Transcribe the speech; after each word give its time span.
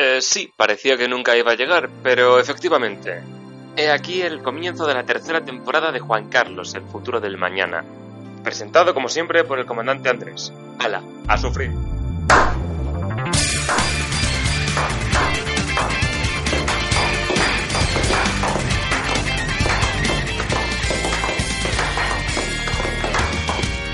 Eh, 0.00 0.22
sí, 0.22 0.52
parecía 0.56 0.96
que 0.96 1.08
nunca 1.08 1.36
iba 1.36 1.50
a 1.50 1.56
llegar, 1.56 1.90
pero 2.04 2.38
efectivamente. 2.38 3.20
He 3.76 3.90
aquí 3.90 4.22
el 4.22 4.44
comienzo 4.44 4.86
de 4.86 4.94
la 4.94 5.04
tercera 5.04 5.44
temporada 5.44 5.90
de 5.90 5.98
Juan 5.98 6.28
Carlos, 6.28 6.72
el 6.76 6.82
futuro 6.82 7.18
del 7.20 7.36
mañana. 7.36 7.84
Presentado 8.44 8.94
como 8.94 9.08
siempre 9.08 9.42
por 9.42 9.58
el 9.58 9.66
comandante 9.66 10.08
Andrés. 10.08 10.52
¡Hala! 10.78 11.02
¡A 11.26 11.36
sufrir! 11.36 11.72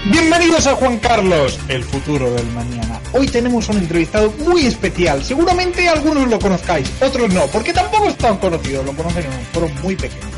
Bienvenidos 0.07 0.67
a 0.67 0.75
Juan 0.75 0.99
Carlos, 0.99 1.59
el 1.67 1.83
futuro 1.83 2.31
del 2.31 2.47
mañana. 2.53 3.01
Hoy 3.13 3.27
tenemos 3.27 3.71
un 3.71 3.79
entrevistado 3.79 4.31
muy 4.45 4.67
especial. 4.67 5.25
Seguramente 5.25 5.89
algunos 5.89 6.29
lo 6.29 6.39
conozcáis, 6.39 6.91
otros 7.01 7.33
no, 7.33 7.47
porque 7.47 7.73
tampoco 7.73 8.09
es 8.09 8.19
tan 8.19 8.37
conocido. 8.37 8.83
Lo 8.83 8.93
conocen 8.93 9.25
en 9.25 9.33
un 9.33 9.45
foro 9.47 9.69
muy 9.83 9.97
pequeño. 9.97 10.29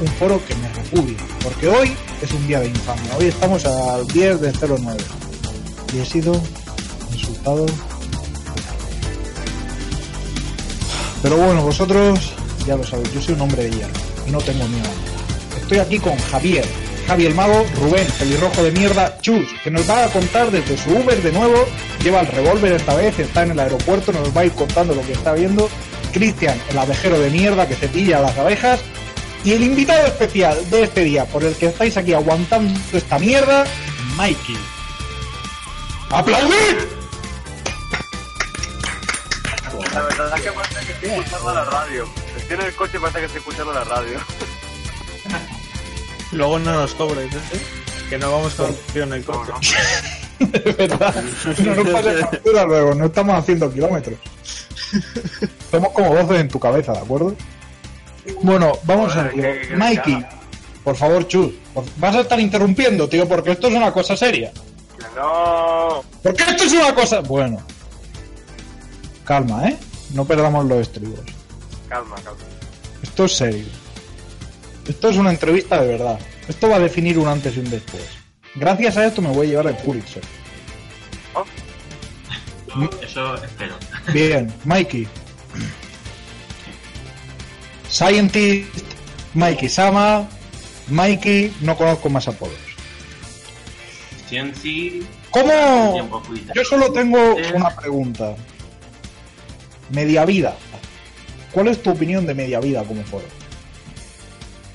Un 0.00 0.08
foro 0.08 0.44
que 0.44 0.56
me 0.56 0.68
repudia, 0.70 1.18
porque 1.40 1.68
hoy 1.68 1.92
es 2.20 2.32
un 2.32 2.48
día 2.48 2.58
de 2.58 2.66
infamia. 2.66 3.16
Hoy 3.16 3.26
estamos 3.26 3.64
al 3.64 4.08
10 4.08 4.40
de 4.40 4.52
09. 4.52 5.04
Y 5.94 6.00
he 6.00 6.04
sido 6.04 6.42
insultado. 7.12 7.66
Pero 11.22 11.36
bueno, 11.36 11.62
vosotros 11.62 12.32
ya 12.66 12.74
lo 12.74 12.84
sabéis, 12.84 13.12
yo 13.12 13.22
soy 13.22 13.34
un 13.34 13.42
hombre 13.42 13.64
de 13.64 13.70
hierro 13.70 13.92
y 14.26 14.32
no 14.32 14.38
tengo 14.38 14.66
miedo. 14.66 14.90
Estoy 15.60 15.78
aquí 15.78 16.00
con 16.00 16.16
Javier, 16.18 16.66
Javi 17.06 17.26
el 17.26 17.34
Mago, 17.34 17.66
Rubén, 17.80 18.06
pelirrojo 18.18 18.62
de 18.62 18.70
mierda, 18.72 19.18
Chus, 19.20 19.48
que 19.62 19.70
nos 19.70 19.88
va 19.88 20.04
a 20.04 20.08
contar 20.08 20.50
desde 20.50 20.76
su 20.78 20.90
Uber 20.90 21.20
de 21.20 21.32
nuevo, 21.32 21.66
lleva 22.02 22.20
el 22.20 22.26
revólver 22.28 22.72
esta 22.72 22.94
vez, 22.94 23.18
está 23.18 23.42
en 23.42 23.52
el 23.52 23.60
aeropuerto, 23.60 24.12
nos 24.12 24.34
va 24.36 24.42
a 24.42 24.44
ir 24.44 24.52
contando 24.52 24.94
lo 24.94 25.02
que 25.02 25.12
está 25.12 25.32
viendo, 25.32 25.68
Cristian, 26.12 26.60
el 26.70 26.78
abejero 26.78 27.18
de 27.18 27.30
mierda 27.30 27.66
que 27.66 27.74
se 27.74 27.88
pilla 27.88 28.18
a 28.18 28.22
las 28.22 28.38
abejas, 28.38 28.80
y 29.44 29.52
el 29.52 29.62
invitado 29.62 30.06
especial 30.06 30.58
de 30.70 30.82
este 30.84 31.04
día, 31.04 31.24
por 31.24 31.42
el 31.42 31.54
que 31.56 31.66
estáis 31.66 31.96
aquí 31.96 32.12
aguantando 32.14 32.78
esta 32.92 33.18
mierda, 33.18 33.64
Mikey. 34.16 34.56
¡Aplaudid! 36.10 36.76
La 39.94 40.02
verdad 40.02 40.32
es 40.36 40.42
que 40.42 40.52
parece 40.52 40.86
que 40.86 40.92
estoy 40.92 41.10
escuchando 41.10 41.54
la 41.54 41.64
radio. 41.64 42.08
Estoy 42.36 42.56
en 42.56 42.62
el 42.62 42.74
coche 42.74 42.96
y 42.96 43.00
parece 43.00 43.18
que 43.18 43.24
estoy 43.26 43.38
escuchando 43.40 43.72
la 43.74 43.84
radio. 43.84 44.18
Luego 46.32 46.58
no 46.58 46.72
nos 46.72 46.94
cobres, 46.94 47.32
¿eh? 47.34 47.38
Que 48.08 48.18
no 48.18 48.32
vamos 48.32 48.54
con 48.54 48.74
en 48.94 49.12
el 49.12 49.24
coche. 49.24 49.52
De 50.38 50.72
verdad, 50.72 51.22
no 51.64 51.74
nos 51.74 51.88
pases 51.88 52.20
factura 52.20 52.64
luego, 52.64 52.94
no 52.94 53.06
estamos 53.06 53.34
haciendo 53.36 53.72
kilómetros. 53.72 54.18
Somos 55.70 55.92
como 55.92 56.10
voces 56.10 56.40
en 56.40 56.48
tu 56.48 56.58
cabeza, 56.58 56.92
¿de 56.92 56.98
acuerdo? 56.98 57.36
Bueno, 58.42 58.72
vamos 58.84 59.14
a 59.16 59.24
ver. 59.24 59.76
Mikey, 59.76 60.26
por 60.82 60.96
favor, 60.96 61.26
Chus, 61.28 61.52
vas 61.96 62.16
a 62.16 62.20
estar 62.20 62.40
interrumpiendo, 62.40 63.08
tío, 63.08 63.28
porque 63.28 63.52
esto 63.52 63.68
es 63.68 63.74
una 63.74 63.92
cosa 63.92 64.16
seria. 64.16 64.52
Que 64.52 65.04
no. 65.16 66.02
Porque 66.22 66.42
esto 66.42 66.64
es 66.64 66.72
una 66.72 66.94
cosa. 66.94 67.20
Bueno, 67.20 67.62
calma, 69.24 69.68
¿eh? 69.68 69.76
No 70.12 70.24
perdamos 70.24 70.64
los 70.66 70.80
estribos. 70.80 71.20
Calma, 71.88 72.16
calma. 72.16 72.40
Esto 73.02 73.24
es 73.24 73.36
serio. 73.36 73.66
Esto 74.88 75.08
es 75.08 75.16
una 75.16 75.30
entrevista 75.30 75.80
de 75.80 75.88
verdad. 75.88 76.18
Esto 76.48 76.68
va 76.68 76.76
a 76.76 76.80
definir 76.80 77.18
un 77.18 77.28
antes 77.28 77.56
y 77.56 77.60
un 77.60 77.70
después. 77.70 78.04
Gracias 78.54 78.96
a 78.96 79.06
esto 79.06 79.22
me 79.22 79.30
voy 79.30 79.46
a 79.46 79.50
llevar 79.50 79.66
el 79.68 79.76
Pulitzer. 79.76 80.22
Eso 83.02 83.34
espero. 83.42 83.74
Bien, 84.12 84.52
Mikey. 84.64 85.06
Scientist, 87.90 88.68
Mikey 89.34 89.68
Sama, 89.68 90.26
Mikey, 90.88 91.52
no 91.60 91.76
conozco 91.76 92.08
más 92.08 92.26
apodos. 92.28 92.56
¿Cómo? 95.30 96.22
Yo 96.54 96.64
solo 96.64 96.92
tengo 96.92 97.36
una 97.54 97.76
pregunta. 97.76 98.34
Media 99.90 100.24
vida. 100.24 100.56
¿Cuál 101.52 101.68
es 101.68 101.82
tu 101.82 101.90
opinión 101.90 102.26
de 102.26 102.34
media 102.34 102.60
vida 102.60 102.82
como 102.84 103.02
foro? 103.04 103.24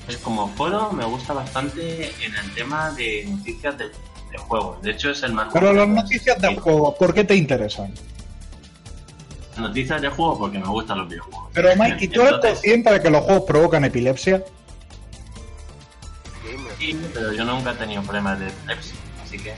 Pues 0.08 0.16
como 0.20 0.48
foro 0.54 0.90
me 0.90 1.04
gusta 1.04 1.34
bastante 1.34 2.10
en 2.24 2.34
el 2.34 2.54
tema 2.54 2.92
de 2.92 3.26
noticias 3.28 3.76
de, 3.76 3.88
de 3.88 4.38
juegos. 4.38 4.80
De 4.80 4.92
hecho 4.92 5.10
es 5.10 5.22
el 5.22 5.34
más... 5.34 5.48
Pero 5.52 5.70
las 5.74 5.86
noticias 5.86 6.40
de 6.40 6.56
juego, 6.56 6.96
¿por 6.96 7.12
qué 7.12 7.24
te 7.24 7.36
interesan? 7.36 7.92
Noticias 9.58 10.00
de 10.00 10.08
juegos 10.08 10.38
porque 10.38 10.60
me 10.60 10.66
gustan 10.66 11.00
los 11.00 11.10
videojuegos. 11.10 11.50
Pero 11.52 11.76
Mikey, 11.76 12.08
¿tú 12.08 12.22
eres 12.22 12.32
Entonces, 12.36 12.52
consciente 12.52 12.90
de 12.90 13.02
que 13.02 13.10
los 13.10 13.22
juegos 13.22 13.44
provocan 13.46 13.84
epilepsia? 13.84 14.42
Sí, 16.78 16.98
pero 17.12 17.34
yo 17.34 17.44
nunca 17.44 17.72
he 17.72 17.74
tenido 17.74 18.00
problemas 18.00 18.40
de 18.40 18.48
epilepsia, 18.48 18.94
así 19.22 19.38
que... 19.38 19.52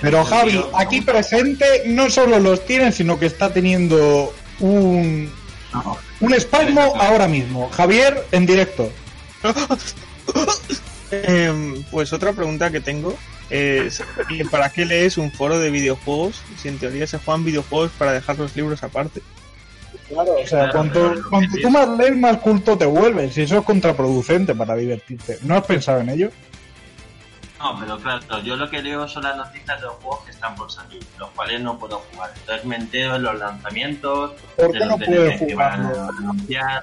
Pero 0.00 0.24
Javi, 0.24 0.60
aquí 0.74 1.02
presente 1.02 1.84
no 1.86 2.10
solo 2.10 2.40
los 2.40 2.66
tiene, 2.66 2.90
sino 2.90 3.16
que 3.16 3.26
está 3.26 3.52
teniendo 3.52 4.34
un, 4.58 5.32
un 6.18 6.34
espasmo 6.34 6.80
ahora 6.96 7.28
mismo. 7.28 7.70
Javier, 7.70 8.26
en 8.32 8.44
directo. 8.44 8.90
Em, 11.10 11.84
pues 11.84 12.12
otra 12.12 12.32
pregunta 12.32 12.70
que 12.70 12.80
tengo 12.80 13.16
es 13.48 14.02
¿y 14.28 14.42
¿para 14.44 14.70
qué 14.70 14.84
lees 14.84 15.18
un 15.18 15.30
foro 15.30 15.58
de 15.58 15.70
videojuegos 15.70 16.42
si 16.60 16.68
en 16.68 16.78
teoría 16.78 17.06
se 17.06 17.18
juegan 17.18 17.44
videojuegos 17.44 17.92
para 17.92 18.12
dejar 18.12 18.38
los 18.38 18.56
libros 18.56 18.82
aparte? 18.82 19.22
Claro, 20.08 20.34
o 20.34 20.46
sea, 20.46 20.70
Claro, 20.70 20.72
cuanto, 20.72 21.14
cuanto 21.30 21.56
tú 21.60 21.70
más 21.70 21.88
lees, 21.90 22.16
más 22.16 22.38
culto 22.38 22.76
te 22.76 22.86
vuelves. 22.86 23.36
Y 23.38 23.42
eso 23.42 23.58
es 23.58 23.64
contraproducente 23.64 24.54
para 24.54 24.74
divertirte. 24.76 25.38
¿No 25.42 25.56
has 25.56 25.64
pensado 25.64 26.00
en 26.00 26.10
ello? 26.10 26.30
no, 27.58 27.80
pero 27.80 27.98
claro, 27.98 28.42
yo 28.42 28.56
lo 28.56 28.68
que 28.68 28.82
leo 28.82 29.08
son 29.08 29.24
las 29.24 29.36
noticias 29.36 29.80
de 29.80 29.86
los 29.86 29.94
juegos 29.94 30.24
que 30.24 30.30
están 30.30 30.54
por 30.54 30.70
salir, 30.70 31.02
los 31.18 31.30
cuales 31.30 31.60
no 31.60 31.78
puedo 31.78 31.98
jugar. 32.12 32.32
Entonces 32.36 32.64
me 32.64 32.76
entero 32.76 33.14
de 33.14 33.18
los 33.20 33.38
lanzamientos, 33.38 34.32
¿Por 34.56 34.72
de 34.72 34.78
qué 34.78 34.84
los 34.84 34.98
no 34.98 35.46
que 35.46 35.54
van 35.54 35.86
a 35.86 36.08
anunciar. 36.18 36.82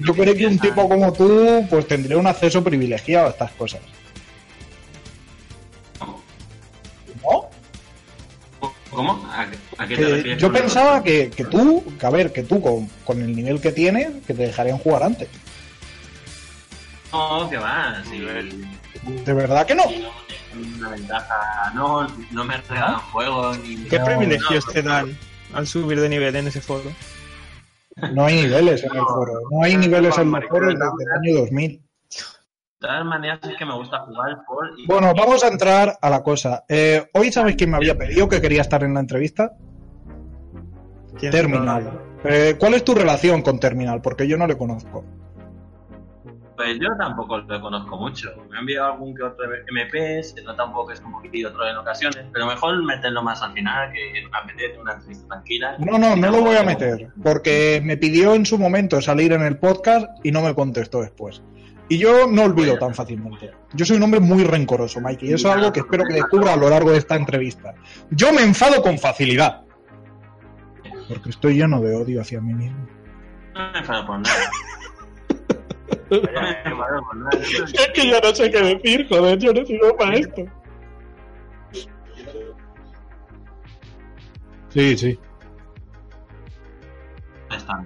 Yo 0.00 0.14
creo 0.14 0.34
que 0.34 0.46
un 0.46 0.58
tipo 0.58 0.88
como 0.88 1.12
tú, 1.12 1.66
pues 1.68 1.86
tendría 1.86 2.16
un 2.18 2.26
acceso 2.26 2.62
privilegiado 2.62 3.26
a 3.26 3.30
estas 3.30 3.50
cosas. 3.52 3.80
¿No? 7.22 7.48
¿Cómo? 8.90 9.12
¿A, 9.30 9.42
a 9.42 9.86
qué 9.86 9.96
te 9.96 10.04
refieres? 10.04 10.42
yo 10.42 10.52
pensaba 10.52 11.02
que, 11.02 11.30
que 11.30 11.44
tú, 11.44 11.84
que 11.98 12.06
a 12.06 12.10
ver, 12.10 12.32
que 12.32 12.42
tú 12.42 12.60
con, 12.62 12.88
con 13.04 13.20
el 13.20 13.34
nivel 13.34 13.60
que 13.60 13.72
tienes, 13.72 14.08
que 14.26 14.34
te 14.34 14.46
dejarían 14.46 14.78
jugar 14.78 15.02
antes. 15.02 15.28
No, 17.12 17.48
que 17.48 17.56
va. 17.56 18.02
Si, 18.04 18.18
De 18.18 19.32
verdad 19.32 19.66
que 19.66 19.74
no. 19.74 19.84
una 20.78 20.88
ventaja. 20.88 21.72
No, 21.74 22.06
no 22.30 22.44
me 22.44 22.56
regalan 22.56 23.00
juegos 23.12 23.58
ni. 23.60 23.76
¿Qué 23.84 23.98
no, 23.98 24.04
privilegios 24.04 24.66
no, 24.66 24.72
te 24.72 24.82
dan 24.82 25.18
al 25.52 25.66
subir 25.66 26.00
de 26.00 26.08
nivel 26.08 26.36
en 26.36 26.48
ese 26.48 26.60
foro? 26.60 26.90
No 28.12 28.24
hay 28.26 28.42
niveles 28.42 28.84
en 28.84 28.94
el 28.94 29.02
foro. 29.04 29.40
No 29.50 29.62
hay 29.62 29.76
niveles 29.76 30.16
en 30.18 30.30
los 30.30 30.44
foros 30.46 30.74
desde 30.74 30.84
el 30.84 31.12
año 31.32 31.40
2000. 31.40 31.70
De 31.78 32.88
todas 32.88 33.04
maneras, 33.06 33.40
es 33.42 33.56
que 33.56 33.64
me 33.64 33.74
gusta 33.74 34.00
jugar 34.00 34.44
por. 34.46 34.68
y- 34.78 34.86
Bueno, 34.86 35.12
vamos 35.16 35.42
a 35.42 35.48
entrar 35.48 35.96
a 36.00 36.10
la 36.10 36.22
cosa. 36.22 36.64
Eh, 36.68 37.08
Hoy 37.14 37.32
sabéis 37.32 37.56
quién 37.56 37.70
me 37.70 37.76
había 37.78 37.96
pedido 37.96 38.28
que 38.28 38.40
quería 38.40 38.60
estar 38.60 38.84
en 38.84 38.94
la 38.94 39.00
entrevista. 39.00 39.52
¿Quién 41.18 41.32
Terminal. 41.32 42.00
Eh, 42.24 42.56
¿Cuál 42.58 42.74
es 42.74 42.84
tu 42.84 42.94
relación 42.94 43.40
con 43.40 43.58
Terminal? 43.58 44.02
Porque 44.02 44.28
yo 44.28 44.36
no 44.36 44.46
le 44.46 44.58
conozco. 44.58 45.04
Pues 46.56 46.78
yo 46.80 46.88
tampoco 46.98 47.38
lo 47.38 47.60
conozco 47.60 47.96
mucho. 47.98 48.30
Me 48.48 48.56
han 48.56 48.60
enviado 48.60 48.92
algún 48.92 49.14
que 49.14 49.22
otro 49.22 49.44
MP, 49.68 50.22
se 50.22 50.42
nota 50.42 50.64
un 50.64 50.72
poco 50.72 50.88
que 50.88 50.94
es 50.94 51.00
un 51.00 51.12
poquito 51.12 51.48
otro 51.48 51.68
en 51.68 51.76
ocasiones, 51.76 52.24
pero 52.32 52.46
mejor 52.46 52.82
meterlo 52.82 53.22
más 53.22 53.42
al 53.42 53.52
final 53.52 53.92
que 53.92 54.24
a 54.32 54.44
meter 54.44 54.78
una 54.80 54.94
entrevista 54.94 55.26
tranquila. 55.28 55.76
No, 55.78 55.98
no, 55.98 56.16
no 56.16 56.30
lo 56.30 56.40
voy 56.40 56.56
a 56.56 56.62
meter. 56.62 57.10
Porque 57.22 57.82
me 57.84 57.98
pidió 57.98 58.34
en 58.34 58.46
su 58.46 58.58
momento 58.58 59.02
salir 59.02 59.32
en 59.32 59.42
el 59.42 59.58
podcast 59.58 60.06
y 60.24 60.32
no 60.32 60.40
me 60.40 60.54
contestó 60.54 61.02
después. 61.02 61.42
Y 61.88 61.98
yo 61.98 62.26
no 62.26 62.42
olvido 62.42 62.78
tan 62.78 62.94
fácilmente. 62.94 63.52
Yo 63.74 63.84
soy 63.84 63.98
un 63.98 64.02
hombre 64.02 64.20
muy 64.20 64.42
rencoroso, 64.42 65.00
Mikey, 65.00 65.30
y 65.30 65.34
eso 65.34 65.48
es 65.48 65.54
algo 65.54 65.72
que 65.72 65.80
espero 65.80 66.04
que 66.04 66.14
descubra 66.14 66.54
a 66.54 66.56
lo 66.56 66.68
largo 66.68 66.90
de 66.90 66.98
esta 66.98 67.14
entrevista. 67.14 67.74
Yo 68.10 68.32
me 68.32 68.42
enfado 68.42 68.82
con 68.82 68.98
facilidad. 68.98 69.62
Porque 71.08 71.30
estoy 71.30 71.54
lleno 71.54 71.80
de 71.80 71.94
odio 71.94 72.20
hacia 72.20 72.40
mí 72.40 72.54
mismo. 72.54 72.88
No 73.54 73.72
me 73.72 73.78
enfado 73.78 74.06
por 74.06 74.18
nada. 74.18 74.50
Es 76.10 77.88
que 77.94 78.08
yo 78.08 78.20
no 78.20 78.34
sé 78.34 78.50
qué 78.50 78.60
decir, 78.62 79.06
joder, 79.08 79.38
yo 79.38 79.52
no 79.52 79.64
sirvo 79.66 79.96
para 79.96 80.16
esto. 80.16 80.42
Sí, 84.68 84.96
sí. 84.96 85.18
Ya 87.50 87.56
está. 87.56 87.84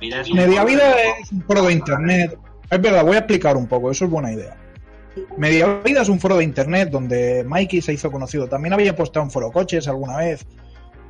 Mira, 0.00 0.20
es 0.20 0.30
un 0.30 0.36
Mediavida 0.36 0.78
foro 0.80 0.96
de- 0.96 1.22
es 1.22 1.32
un 1.32 1.42
foro 1.42 1.62
de 1.64 1.72
internet. 1.72 2.38
Es 2.70 2.80
verdad, 2.80 3.04
voy 3.04 3.14
a 3.14 3.18
explicar 3.18 3.56
un 3.56 3.66
poco, 3.66 3.90
eso 3.90 4.04
es 4.04 4.10
buena 4.10 4.32
idea. 4.32 4.56
Mediavida 5.38 6.02
es 6.02 6.08
un 6.10 6.20
foro 6.20 6.36
de 6.36 6.44
internet 6.44 6.90
donde 6.90 7.42
Mikey 7.44 7.80
se 7.80 7.92
hizo 7.94 8.10
conocido. 8.10 8.48
También 8.48 8.74
había 8.74 8.94
postado 8.94 9.24
en 9.24 9.30
Foro 9.30 9.50
Coches 9.50 9.88
alguna 9.88 10.18
vez. 10.18 10.44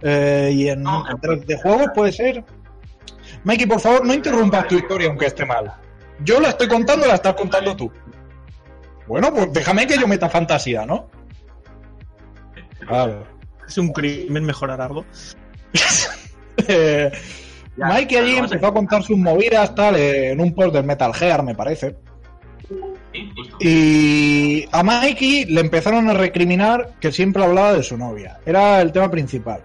Eh, 0.02 0.50
y 0.54 0.68
en 0.68 0.82
No, 0.82 1.04
de, 1.22 1.36
de 1.36 1.56
juegos 1.58 1.88
puede 1.94 2.12
ser. 2.12 2.44
Mikey, 3.44 3.66
por 3.66 3.80
favor, 3.80 4.04
no 4.04 4.14
interrumpas 4.14 4.68
tu 4.68 4.76
historia 4.76 5.08
aunque 5.08 5.26
esté 5.26 5.44
mal. 5.44 5.72
Yo 6.20 6.40
la 6.40 6.50
estoy 6.50 6.68
contando, 6.68 7.06
la 7.06 7.14
estás 7.14 7.34
contando 7.34 7.76
tú. 7.76 7.90
Bueno, 9.06 9.32
pues 9.32 9.52
déjame 9.52 9.86
que 9.86 9.98
yo 9.98 10.06
meta 10.08 10.28
fantasía, 10.28 10.84
¿no? 10.84 11.08
Claro. 12.86 13.24
Es 13.66 13.78
un 13.78 13.92
crimen 13.92 14.44
mejorar 14.44 14.80
algo. 14.80 15.04
Eh, 16.68 17.12
Ya, 17.76 17.86
Mikey 17.88 18.16
allí 18.16 18.36
empezó 18.36 18.66
a 18.68 18.72
contar 18.72 19.02
sus 19.02 19.18
movidas 19.18 19.74
tal 19.74 19.94
en 19.96 20.40
un 20.40 20.54
post 20.54 20.72
del 20.72 20.84
Metal 20.84 21.12
Gear, 21.12 21.42
me 21.42 21.54
parece. 21.54 21.96
Y 23.60 24.66
a 24.72 24.82
Mikey 24.82 25.44
le 25.44 25.60
empezaron 25.60 26.08
a 26.08 26.14
recriminar 26.14 26.94
que 26.98 27.12
siempre 27.12 27.44
hablaba 27.44 27.74
de 27.74 27.82
su 27.82 27.98
novia. 27.98 28.38
Era 28.46 28.80
el 28.80 28.90
tema 28.90 29.10
principal. 29.10 29.60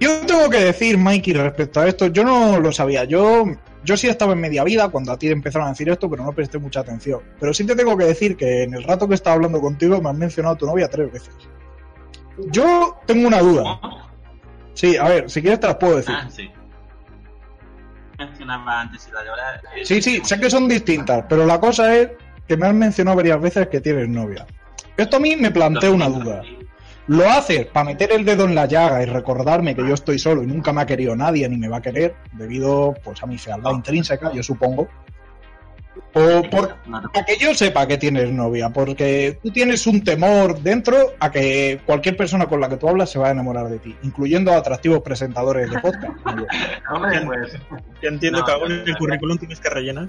Yo 0.00 0.20
tengo 0.26 0.48
que 0.48 0.58
decir, 0.60 0.96
Mikey, 0.96 1.34
respecto 1.34 1.80
a 1.80 1.88
esto, 1.88 2.06
yo 2.06 2.22
no 2.24 2.60
lo 2.60 2.70
sabía. 2.72 3.04
Yo, 3.04 3.44
yo 3.84 3.96
sí 3.96 4.06
estaba 4.08 4.32
en 4.34 4.40
media 4.40 4.62
vida 4.64 4.88
cuando 4.88 5.12
a 5.12 5.18
ti 5.18 5.28
empezaron 5.28 5.66
a 5.66 5.70
decir 5.70 5.88
esto, 5.88 6.08
pero 6.08 6.24
no 6.24 6.32
presté 6.32 6.58
mucha 6.58 6.80
atención. 6.80 7.20
Pero 7.40 7.52
sí 7.52 7.64
te 7.64 7.74
tengo 7.74 7.96
que 7.96 8.04
decir 8.04 8.36
que 8.36 8.62
en 8.62 8.74
el 8.74 8.84
rato 8.84 9.08
que 9.08 9.14
estaba 9.14 9.34
hablando 9.34 9.60
contigo 9.60 10.00
me 10.00 10.08
han 10.10 10.18
mencionado 10.18 10.54
a 10.54 10.58
tu 10.58 10.66
novia 10.66 10.88
tres 10.88 11.12
veces. 11.12 11.34
Yo 12.50 12.96
tengo 13.06 13.26
una 13.26 13.40
duda. 13.40 13.80
Sí, 14.74 14.96
a 14.96 15.08
ver, 15.08 15.28
si 15.28 15.40
quieres 15.42 15.58
te 15.58 15.66
las 15.66 15.76
puedo 15.76 15.96
decir. 15.96 16.14
Ah, 16.16 16.28
sí. 16.30 16.48
Mencionaba 18.18 18.80
antes 18.80 19.06
y 19.08 19.12
la 19.12 19.22
de 19.22 19.28
ahora. 19.30 19.60
eh, 19.76 19.84
Sí, 19.84 20.02
sí, 20.02 20.20
sé 20.24 20.40
que 20.40 20.50
son 20.50 20.68
distintas, 20.68 21.24
pero 21.28 21.46
la 21.46 21.60
cosa 21.60 21.94
es 21.96 22.10
que 22.46 22.56
me 22.56 22.66
han 22.66 22.78
mencionado 22.78 23.16
varias 23.16 23.40
veces 23.40 23.68
que 23.68 23.80
tienes 23.80 24.08
novia. 24.08 24.46
Esto 24.96 25.16
a 25.16 25.20
mí 25.20 25.36
me 25.36 25.50
plantea 25.50 25.90
una 25.90 26.08
duda. 26.08 26.42
¿Lo 27.08 27.28
haces 27.28 27.66
para 27.66 27.84
meter 27.86 28.12
el 28.12 28.24
dedo 28.24 28.44
en 28.44 28.54
la 28.54 28.66
llaga 28.66 29.02
y 29.02 29.06
recordarme 29.06 29.74
que 29.74 29.86
yo 29.86 29.94
estoy 29.94 30.18
solo 30.18 30.42
y 30.42 30.46
nunca 30.46 30.72
me 30.74 30.82
ha 30.82 30.86
querido 30.86 31.16
nadie 31.16 31.48
ni 31.48 31.56
me 31.56 31.68
va 31.68 31.78
a 31.78 31.82
querer, 31.82 32.14
debido 32.32 32.94
pues 33.02 33.22
a 33.22 33.26
mi 33.26 33.38
fealdad 33.38 33.72
intrínseca, 33.72 34.30
yo 34.32 34.42
supongo? 34.42 34.88
O 36.14 36.42
por, 36.50 36.76
que 37.26 37.36
yo 37.38 37.54
sepa 37.54 37.86
que 37.86 37.96
tienes 37.96 38.30
novia, 38.30 38.70
porque 38.70 39.38
tú 39.42 39.50
tienes 39.50 39.86
un 39.86 40.02
temor 40.02 40.60
dentro 40.60 41.14
a 41.18 41.30
que 41.30 41.80
cualquier 41.86 42.16
persona 42.16 42.46
con 42.46 42.60
la 42.60 42.68
que 42.68 42.76
tú 42.76 42.88
hablas 42.88 43.10
se 43.10 43.18
va 43.18 43.28
a 43.28 43.30
enamorar 43.30 43.68
de 43.68 43.78
ti, 43.78 43.96
incluyendo 44.02 44.52
a 44.52 44.56
atractivos 44.56 45.00
presentadores 45.00 45.70
de 45.70 45.78
podcast. 45.78 46.12
Hombre, 46.92 47.20
pues. 47.24 47.52
Yo 48.02 48.08
entiendo 48.08 48.40
No, 48.40 48.44
que 48.44 48.52
en 48.52 48.78
no, 48.78 48.84
el 48.84 48.96
currículum 48.96 49.38
tienes 49.38 49.60
que 49.60 49.70
rellenar. 49.70 50.08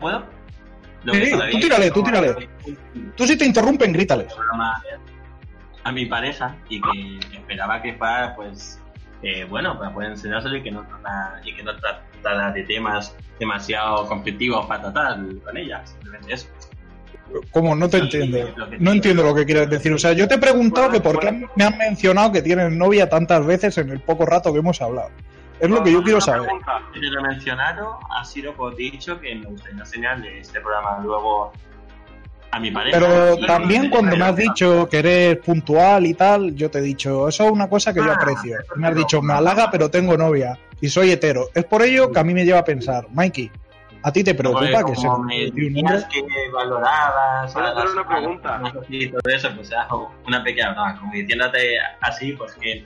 ¿Puedo? 0.00 0.43
Sí, 1.12 1.30
tú 1.50 1.58
tírale, 1.60 1.90
tú 1.90 2.02
tírale. 2.02 2.48
Tú 3.16 3.26
si 3.26 3.36
te 3.36 3.44
interrumpen, 3.44 3.92
grítales. 3.92 4.32
a 5.84 5.92
mi 5.92 6.06
pareja 6.06 6.56
y 6.68 6.80
que 6.80 7.36
esperaba 7.36 7.82
que 7.82 7.92
fuera 7.94 8.34
pues 8.34 8.80
eh, 9.22 9.44
bueno 9.44 9.78
para 9.78 9.92
poder 9.92 10.12
enseñárselo 10.12 10.56
y 10.56 10.62
que 10.62 10.70
no 10.70 10.86
y 11.44 11.54
que 11.54 11.62
no 11.62 11.76
tratara 11.76 12.52
de 12.52 12.62
temas 12.62 13.14
demasiado 13.38 14.08
conflictivos 14.08 14.64
para 14.64 14.80
tratar 14.80 15.18
con 15.44 15.56
ella 15.56 15.86
simplemente 15.86 16.32
eso 16.32 16.48
¿Cómo? 17.50 17.74
No 17.74 17.88
te 17.88 17.98
Sí, 17.98 18.02
entiendo. 18.04 18.54
No 18.78 18.92
entiendo 18.92 19.22
lo 19.22 19.34
que 19.34 19.44
quieres 19.44 19.68
decir. 19.68 19.92
O 19.92 19.98
sea, 19.98 20.12
yo 20.12 20.28
te 20.28 20.34
he 20.34 20.38
preguntado 20.38 20.90
que 20.90 21.00
por 21.00 21.18
qué 21.18 21.46
me 21.56 21.64
han 21.64 21.76
mencionado 21.78 22.32
que 22.32 22.42
tienes 22.42 22.70
novia 22.70 23.08
tantas 23.08 23.44
veces 23.44 23.78
en 23.78 23.90
el 23.90 24.00
poco 24.00 24.26
rato 24.26 24.52
que 24.52 24.58
hemos 24.58 24.80
hablado. 24.82 25.10
Es 25.60 25.70
lo 25.70 25.82
que 25.82 25.92
yo 25.92 26.02
quiero 26.02 26.20
saber. 26.20 26.42
pregunta. 26.42 26.80
Si 26.92 27.00
lo 27.00 27.20
he 27.20 27.22
mencionado 27.22 27.98
ha 28.16 28.24
sido 28.24 28.52
por 28.54 28.74
dicho 28.76 29.20
que 29.20 29.34
me 29.36 29.46
gustaría 29.46 29.80
enseñarle 29.80 30.40
este 30.40 30.60
programa 30.60 30.98
luego 31.02 31.52
a 32.50 32.60
mi 32.60 32.70
pareja 32.70 32.98
Pero 32.98 33.36
también 33.46 33.90
cuando 33.90 34.16
me 34.16 34.24
has 34.24 34.36
dicho 34.36 34.88
que 34.88 34.98
eres 34.98 35.36
puntual 35.38 36.06
y 36.06 36.14
tal, 36.14 36.54
yo 36.54 36.70
te 36.70 36.78
he 36.78 36.82
dicho, 36.82 37.28
eso 37.28 37.44
es 37.44 37.50
una 37.50 37.68
cosa 37.68 37.92
que 37.92 38.00
yo 38.00 38.10
Ah, 38.10 38.14
aprecio. 38.20 38.56
Me 38.76 38.88
has 38.88 38.94
dicho, 38.94 39.20
me 39.22 39.32
halaga, 39.32 39.70
pero 39.70 39.90
tengo 39.90 40.16
novia 40.16 40.58
y 40.80 40.88
soy 40.88 41.10
hetero. 41.10 41.48
Es 41.54 41.64
por 41.64 41.82
ello 41.82 42.10
que 42.12 42.18
a 42.18 42.24
mí 42.24 42.34
me 42.34 42.44
lleva 42.44 42.60
a 42.60 42.64
pensar, 42.64 43.06
Mikey, 43.12 43.50
¿a 44.02 44.12
ti 44.12 44.22
te 44.22 44.34
Porque 44.34 44.58
preocupa 44.58 44.84
que 44.84 44.96
se 44.96 45.08
me 45.08 45.10
de 45.10 45.14
un 45.14 45.78
hombre? 45.78 45.94
decías 45.94 46.04
que 46.12 46.22
valorabas 46.52 47.52
Puedo 47.52 47.66
a 47.66 47.70
hacer 47.70 47.88
una 47.90 48.06
pregunta. 48.08 48.62
y 48.88 49.08
todo 49.08 49.20
eso, 49.34 49.48
pues 49.56 49.70
era 49.70 49.88
una 50.26 50.44
pequeña 50.44 50.72
broma, 50.74 50.96
como 51.00 51.12
diciéndote 51.12 51.76
así, 52.02 52.32
pues 52.34 52.54
que 52.54 52.84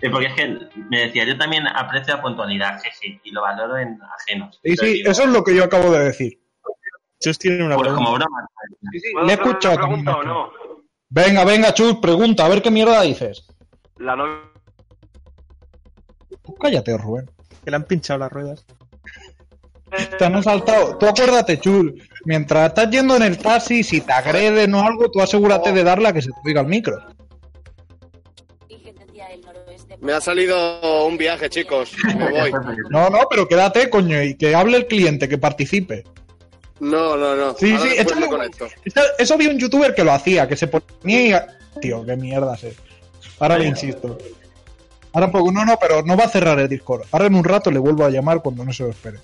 eh, 0.00 0.10
porque 0.10 0.26
es 0.26 0.34
que 0.34 0.58
me 0.90 1.00
decía, 1.00 1.24
yo 1.24 1.36
también 1.38 1.66
aprecio 1.66 2.16
la 2.16 2.22
puntualidad, 2.22 2.80
jeje, 2.82 3.20
y 3.22 3.30
lo 3.30 3.42
valoro 3.42 3.78
en 3.78 3.98
ajenos. 4.20 4.60
Sí, 4.64 4.76
sí, 4.76 4.86
digo, 4.94 5.10
eso 5.10 5.22
es 5.22 5.28
lo 5.28 5.42
que 5.44 5.54
yo 5.54 5.64
acabo 5.64 5.90
de 5.90 6.04
decir. 6.04 6.40
Chus 7.20 7.38
tiene 7.38 7.64
una 7.64 7.76
pues 7.76 7.88
pregunta. 7.88 8.04
como 8.04 8.18
broma. 8.18 8.48
¿Puedo 9.12 9.26
Le 9.26 9.32
he 9.32 9.36
escuchado 9.36 9.76
pregunta 9.76 10.16
o 10.16 10.22
no? 10.22 10.50
Venga, 11.08 11.44
venga, 11.44 11.72
Chus, 11.72 11.98
pregunta, 11.98 12.44
a 12.44 12.48
ver 12.48 12.62
qué 12.62 12.70
mierda 12.70 13.02
dices. 13.02 13.46
La 13.98 14.16
novia 14.16 14.40
Pues 16.42 16.58
cállate, 16.60 16.96
Rubén. 16.96 17.30
Que 17.64 17.70
le 17.70 17.76
han 17.76 17.84
pinchado 17.84 18.18
las 18.18 18.32
ruedas. 18.32 18.66
Te 20.18 20.24
han 20.24 20.42
saltado. 20.42 20.96
Tú 20.98 21.06
acuérdate, 21.06 21.60
Chul. 21.60 22.02
Mientras 22.24 22.68
estás 22.68 22.90
yendo 22.90 23.14
en 23.14 23.22
el 23.22 23.38
taxi, 23.38 23.84
si 23.84 24.00
te 24.00 24.12
agreden 24.12 24.74
o 24.74 24.80
algo, 24.80 25.10
tú 25.10 25.20
asegúrate 25.20 25.72
de 25.72 25.84
darle 25.84 26.08
a 26.08 26.12
que 26.12 26.22
se 26.22 26.30
te 26.30 26.48
oiga 26.48 26.62
el 26.62 26.66
micro. 26.66 26.96
Me 30.02 30.12
ha 30.12 30.20
salido 30.20 31.06
un 31.06 31.16
viaje, 31.16 31.48
chicos. 31.48 31.92
Me 32.04 32.28
voy. 32.28 32.50
No, 32.90 33.08
no, 33.08 33.20
pero 33.30 33.46
quédate, 33.46 33.88
coño, 33.88 34.20
y 34.20 34.34
que 34.34 34.52
hable 34.54 34.76
el 34.76 34.86
cliente, 34.88 35.28
que 35.28 35.38
participe. 35.38 36.02
No, 36.80 37.16
no, 37.16 37.36
no. 37.36 37.54
Sí, 37.54 37.72
Ahora 37.72 37.82
sí, 37.90 37.96
échale. 37.96 38.28
Eso- 39.18 39.38
vi 39.38 39.46
un 39.46 39.58
youtuber 39.58 39.94
que 39.94 40.02
lo 40.02 40.12
hacía, 40.12 40.48
que 40.48 40.56
se 40.56 40.66
ponía. 40.66 41.46
Tío, 41.80 42.04
qué 42.04 42.16
mierda 42.16 42.54
es. 42.60 42.74
Ahora 43.38 43.56
le 43.58 43.66
insisto. 43.68 44.18
Ahora 45.12 45.26
un 45.26 45.32
poco, 45.32 45.52
no, 45.52 45.64
no, 45.64 45.78
pero 45.78 46.02
no 46.02 46.16
va 46.16 46.24
a 46.24 46.28
cerrar 46.28 46.58
el 46.58 46.68
Discord. 46.68 47.02
Ahora 47.12 47.26
en 47.26 47.36
un 47.36 47.44
rato 47.44 47.70
le 47.70 47.78
vuelvo 47.78 48.04
a 48.04 48.10
llamar 48.10 48.42
cuando 48.42 48.64
no 48.64 48.72
se 48.72 48.82
lo 48.82 48.90
espere. 48.90 49.18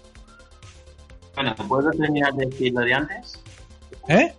Bueno, 1.35 1.56
¿puedo 1.68 1.90
terminar 1.90 2.32
de 2.35 2.47
decir 2.47 2.73
lo 2.73 2.80
de 2.82 2.94
antes? 2.94 3.40
¿Eh? 4.08 4.32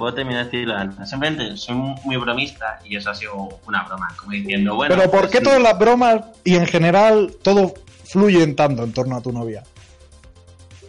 Puedo 0.00 0.14
terminar 0.14 0.46
de 0.46 0.50
decir 0.50 0.66
lo 0.66 0.74
de 0.74 0.80
antes. 0.80 1.10
Simplemente 1.10 1.56
soy 1.58 1.74
muy 1.74 2.16
bromista 2.16 2.78
y 2.84 2.96
eso 2.96 3.10
ha 3.10 3.14
sido 3.14 3.34
una 3.66 3.82
broma, 3.84 4.08
como 4.18 4.32
diciendo, 4.32 4.74
bueno. 4.74 4.94
Pero 4.96 5.10
¿por 5.10 5.20
pues 5.20 5.32
qué 5.32 5.38
sí. 5.38 5.44
todas 5.44 5.60
las 5.60 5.78
bromas 5.78 6.22
y 6.42 6.56
en 6.56 6.66
general 6.66 7.36
todo 7.42 7.74
fluye 8.04 8.42
en 8.42 8.56
tanto 8.56 8.82
en 8.82 8.92
torno 8.94 9.16
a 9.16 9.20
tu 9.20 9.30
novia? 9.30 9.62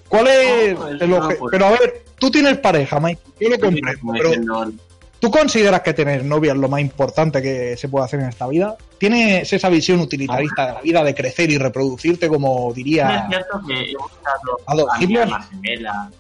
¿Cuál 0.08 0.28
es 0.28 0.74
No, 0.74 0.80
pues, 0.80 1.02
el 1.02 1.10
no, 1.10 1.18
obje- 1.18 1.38
pues- 1.38 1.52
Pero 1.52 1.66
a 1.66 1.72
ver, 1.72 2.04
tú 2.18 2.32
tienes 2.32 2.58
pareja, 2.60 3.00
Mike. 3.02 3.22
Yo 3.40 3.50
lo 3.50 3.60
comprendo, 3.60 4.14
pero 4.14 4.30
diciendo, 4.30 4.72
¿tú 5.20 5.30
consideras 5.30 5.82
que 5.82 5.94
tener 5.94 6.24
novia 6.24 6.54
es 6.54 6.58
lo 6.58 6.70
más 6.70 6.80
importante 6.82 7.42
que 7.42 7.76
se 7.78 7.90
puede 7.90 8.06
hacer 8.06 8.22
en 8.22 8.30
esta 8.30 8.48
vida? 8.48 8.78
¿Tienes 8.98 9.52
esa 9.52 9.68
visión 9.70 10.00
utilitarista 10.00 10.68
de 10.68 10.74
la 10.74 10.82
vida 10.82 11.04
de 11.04 11.14
crecer 11.16 11.50
y 11.52 11.58
reproducirte 11.58 12.28
como 12.30 12.70
Es 12.70 12.76
diría 12.76 13.26
cierto 13.30 13.62
que 13.68 13.92
he 13.92 13.96
buscado 13.98 14.58
Adolf 14.68 14.90
a 14.94 14.98
mi 15.00 15.18
alma 15.18 15.42
gemela, 15.44 16.12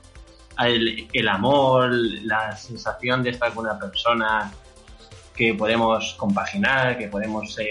el, 0.68 1.08
el 1.12 1.27
amor, 1.27 1.91
la 2.24 2.56
sensación 2.56 3.24
de 3.24 3.32
estar 3.32 3.53
con 3.53 3.65
una 3.65 3.80
persona 3.80 4.51
que 5.36 5.53
podemos 5.53 6.15
compaginar, 6.18 6.98
que 6.98 7.08
podemos 7.08 7.53
ser 7.53 7.68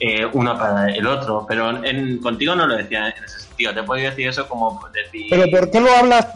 eh, 0.00 0.26
uno 0.32 0.58
para 0.58 0.90
el 0.90 1.06
otro, 1.06 1.46
pero 1.48 1.84
en, 1.84 2.18
contigo 2.18 2.54
no 2.54 2.66
lo 2.66 2.76
decía 2.76 3.08
en 3.08 3.24
ese 3.24 3.40
sentido. 3.40 3.72
Te 3.72 3.82
puedo 3.82 4.02
decir 4.02 4.28
eso 4.28 4.48
como 4.48 4.80
decir... 4.92 5.26
Pero 5.30 5.50
¿por 5.50 5.70
qué 5.70 5.80
lo 5.80 5.90
hablas? 5.92 6.26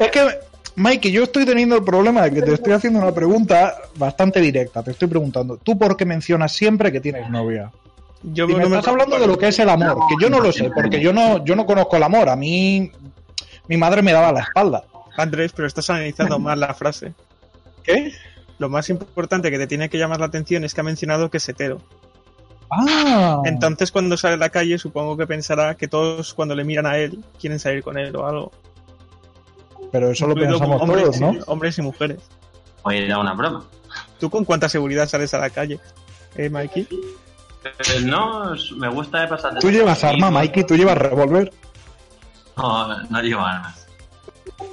Es 0.00 0.10
que, 0.10 0.38
Mike, 0.76 1.10
yo 1.10 1.24
estoy 1.24 1.44
teniendo 1.44 1.76
el 1.76 1.84
problema 1.84 2.22
de 2.22 2.32
que 2.32 2.42
te 2.42 2.54
estoy 2.54 2.72
haciendo 2.72 3.00
una 3.00 3.12
pregunta 3.12 3.74
bastante 3.96 4.40
directa. 4.40 4.82
Te 4.82 4.92
estoy 4.92 5.08
preguntando, 5.08 5.56
¿tú 5.56 5.76
por 5.76 5.96
qué 5.96 6.04
mencionas 6.04 6.52
siempre 6.52 6.92
que 6.92 7.00
tienes 7.00 7.28
novia? 7.28 7.70
Yo 8.22 8.48
Y 8.48 8.54
me 8.54 8.64
estás 8.64 8.88
hablando 8.88 9.18
de 9.18 9.26
lo 9.26 9.36
que 9.36 9.48
es 9.48 9.58
el 9.58 9.68
amor, 9.68 9.98
que 10.08 10.14
yo 10.18 10.30
no 10.30 10.40
lo 10.40 10.50
sé, 10.50 10.70
porque 10.74 10.98
yo 10.98 11.12
no, 11.12 11.44
yo 11.44 11.54
no 11.54 11.66
conozco 11.66 11.96
el 11.96 12.04
amor. 12.04 12.30
A 12.30 12.36
mí, 12.36 12.90
mi 13.68 13.76
madre 13.76 14.00
me 14.00 14.12
daba 14.12 14.32
la 14.32 14.40
espalda. 14.40 14.84
Andrés, 15.16 15.52
pero 15.52 15.66
estás 15.66 15.90
analizando 15.90 16.38
mal 16.38 16.60
la 16.60 16.74
frase. 16.74 17.14
¿Qué? 17.82 18.12
Lo 18.58 18.68
más 18.68 18.88
importante 18.88 19.50
que 19.50 19.58
te 19.58 19.66
tiene 19.66 19.88
que 19.88 19.98
llamar 19.98 20.20
la 20.20 20.26
atención 20.26 20.64
es 20.64 20.74
que 20.74 20.80
ha 20.80 20.84
mencionado 20.84 21.30
que 21.30 21.38
es 21.38 21.48
hetero. 21.48 21.80
Ah, 22.70 23.42
Entonces, 23.44 23.92
cuando 23.92 24.16
sale 24.16 24.34
a 24.34 24.38
la 24.38 24.48
calle, 24.48 24.78
supongo 24.78 25.16
que 25.16 25.26
pensará 25.26 25.76
que 25.76 25.86
todos, 25.86 26.34
cuando 26.34 26.54
le 26.54 26.64
miran 26.64 26.86
a 26.86 26.96
él, 26.98 27.22
quieren 27.38 27.58
salir 27.58 27.82
con 27.82 27.98
él 27.98 28.14
o 28.16 28.26
algo. 28.26 28.52
pero 29.92 30.10
eso 30.10 30.26
lo 30.26 30.34
pensamos 30.34 30.80
hombres, 30.82 31.02
todos, 31.02 31.20
¿no? 31.20 31.34
hombres 31.46 31.78
y 31.78 31.82
mujeres. 31.82 32.18
Pues 32.82 33.00
era 33.00 33.18
una 33.18 33.34
broma. 33.34 33.64
¿Tú 34.18 34.30
con 34.30 34.44
cuánta 34.44 34.68
seguridad 34.68 35.08
sales 35.08 35.34
a 35.34 35.38
la 35.38 35.50
calle, 35.50 35.78
eh, 36.36 36.48
Mikey? 36.48 36.88
Eh, 37.64 38.00
no, 38.04 38.52
me 38.76 38.88
gusta 38.88 39.20
de 39.20 39.28
pasar. 39.28 39.58
Tú 39.58 39.70
llevas 39.70 40.02
arma, 40.04 40.30
Mikey, 40.30 40.64
tú 40.64 40.76
llevas 40.76 40.98
revólver. 40.98 41.52
No, 42.56 43.02
no 43.04 43.22
llevo 43.22 43.42
armas. 43.42 43.83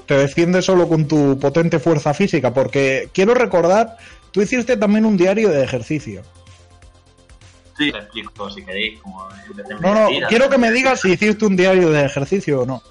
Te 0.05 0.17
defiendes 0.17 0.65
solo 0.65 0.87
con 0.87 1.07
tu 1.07 1.39
potente 1.39 1.79
fuerza 1.79 2.13
física, 2.13 2.53
porque 2.53 3.09
quiero 3.13 3.33
recordar, 3.33 3.97
tú 4.31 4.41
hiciste 4.41 4.77
también 4.77 5.05
un 5.05 5.17
diario 5.17 5.49
de 5.49 5.63
ejercicio. 5.63 6.23
Sí, 7.77 7.91
te 7.91 7.97
explico 7.97 8.49
si 8.49 8.63
queréis. 8.63 8.99
Como 8.99 9.27
No, 9.79 9.93
no, 9.95 10.27
quiero 10.27 10.49
que 10.49 10.57
me 10.57 10.71
digas 10.71 11.01
si 11.01 11.13
hiciste 11.13 11.45
un 11.45 11.55
diario 11.55 11.89
de 11.89 12.05
ejercicio 12.05 12.61
o 12.61 12.65
no. 12.65 12.83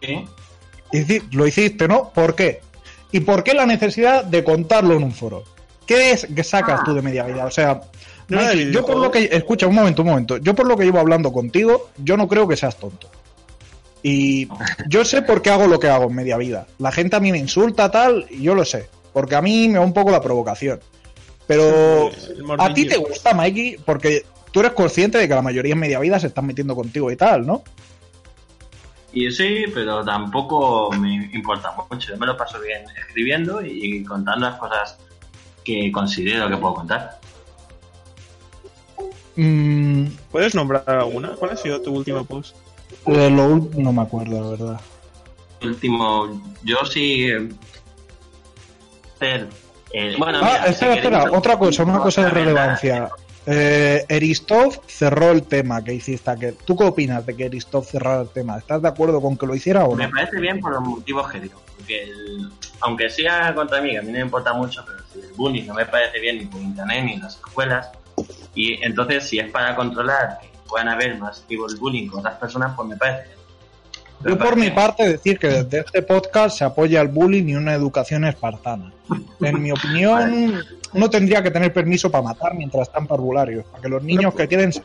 Sí. 0.00 1.20
Lo 1.32 1.46
hiciste, 1.46 1.88
¿no? 1.88 2.10
¿Por 2.10 2.34
qué? 2.34 2.60
¿Y 3.12 3.20
por 3.20 3.42
qué 3.42 3.54
la 3.54 3.66
necesidad 3.66 4.24
de 4.24 4.44
contarlo 4.44 4.94
en 4.94 5.02
un 5.02 5.12
foro? 5.12 5.44
¿Qué 5.86 6.12
es 6.12 6.26
que 6.34 6.44
sacas 6.44 6.82
tú 6.84 6.94
de 6.94 7.02
media 7.02 7.24
vida? 7.24 7.44
O 7.44 7.50
sea, 7.50 7.80
No, 8.28 8.52
yo 8.52 8.84
por 8.84 8.96
lo 8.96 9.10
que... 9.10 9.28
Escucha, 9.30 9.66
un 9.66 9.74
momento, 9.74 10.02
un 10.02 10.08
momento. 10.08 10.36
Yo 10.38 10.54
por 10.54 10.66
lo 10.66 10.76
que 10.76 10.84
llevo 10.84 10.98
hablando 10.98 11.32
contigo, 11.32 11.90
yo 11.98 12.16
no 12.16 12.26
creo 12.26 12.48
que 12.48 12.56
seas 12.56 12.76
tonto. 12.76 13.08
Y 14.02 14.48
yo 14.88 15.04
sé 15.04 15.22
por 15.22 15.42
qué 15.42 15.50
hago 15.50 15.66
lo 15.66 15.80
que 15.80 15.88
hago 15.88 16.04
en 16.04 16.14
media 16.14 16.36
vida. 16.36 16.66
La 16.78 16.92
gente 16.92 17.16
a 17.16 17.20
mí 17.20 17.32
me 17.32 17.38
insulta, 17.38 17.90
tal, 17.90 18.26
y 18.30 18.42
yo 18.42 18.54
lo 18.54 18.64
sé. 18.64 18.88
Porque 19.12 19.34
a 19.34 19.42
mí 19.42 19.68
me 19.68 19.74
da 19.74 19.80
un 19.80 19.92
poco 19.92 20.10
la 20.10 20.20
provocación. 20.20 20.80
Pero 21.46 22.10
El 22.10 22.44
a 22.58 22.74
ti 22.74 22.86
te 22.86 22.96
gusta, 22.96 23.32
Mikey, 23.34 23.78
porque 23.84 24.24
tú 24.50 24.60
eres 24.60 24.72
consciente 24.72 25.18
de 25.18 25.28
que 25.28 25.34
la 25.34 25.42
mayoría 25.42 25.72
en 25.72 25.78
media 25.78 26.00
vida 26.00 26.18
se 26.18 26.26
están 26.28 26.46
metiendo 26.46 26.74
contigo 26.74 27.10
y 27.10 27.16
tal, 27.16 27.46
¿no? 27.46 27.62
Y 29.12 29.30
sí, 29.30 29.64
pero 29.72 30.04
tampoco 30.04 30.90
me 30.92 31.30
importa 31.32 31.72
mucho. 31.90 32.12
Yo 32.12 32.18
me 32.18 32.26
lo 32.26 32.36
paso 32.36 32.60
bien 32.60 32.84
escribiendo 32.98 33.64
y 33.64 34.04
contando 34.04 34.46
las 34.46 34.58
cosas 34.58 34.98
que 35.64 35.90
considero 35.90 36.48
que 36.48 36.56
puedo 36.56 36.74
contar. 36.74 37.18
Mm, 39.36 40.06
¿Puedes 40.30 40.54
nombrar 40.54 40.84
alguna? 40.86 41.30
¿Cuál 41.30 41.52
ha 41.52 41.56
sido 41.56 41.80
tu 41.80 41.94
último 41.94 42.24
post? 42.24 42.56
Eh, 43.06 43.30
lo 43.30 43.56
no 43.76 43.92
me 43.92 44.02
acuerdo, 44.02 44.40
la 44.42 44.50
verdad. 44.50 44.80
Último, 45.62 46.42
yo 46.62 46.84
sí. 46.84 47.28
hacer, 49.16 49.48
eh, 49.92 50.14
bueno, 50.18 50.38
Ah, 50.42 50.58
mira, 50.60 50.66
espera, 50.66 50.94
espera, 50.94 51.24
otra 51.32 51.58
cosa, 51.58 51.82
una 51.84 51.98
cosa 51.98 52.24
de 52.24 52.30
relevancia. 52.30 53.08
Eh, 53.48 54.04
Eristov 54.08 54.80
cerró 54.88 55.30
el 55.30 55.44
tema 55.44 55.82
que 55.84 55.94
hiciste 55.94 56.28
aquel. 56.30 56.56
¿Tú 56.64 56.76
qué 56.76 56.82
opinas 56.84 57.24
de 57.24 57.36
que 57.36 57.44
Eristov 57.46 57.84
cerrara 57.84 58.22
el 58.22 58.28
tema? 58.28 58.58
¿Estás 58.58 58.82
de 58.82 58.88
acuerdo 58.88 59.20
con 59.20 59.36
que 59.36 59.46
lo 59.46 59.54
hiciera 59.54 59.84
o 59.84 59.94
Me 59.94 60.04
no? 60.06 60.10
parece 60.10 60.40
bien 60.40 60.58
por 60.60 60.72
los 60.72 60.82
motivos 60.82 61.30
que 61.30 61.40
digo. 61.40 61.62
Porque 61.76 62.02
el- 62.02 62.50
aunque 62.80 63.08
sea 63.08 63.54
contra 63.54 63.80
mí, 63.80 63.90
que 63.90 63.98
a 63.98 64.02
mí 64.02 64.08
no 64.08 64.14
me 64.14 64.20
importa 64.24 64.52
mucho, 64.52 64.84
pero 64.84 64.98
si 65.12 65.20
el 65.20 65.32
bullying 65.34 65.64
no 65.66 65.74
me 65.74 65.86
parece 65.86 66.18
bien 66.18 66.38
ni 66.38 66.46
por 66.46 66.60
internet 66.60 67.04
ni 67.04 67.12
en 67.12 67.20
las 67.22 67.36
escuelas. 67.36 67.88
Y 68.54 68.82
entonces, 68.84 69.28
si 69.28 69.38
es 69.38 69.48
para 69.50 69.76
controlar 69.76 70.38
que 70.40 70.48
puedan 70.68 70.88
haber 70.88 71.18
más 71.18 71.44
bullying 71.78 72.08
con 72.08 72.20
otras 72.20 72.36
personas, 72.36 72.72
pues 72.76 72.88
me 72.88 72.96
parece. 72.96 73.30
Me 74.20 74.30
Yo 74.30 74.38
por 74.38 74.56
mi 74.56 74.70
parte 74.70 75.08
decir 75.08 75.38
que 75.38 75.48
desde 75.48 75.80
este 75.80 76.02
podcast 76.02 76.58
se 76.58 76.64
apoya 76.64 77.00
el 77.02 77.08
bullying 77.08 77.44
y 77.48 77.54
una 77.54 77.74
educación 77.74 78.24
espartana. 78.24 78.92
En 79.40 79.62
mi 79.62 79.70
opinión, 79.72 80.62
uno 80.92 81.10
tendría 81.10 81.42
que 81.42 81.50
tener 81.50 81.72
permiso 81.72 82.10
para 82.10 82.22
matar 82.24 82.54
mientras 82.54 82.88
están 82.88 83.06
parvularios, 83.06 83.64
para 83.66 83.82
que 83.82 83.88
los 83.88 84.02
niños 84.02 84.34
que 84.34 84.48
queden... 84.48 84.72
se- 84.72 84.82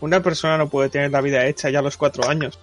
Una 0.00 0.20
persona 0.22 0.56
no 0.58 0.68
puede 0.68 0.88
tener 0.90 1.10
la 1.10 1.20
vida 1.20 1.44
hecha 1.46 1.70
ya 1.70 1.78
a 1.78 1.82
los 1.82 1.96
cuatro 1.96 2.28
años. 2.28 2.58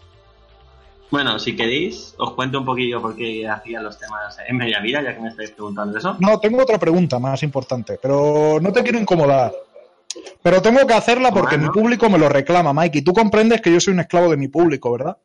Bueno, 1.09 1.39
si 1.39 1.55
queréis, 1.55 2.13
os 2.17 2.33
cuento 2.33 2.59
un 2.59 2.65
poquillo 2.65 3.01
por 3.01 3.15
qué 3.15 3.47
hacía 3.47 3.79
los 3.81 3.97
temas 3.97 4.37
en 4.45 4.57
media 4.57 4.79
vida, 4.81 5.01
ya 5.01 5.15
que 5.15 5.21
me 5.21 5.29
estáis 5.29 5.51
preguntando 5.51 5.97
eso. 5.97 6.17
No, 6.19 6.37
tengo 6.39 6.61
otra 6.61 6.77
pregunta 6.77 7.17
más 7.17 7.41
importante, 7.43 7.97
pero 8.01 8.59
no 8.61 8.73
te 8.73 8.83
quiero 8.83 8.99
incomodar. 8.99 9.53
Pero 10.49 10.61
tengo 10.61 10.87
que 10.87 10.93
hacerla 10.93 11.29
porque 11.33 11.57
Bueno. 11.57 11.73
mi 11.73 11.77
público 11.81 12.09
me 12.09 12.17
lo 12.17 12.29
reclama, 12.29 12.71
Mike. 12.71 12.99
Y 12.99 13.01
tú 13.01 13.11
comprendes 13.11 13.59
que 13.59 13.69
yo 13.69 13.81
soy 13.81 13.93
un 13.93 13.99
esclavo 13.99 14.31
de 14.31 14.37
mi 14.37 14.47
público, 14.47 14.89
¿verdad? 14.93 15.17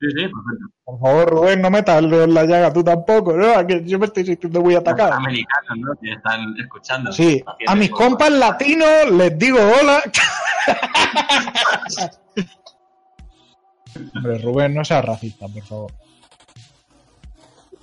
Sí, 0.00 0.06
sí, 0.08 0.14
perfecto. 0.14 0.66
Por 0.82 0.98
favor, 0.98 1.28
Rubén, 1.30 1.60
no 1.60 1.68
metas 1.70 2.02
en 2.02 2.32
la 2.32 2.44
llaga 2.46 2.72
tú 2.72 2.82
tampoco, 2.82 3.36
¿no? 3.36 3.66
Que 3.66 3.84
yo 3.84 3.98
me 3.98 4.06
estoy 4.06 4.24
sintiendo 4.24 4.62
muy 4.62 4.76
atacado. 4.76 5.12
Americanos, 5.12 5.76
¿no? 5.78 5.92
Que 6.00 6.12
están 6.12 6.54
escuchando. 6.58 7.12
Sí, 7.12 7.44
a 7.66 7.74
mis 7.74 7.90
por- 7.90 7.98
compas 7.98 8.30
latinos 8.32 9.10
les 9.12 9.38
digo 9.38 9.58
hola. 9.58 10.02
Hombre, 14.14 14.38
Rubén, 14.38 14.72
no 14.74 14.86
seas 14.86 15.04
racista, 15.04 15.48
por 15.48 15.62
favor. 15.64 15.92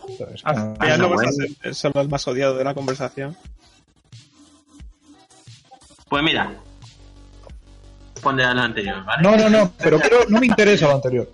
Es 0.10 0.17
que 0.17 0.25
Al 0.43 0.55
no- 0.55 0.75
final 0.75 1.01
no 1.01 1.07
bueno. 1.10 1.22
vas 1.24 1.27
a 1.27 1.31
ser 1.62 1.75
solo 1.75 2.01
el 2.01 2.10
más 2.10 2.27
odiado 2.27 2.57
de 2.57 2.63
la 2.63 2.74
conversación. 2.74 3.38
Pues 6.10 6.24
mira, 6.24 6.52
pondré 8.22 8.54
lo 8.54 8.62
anterior, 8.62 9.04
¿vale? 9.06 9.24
No, 9.24 9.36
no, 9.36 9.50
no, 9.50 9.72
pero 9.78 10.00
no 10.30 10.40
me 10.40 10.46
interesa 10.48 10.88
lo 10.88 10.96
anterior. 10.96 11.30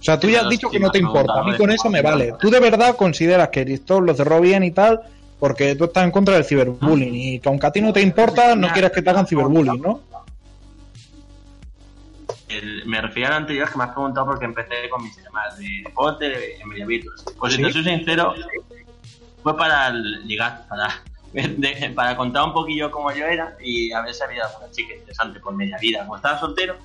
O 0.00 0.04
sea, 0.04 0.18
tú 0.18 0.28
ya 0.28 0.40
has 0.40 0.48
dicho 0.48 0.68
que 0.68 0.80
no 0.80 0.90
te 0.90 0.98
importa, 0.98 1.34
a 1.40 1.44
mí 1.44 1.56
con 1.56 1.70
eso 1.70 1.88
me 1.88 2.02
vale. 2.02 2.34
Tú 2.40 2.50
de 2.50 2.58
verdad 2.58 2.96
consideras 2.96 3.48
que 3.50 3.60
Aristov 3.60 4.02
lo 4.02 4.14
cerró 4.14 4.40
bien 4.40 4.64
y 4.64 4.72
tal, 4.72 5.00
porque 5.38 5.76
tú 5.76 5.84
estás 5.84 6.02
en 6.04 6.10
contra 6.10 6.34
del 6.34 6.44
ciberbullying 6.44 7.14
y 7.14 7.38
que 7.40 7.48
aunque 7.48 7.66
a 7.66 7.70
ti 7.70 7.80
no 7.80 7.92
te 7.92 8.00
importa, 8.00 8.56
no 8.56 8.72
quieres 8.72 8.90
que 8.90 9.00
te 9.02 9.10
hagan 9.10 9.26
ciberbullying, 9.26 9.80
¿no? 9.80 10.00
El- 12.48 12.84
me 12.86 13.00
refiero 13.00 13.28
al 13.30 13.34
anterior 13.42 13.70
que 13.70 13.78
me 13.78 13.84
has 13.84 13.90
preguntado 13.90 14.26
porque 14.26 14.44
empecé 14.44 14.88
con 14.90 15.02
mis 15.04 15.16
temas 15.16 15.56
de 15.56 15.68
deporte 15.84 16.60
en 16.60 16.68
Media 16.68 16.84
Virtus. 16.86 17.24
Pues 17.38 17.54
¿Sí? 17.54 17.58
si 17.60 17.64
te 17.66 17.72
soy 17.72 17.84
sincero, 17.84 18.34
fue 19.42 19.56
para 19.56 19.88
el- 19.88 20.26
ligar, 20.26 20.66
para, 20.68 21.00
de- 21.56 21.92
para 21.94 22.16
contar 22.16 22.44
un 22.44 22.52
poquillo 22.52 22.90
cómo 22.90 23.10
yo 23.12 23.26
era 23.26 23.56
y 23.62 23.92
a 23.92 24.02
ver 24.02 24.12
si 24.14 24.22
había 24.22 24.44
alguna 24.46 24.70
chica 24.70 24.94
interesante 24.94 25.40
por 25.40 25.54
media 25.54 25.78
vida. 25.80 26.00
Como 26.00 26.16
estaba 26.16 26.38
soltero, 26.38 26.76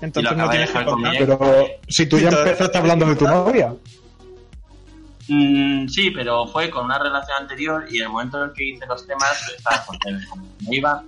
Entonces 0.00 0.36
no 0.36 0.48
tienes 0.50 0.70
que 0.70 0.84
contar. 0.84 1.14
Pero 1.18 1.66
si 1.88 2.06
tú 2.06 2.18
ya 2.18 2.28
empezaste 2.30 2.78
hablando 2.78 3.06
de 3.06 3.16
tu 3.16 3.26
novia. 3.26 3.74
mm, 5.28 5.88
sí, 5.88 6.10
pero 6.10 6.46
fue 6.46 6.70
con 6.70 6.84
una 6.86 6.98
relación 6.98 7.38
anterior 7.42 7.84
y 7.90 7.98
en 7.98 8.04
el 8.04 8.08
momento 8.08 8.38
en 8.42 8.50
el 8.50 8.52
que 8.54 8.64
hice 8.70 8.86
los 8.86 9.06
temas 9.06 9.30
estaba 9.56 9.84
soltero. 9.84 10.18
Me 10.68 10.76
iba, 10.76 11.02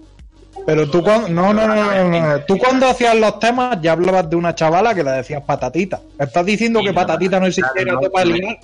Pero 0.67 0.89
tú 0.91 1.03
cuando, 1.03 1.29
no, 1.31 1.53
no, 1.55 1.67
no, 1.67 2.09
no. 2.09 2.41
Tú 2.45 2.59
cuando 2.59 2.87
hacías 2.87 3.17
los 3.17 3.39
temas 3.39 3.79
ya 3.81 3.93
hablabas 3.93 4.29
de 4.29 4.37
una 4.37 4.55
chavala 4.55 4.95
que 4.95 5.03
la 5.03 5.13
decías 5.13 5.43
patatita. 5.43 6.01
Estás 6.19 6.45
diciendo 6.45 6.81
Sí, 6.81 6.87
que 6.87 6.93
no, 6.93 7.01
patatita 7.01 7.41
no 7.41 7.47
existía 7.47 7.73
claro, 7.85 8.01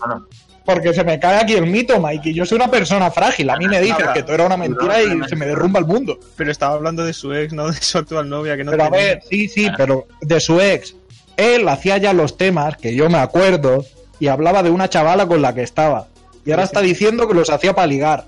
no, 0.07 0.27
porque 0.69 0.93
se 0.93 1.03
me 1.03 1.19
cae 1.19 1.39
aquí 1.41 1.55
el 1.55 1.65
mito, 1.65 1.99
Mikey. 1.99 2.35
Yo 2.35 2.45
soy 2.45 2.57
una 2.57 2.71
persona 2.71 3.11
frágil. 3.11 3.49
A 3.49 3.57
mí 3.57 3.67
me 3.67 3.81
dices 3.81 4.07
que 4.13 4.23
tú 4.23 4.33
eras 4.33 4.49
una 4.49 4.59
mentira 4.59 5.03
y 5.03 5.27
se 5.27 5.35
me 5.35 5.47
derrumba 5.47 5.81
el 5.81 5.87
mundo. 5.87 6.21
Pero 6.37 6.51
estaba 6.51 6.75
hablando 6.75 7.07
de 7.07 7.15
su 7.15 7.33
ex, 7.33 7.55
no 7.55 7.71
de 7.71 7.81
su 7.81 7.97
actual 7.97 8.29
novia, 8.29 8.55
que 8.55 8.65
no 8.65 8.73
Pero 8.73 8.85
a 8.85 8.91
tenía. 8.91 9.07
ver, 9.07 9.23
sí, 9.31 9.49
sí, 9.49 9.71
pero 9.79 10.07
de 10.21 10.39
su 10.41 10.61
ex. 10.61 10.95
Él 11.39 11.67
hacía 11.69 11.97
ya 11.97 12.13
los 12.13 12.37
temas, 12.37 12.77
que 12.77 12.95
yo 12.95 13.09
me 13.09 13.17
acuerdo, 13.17 13.83
y 14.21 14.27
hablaba 14.27 14.63
de 14.63 14.69
una 14.69 14.91
chavala 14.91 15.27
con 15.27 15.41
la 15.41 15.55
que 15.55 15.63
estaba. 15.63 16.09
Y 16.45 16.51
ahora 16.51 16.65
está 16.65 16.83
diciendo 16.83 17.27
que 17.27 17.33
los 17.33 17.49
hacía 17.49 17.75
para 17.75 17.87
ligar. 17.87 18.27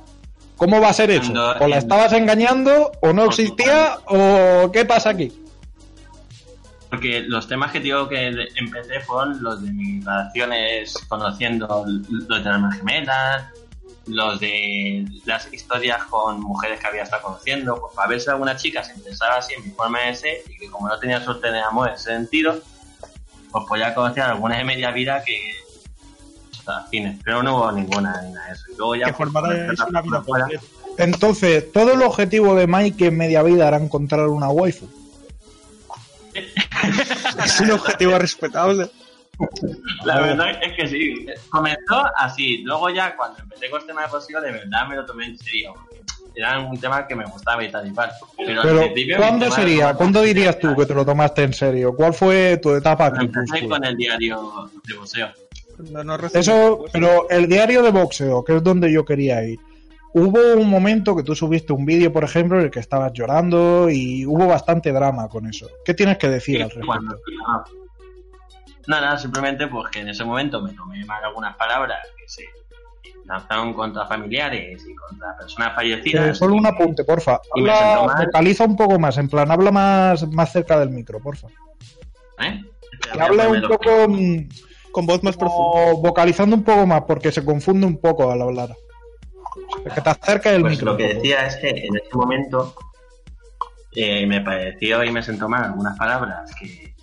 ¿Cómo 0.56 0.80
va 0.80 0.88
a 0.88 0.94
ser 0.94 1.10
eso? 1.10 1.34
¿O 1.60 1.68
la 1.68 1.76
estabas 1.76 2.14
engañando, 2.14 2.90
o 3.00 3.12
no 3.12 3.26
existía, 3.26 3.98
o 4.06 4.72
qué 4.72 4.86
pasa 4.86 5.10
aquí? 5.10 5.30
Porque 6.90 7.20
los 7.20 7.46
temas 7.46 7.70
que 7.70 7.80
digo 7.80 8.08
que 8.08 8.48
empecé 8.56 9.00
fueron 9.00 9.40
los 9.42 9.62
de 9.62 9.72
mis 9.72 10.04
relaciones 10.04 10.94
conociendo 11.08 11.84
los 11.86 12.44
de 12.44 12.50
las 12.50 12.76
gemelas, 12.76 13.44
los 14.06 14.40
de 14.40 15.06
las 15.24 15.52
historias 15.52 16.04
con 16.04 16.40
mujeres 16.40 16.80
que 16.80 16.86
había 16.86 17.04
estado 17.04 17.22
conociendo, 17.22 17.80
pues 17.80 17.94
para 17.94 18.08
ver 18.08 18.20
si 18.20 18.30
alguna 18.30 18.56
chica 18.56 18.82
se 18.82 18.94
interesaba 18.94 19.36
así 19.36 19.54
en 19.54 19.64
mi 19.64 19.70
forma 19.70 20.00
de 20.00 20.14
ser 20.14 20.38
y 20.48 20.58
que 20.58 20.68
como 20.68 20.88
no 20.88 20.98
tenía 20.98 21.22
suerte 21.22 21.50
de 21.50 21.60
amor 21.60 21.88
en 21.88 21.94
ese 21.94 22.10
sentido, 22.12 22.58
pues 23.52 23.64
podía 23.68 23.94
conocer 23.94 24.24
algunas 24.24 24.58
de 24.58 24.64
media 24.64 24.90
vida 24.90 25.22
que 25.24 25.54
sea, 26.64 26.86
fines, 26.90 27.18
pero 27.24 27.42
no 27.42 27.56
hubo 27.56 27.72
ninguna 27.72 28.20
ni 28.22 28.32
nada 28.32 28.46
de 28.46 28.52
eso. 28.52 28.64
Y 28.72 28.76
luego 28.76 28.96
ya 28.96 29.06
Que 29.06 29.12
pues, 29.12 29.30
formara 29.30 29.48
conocer 29.48 29.74
es 29.74 29.80
una 29.80 30.02
vida. 30.02 30.60
Entonces, 30.98 31.72
todo 31.72 31.92
el 31.92 32.02
objetivo 32.02 32.54
de 32.54 32.66
Mike 32.66 33.06
en 33.06 33.16
media 33.16 33.42
vida 33.42 33.68
era 33.68 33.76
encontrar 33.76 34.28
una 34.28 34.48
waifu. 34.48 34.88
Es 37.44 37.60
un 37.60 37.70
objetivo 37.72 38.18
respetable. 38.18 38.90
La 40.04 40.20
verdad 40.20 40.50
es 40.62 40.72
que 40.74 40.86
sí. 40.88 41.26
Comenzó 41.48 42.04
así. 42.16 42.58
Luego 42.58 42.90
ya 42.90 43.16
cuando 43.16 43.38
empecé 43.40 43.70
con 43.70 43.80
el 43.80 43.86
tema 43.86 44.02
de 44.02 44.08
posible, 44.08 44.40
de 44.42 44.52
verdad 44.52 44.86
me 44.88 44.96
lo 44.96 45.06
tomé 45.06 45.26
en 45.26 45.38
serio. 45.38 45.74
Era 46.34 46.58
un 46.60 46.78
tema 46.78 47.06
que 47.06 47.14
me 47.14 47.24
gustaba 47.24 47.64
y 47.64 47.70
tal 47.70 47.88
y 47.88 47.90
cual. 47.90 48.10
Pero, 48.36 48.60
al 48.62 48.92
Pero, 48.94 49.16
¿cuándo 49.16 49.50
sería? 49.50 49.88
era- 49.90 49.94
¿Cuándo 49.94 50.22
dirías 50.22 50.58
tú 50.58 50.76
que 50.76 50.86
te 50.86 50.94
lo 50.94 51.04
tomaste 51.04 51.42
en 51.42 51.52
serio? 51.52 51.94
¿Cuál 51.94 52.14
fue 52.14 52.58
tu 52.58 52.74
etapa 52.74 53.12
Empecé 53.18 53.66
con 53.68 53.84
el 53.84 53.96
diario 53.96 54.70
de 54.86 54.94
boxeo. 54.94 55.28
No, 55.90 56.04
no 56.04 56.16
Eso, 56.34 56.84
pero 56.92 57.28
el 57.30 57.48
diario 57.48 57.82
de 57.82 57.90
boxeo, 57.90 58.44
que 58.44 58.56
es 58.56 58.62
donde 58.62 58.92
yo 58.92 59.04
quería 59.04 59.42
ir. 59.42 59.58
Hubo 60.12 60.54
un 60.60 60.68
momento 60.68 61.14
que 61.14 61.22
tú 61.22 61.34
subiste 61.36 61.72
un 61.72 61.84
vídeo, 61.86 62.12
por 62.12 62.24
ejemplo, 62.24 62.58
en 62.58 62.64
el 62.64 62.70
que 62.70 62.80
estabas 62.80 63.12
llorando 63.12 63.88
y 63.88 64.26
hubo 64.26 64.46
bastante 64.46 64.92
drama 64.92 65.28
con 65.28 65.46
eso. 65.46 65.68
¿Qué 65.84 65.94
tienes 65.94 66.18
que 66.18 66.28
decir 66.28 66.62
al 66.62 66.70
respecto? 66.70 67.16
Ah. 67.46 67.64
Nada, 68.88 69.16
simplemente 69.18 69.68
pues 69.68 69.88
que 69.90 70.00
en 70.00 70.08
ese 70.08 70.24
momento 70.24 70.60
me 70.62 70.72
tomé 70.72 71.04
mal 71.04 71.22
algunas 71.22 71.54
palabras 71.56 71.98
que 72.16 72.28
se 72.28 72.42
lanzaron 73.24 73.72
contra 73.72 74.06
familiares 74.06 74.82
y 74.88 74.94
contra 74.96 75.36
personas 75.36 75.74
fallecidas. 75.76 76.28
Eh, 76.30 76.34
solo 76.34 76.54
un 76.54 76.66
apunte, 76.66 77.04
porfa. 77.04 77.38
Habla- 77.56 78.24
vocaliza 78.26 78.64
un 78.64 78.76
poco 78.76 78.98
más, 78.98 79.16
en 79.18 79.28
plan, 79.28 79.48
habla 79.50 79.70
más, 79.70 80.26
más 80.28 80.50
cerca 80.50 80.80
del 80.80 80.90
micro, 80.90 81.20
porfa. 81.20 81.46
¿eh? 82.42 82.60
Que 83.12 83.20
hable 83.20 83.46
un 83.46 83.62
poco 83.62 84.08
mm, 84.08 84.48
Con 84.90 85.06
voz 85.06 85.22
más 85.22 85.36
profunda. 85.36 85.92
vocalizando 86.02 86.56
un 86.56 86.64
poco 86.64 86.84
más, 86.86 87.02
porque 87.02 87.30
se 87.30 87.44
confunde 87.44 87.86
un 87.86 87.98
poco 88.00 88.28
al 88.32 88.42
hablar. 88.42 88.74
Que 89.94 90.00
te 90.00 90.10
acerca 90.10 90.52
del 90.52 90.60
Pues 90.62 90.72
micro. 90.74 90.92
lo 90.92 90.96
que 90.98 91.14
decía 91.14 91.46
es 91.46 91.56
que 91.56 91.68
en 91.70 91.96
ese 91.96 92.08
momento 92.14 92.74
eh, 93.92 94.26
me 94.26 94.40
pareció 94.40 95.02
y 95.04 95.10
me 95.10 95.22
sentó 95.22 95.48
mal 95.48 95.64
algunas 95.64 95.98
palabras 95.98 96.50
que 96.58 96.94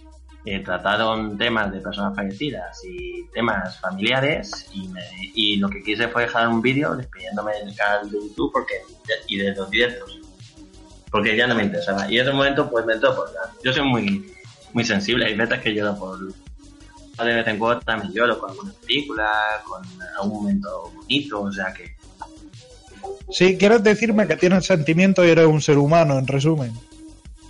eh, 0.46 0.60
trataron 0.64 1.38
temas 1.38 1.72
de 1.74 1.82
personas 1.82 2.16
fallecidas 2.16 2.82
y 2.86 3.26
temas 3.34 3.80
familiares 3.82 4.70
y, 4.74 4.88
me- 4.88 5.02
y 5.34 5.58
lo 5.58 5.68
que 5.70 5.84
quise 5.84 6.08
fue 6.08 6.22
dejar 6.24 6.48
un 6.48 6.62
vídeo 6.62 6.96
despidiéndome 6.96 7.52
del 7.64 7.76
canal 7.76 8.10
de 8.10 8.18
YouTube 8.18 8.52
porque, 8.54 8.76
y 9.28 9.38
de 9.38 9.54
los 9.54 9.70
directos 9.70 10.20
porque 11.12 11.36
ya 11.36 11.48
no 11.48 11.56
me 11.56 11.64
interesaba 11.64 12.10
y 12.10 12.16
en 12.18 12.24
ese 12.24 12.34
momento 12.34 12.70
pues 12.70 12.86
me 12.86 12.94
entró 12.94 13.14
por 13.16 13.30
la- 13.34 13.52
yo 13.64 13.74
soy 13.74 13.84
muy 13.84 14.34
muy 14.72 14.86
sensible 14.86 15.26
hay 15.26 15.36
veces 15.36 15.60
que 15.60 15.74
lloro 15.74 15.98
por 15.98 16.18
de 16.18 17.34
vez 17.34 17.48
en 17.48 17.58
cuando 17.60 17.82
también 17.82 18.14
lloro 18.14 18.40
con 18.40 18.52
alguna 18.52 18.72
película 18.86 19.30
con 19.66 19.84
algún 20.22 20.44
momento 20.44 20.92
bonito 20.96 21.42
o 21.42 21.52
sea 21.52 21.74
que 21.74 21.97
Sí, 23.30 23.58
quieres 23.58 23.84
decirme 23.84 24.28
que 24.28 24.36
tienes 24.38 24.66
sentimiento 24.66 25.26
y 25.26 25.30
eres 25.30 25.46
un 25.46 25.62
ser 25.62 25.78
humano, 25.78 26.18
en 26.18 26.28
resumen. 26.28 26.72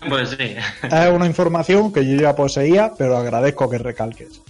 pues 0.08 0.30
sí 0.30 0.56
Es 0.84 1.10
una 1.12 1.26
información 1.28 1.92
que 1.94 2.06
yo 2.06 2.16
ya 2.20 2.36
poseía, 2.36 2.94
pero 2.98 3.18
agradezco 3.18 3.70
que 3.70 3.78
recalques. 3.78 4.42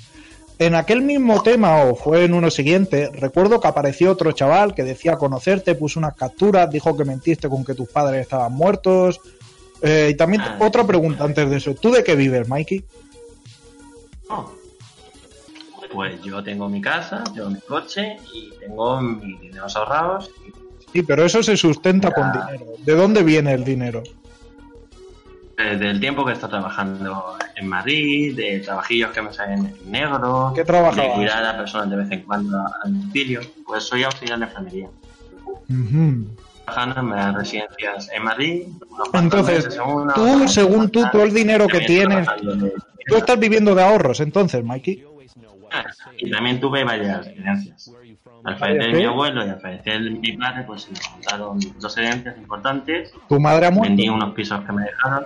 En 0.59 0.73
aquel 0.73 1.01
mismo 1.03 1.43
tema, 1.43 1.81
o 1.83 1.95
fue 1.95 2.25
en 2.25 2.33
uno 2.33 2.49
siguiente, 2.49 3.09
recuerdo 3.13 3.59
que 3.59 3.67
apareció 3.67 4.11
otro 4.11 4.31
chaval 4.31 4.73
que 4.73 4.83
decía 4.83 5.15
conocerte, 5.17 5.75
puso 5.75 5.99
unas 5.99 6.15
capturas, 6.15 6.69
dijo 6.71 6.97
que 6.97 7.05
mentiste 7.05 7.47
con 7.47 7.63
que 7.63 7.75
tus 7.75 7.89
padres 7.89 8.21
estaban 8.21 8.53
muertos. 8.53 9.19
Eh, 9.83 10.09
y 10.11 10.15
también 10.15 10.41
Ah. 10.41 10.57
otra 10.59 10.83
pregunta 10.87 11.23
antes 11.25 11.47
de 11.47 11.57
eso. 11.57 11.75
¿Tú 11.75 11.91
de 11.91 12.03
qué 12.03 12.15
vives, 12.15 12.47
Mikey? 12.49 12.83
No. 14.29 14.51
Pues 15.93 16.21
yo 16.23 16.43
tengo 16.43 16.67
mi 16.67 16.81
casa, 16.81 17.23
tengo 17.33 17.49
mi 17.49 17.61
coche 17.61 18.17
y 18.33 18.51
tengo 18.59 18.99
mis 19.01 19.39
dineros 19.39 19.75
ahorrados. 19.75 20.31
Sí, 20.97 21.03
pero 21.03 21.23
eso 21.23 21.43
se 21.43 21.55
sustenta 21.55 22.09
con 22.11 22.31
dinero. 22.31 22.65
¿De 22.79 22.95
dónde 22.95 23.21
viene 23.21 23.53
el 23.53 23.63
dinero? 23.63 24.01
eh, 25.59 25.75
Del 25.77 25.99
tiempo 25.99 26.25
que 26.25 26.31
he 26.31 26.33
estado 26.33 26.53
trabajando 26.53 27.37
en 27.55 27.67
Madrid, 27.67 28.35
de 28.35 28.61
trabajillos 28.61 29.11
que 29.11 29.21
me 29.21 29.31
salen 29.31 29.67
en 29.85 29.91
negro, 29.91 30.53
¿Qué 30.55 30.63
de 30.63 31.11
cuidar 31.13 31.45
a 31.45 31.55
personas 31.55 31.91
de 31.91 31.97
vez 31.97 32.11
en 32.11 32.21
cuando 32.23 32.57
al 32.83 32.93
domicilio. 32.99 33.41
Pues 33.63 33.83
soy 33.83 34.05
auxiliar 34.05 34.39
de 34.39 34.45
enfermería. 34.45 34.87
Ujú. 35.69 36.25
Trabajando 36.65 36.99
en 37.01 37.09
varias 37.11 37.35
residencias 37.35 38.09
en 38.11 38.23
Madrid. 38.23 38.63
Entonces, 39.13 39.79
tú, 40.15 40.47
según 40.47 40.89
tú, 40.89 41.05
todo 41.11 41.21
el 41.21 41.31
dinero 41.31 41.67
que 41.67 41.81
tienes, 41.81 42.27
de- 42.41 42.73
Tú 43.07 43.15
estás 43.17 43.39
viviendo 43.39 43.75
de 43.75 43.83
ahorros, 43.83 44.19
entonces, 44.19 44.63
Mikey. 44.63 45.05
Ah, 45.71 45.85
Y 46.17 46.31
también 46.31 46.59
tuve 46.59 46.83
varias 46.83 47.27
herencias. 47.27 47.91
Al 48.43 48.57
fallecer 48.57 48.93
mi 48.93 49.03
abuelo 49.03 49.45
y 49.45 49.49
al 49.49 49.59
fallecer 49.59 49.99
mi 50.01 50.37
padre, 50.37 50.63
pues 50.65 50.83
se 50.83 50.91
me 50.91 50.99
juntaron 51.11 51.59
dos 51.79 51.97
herencias 51.97 52.37
importantes. 52.37 53.11
¿Tu 53.27 53.39
madre 53.39 53.65
ha 53.67 53.71
muerto? 53.71 53.89
Vendí 53.89 54.09
unos 54.09 54.33
pisos 54.33 54.63
que 54.65 54.71
me 54.71 54.83
dejaron. 54.83 55.25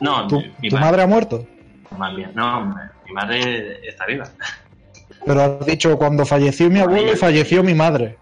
No, 0.00 0.26
¿Tu, 0.28 0.36
mi 0.60 0.68
tu 0.68 0.76
padre, 0.76 0.80
madre 0.86 1.02
ha 1.02 1.06
muerto? 1.06 1.46
más 1.96 2.14
bien. 2.14 2.30
No, 2.34 2.74
mi 3.06 3.12
madre 3.12 3.88
está 3.88 4.06
viva. 4.06 4.24
Pero 5.24 5.40
has 5.42 5.66
dicho, 5.66 5.96
cuando 5.96 6.24
falleció 6.26 6.68
mi 6.70 6.80
abuelo, 6.80 7.16
falleció 7.16 7.62
mi 7.64 7.74
madre. 7.74 8.18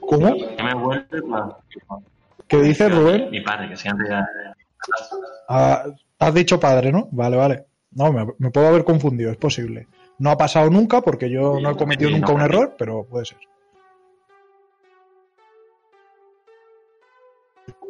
¿Cómo? 0.00 0.34
Que 0.56 0.62
me 0.62 0.74
vuelve 0.74 1.22
para- 1.30 1.58
¿Qué 2.46 2.58
dices, 2.62 2.94
Rubén? 2.94 3.30
Mi 3.30 3.40
padre, 3.40 3.68
que 3.68 3.76
siempre 3.76 4.06
Ah, 5.48 5.84
has 6.18 6.34
dicho 6.34 6.60
padre, 6.60 6.92
¿no? 6.92 7.08
Vale, 7.10 7.36
vale. 7.36 7.64
No, 7.92 8.12
me, 8.12 8.26
me 8.38 8.50
puedo 8.50 8.66
haber 8.68 8.84
confundido, 8.84 9.30
es 9.30 9.36
posible. 9.38 9.88
No 10.18 10.30
ha 10.30 10.36
pasado 10.36 10.70
nunca 10.70 11.00
porque 11.00 11.28
yo 11.28 11.58
no 11.60 11.70
he 11.70 11.76
cometido 11.76 12.10
Sí, 12.10 12.16
nunca 12.16 12.28
no, 12.28 12.34
un 12.34 12.40
error, 12.42 12.74
pero 12.78 13.04
puede 13.04 13.24
ser. 13.26 13.38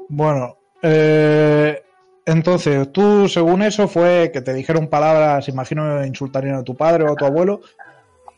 Bueno, 0.08 0.56
eh, 0.82 1.82
entonces 2.24 2.92
tú, 2.92 3.28
según 3.28 3.62
eso, 3.62 3.88
fue 3.88 4.30
que 4.32 4.40
te 4.40 4.54
dijeron 4.54 4.88
palabras, 4.88 5.48
imagino, 5.48 6.04
insultarían 6.04 6.56
a 6.56 6.64
tu 6.64 6.74
padre 6.74 7.04
o 7.04 7.12
a 7.12 7.16
tu 7.16 7.24
abuelo, 7.24 7.60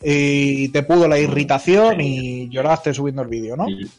y 0.02 0.68
te 0.68 0.82
pudo 0.82 1.08
la 1.08 1.18
irritación 1.18 2.00
y 2.00 2.48
lloraste 2.48 2.92
subiendo 2.92 3.22
el 3.22 3.28
vídeo, 3.28 3.56
¿no? 3.56 3.66
Sí, 3.66 3.90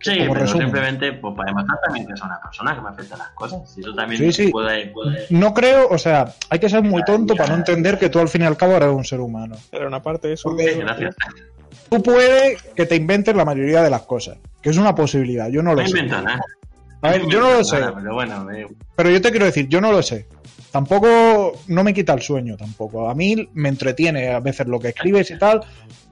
Sí, 0.00 0.18
Como 0.18 0.32
pero 0.34 0.44
resumen. 0.44 0.66
simplemente 0.66 1.12
pues, 1.14 1.34
para 1.34 1.46
demostrar 1.50 1.78
también 1.84 2.06
que 2.06 2.16
soy 2.16 2.26
una 2.26 2.40
persona 2.40 2.74
que 2.74 2.80
me 2.82 2.88
afecta 2.90 3.16
las 3.16 3.28
cosas. 3.30 3.60
Y 3.76 3.80
eso 3.80 3.94
también 3.94 4.20
Sí, 4.20 4.32
sí. 4.44 4.50
puede, 4.52 4.88
puede- 4.88 5.26
No 5.30 5.54
creo, 5.54 5.88
o 5.88 5.98
sea, 5.98 6.34
hay 6.50 6.58
que 6.58 6.68
ser 6.68 6.82
muy 6.82 7.02
tonto 7.04 7.34
para 7.34 7.50
no 7.50 7.54
entender 7.56 7.98
que 7.98 8.08
tú 8.10 8.18
al 8.18 8.28
fin 8.28 8.42
y 8.42 8.44
al 8.44 8.56
cabo 8.56 8.74
eres 8.76 8.88
un 8.90 9.04
ser 9.04 9.20
humano. 9.20 9.56
Pero 9.70 9.86
una 9.88 10.02
parte 10.02 10.28
de 10.28 10.34
eso. 10.34 10.50
Porque- 10.50 10.74
Gracias. 10.74 11.16
Tú 11.88 12.02
puedes 12.02 12.62
que 12.62 12.84
te 12.86 12.96
inventes 12.96 13.34
la 13.34 13.44
mayoría 13.44 13.82
de 13.82 13.90
las 13.90 14.02
cosas, 14.02 14.38
que 14.60 14.70
es 14.70 14.76
una 14.76 14.94
posibilidad, 14.94 15.48
yo 15.48 15.62
no 15.62 15.70
No 15.74 15.80
lo 15.80 15.86
sé. 15.86 15.90
invento 15.98 16.20
nada. 16.20 16.40
A 17.02 17.10
ver, 17.10 17.26
yo 17.26 17.40
no 17.40 17.52
lo 17.52 17.64
sé, 17.64 17.78
Nada, 17.78 17.94
pero 17.94 18.14
bueno, 18.14 18.50
eh, 18.50 18.66
pero 18.96 19.10
yo 19.10 19.20
te 19.20 19.30
quiero 19.30 19.46
decir, 19.46 19.68
yo 19.68 19.80
no 19.80 19.92
lo 19.92 20.02
sé. 20.02 20.26
Tampoco, 20.70 21.52
no 21.68 21.84
me 21.84 21.94
quita 21.94 22.12
el 22.12 22.22
sueño 22.22 22.56
tampoco. 22.56 23.08
A 23.08 23.14
mí 23.14 23.48
me 23.54 23.68
entretiene 23.68 24.28
a 24.30 24.40
veces 24.40 24.66
lo 24.66 24.78
que 24.78 24.88
escribes 24.88 25.30
y 25.30 25.38
tal, 25.38 25.60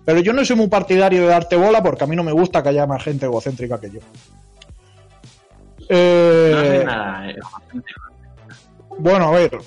pero 0.05 0.21
yo 0.21 0.33
no 0.33 0.45
soy 0.45 0.57
muy 0.57 0.69
partidario 0.69 1.23
de 1.23 1.27
darte 1.29 1.57
bola 1.57 1.83
porque 1.83 2.05
a 2.05 2.07
mí 2.07 2.17
no 2.17 2.23
me 2.25 2.33
gusta 2.33 2.63
que 2.63 2.71
haya 2.71 2.87
más 2.87 3.03
gente 3.03 3.27
egocéntrica 3.27 3.79
que 3.81 3.91
yo. 3.91 4.01
Eh, 5.91 6.51
no 6.55 6.61
sé 6.63 6.85
nada. 6.85 7.35
Bueno, 8.99 9.27
a 9.29 9.31
ver. 9.33 9.59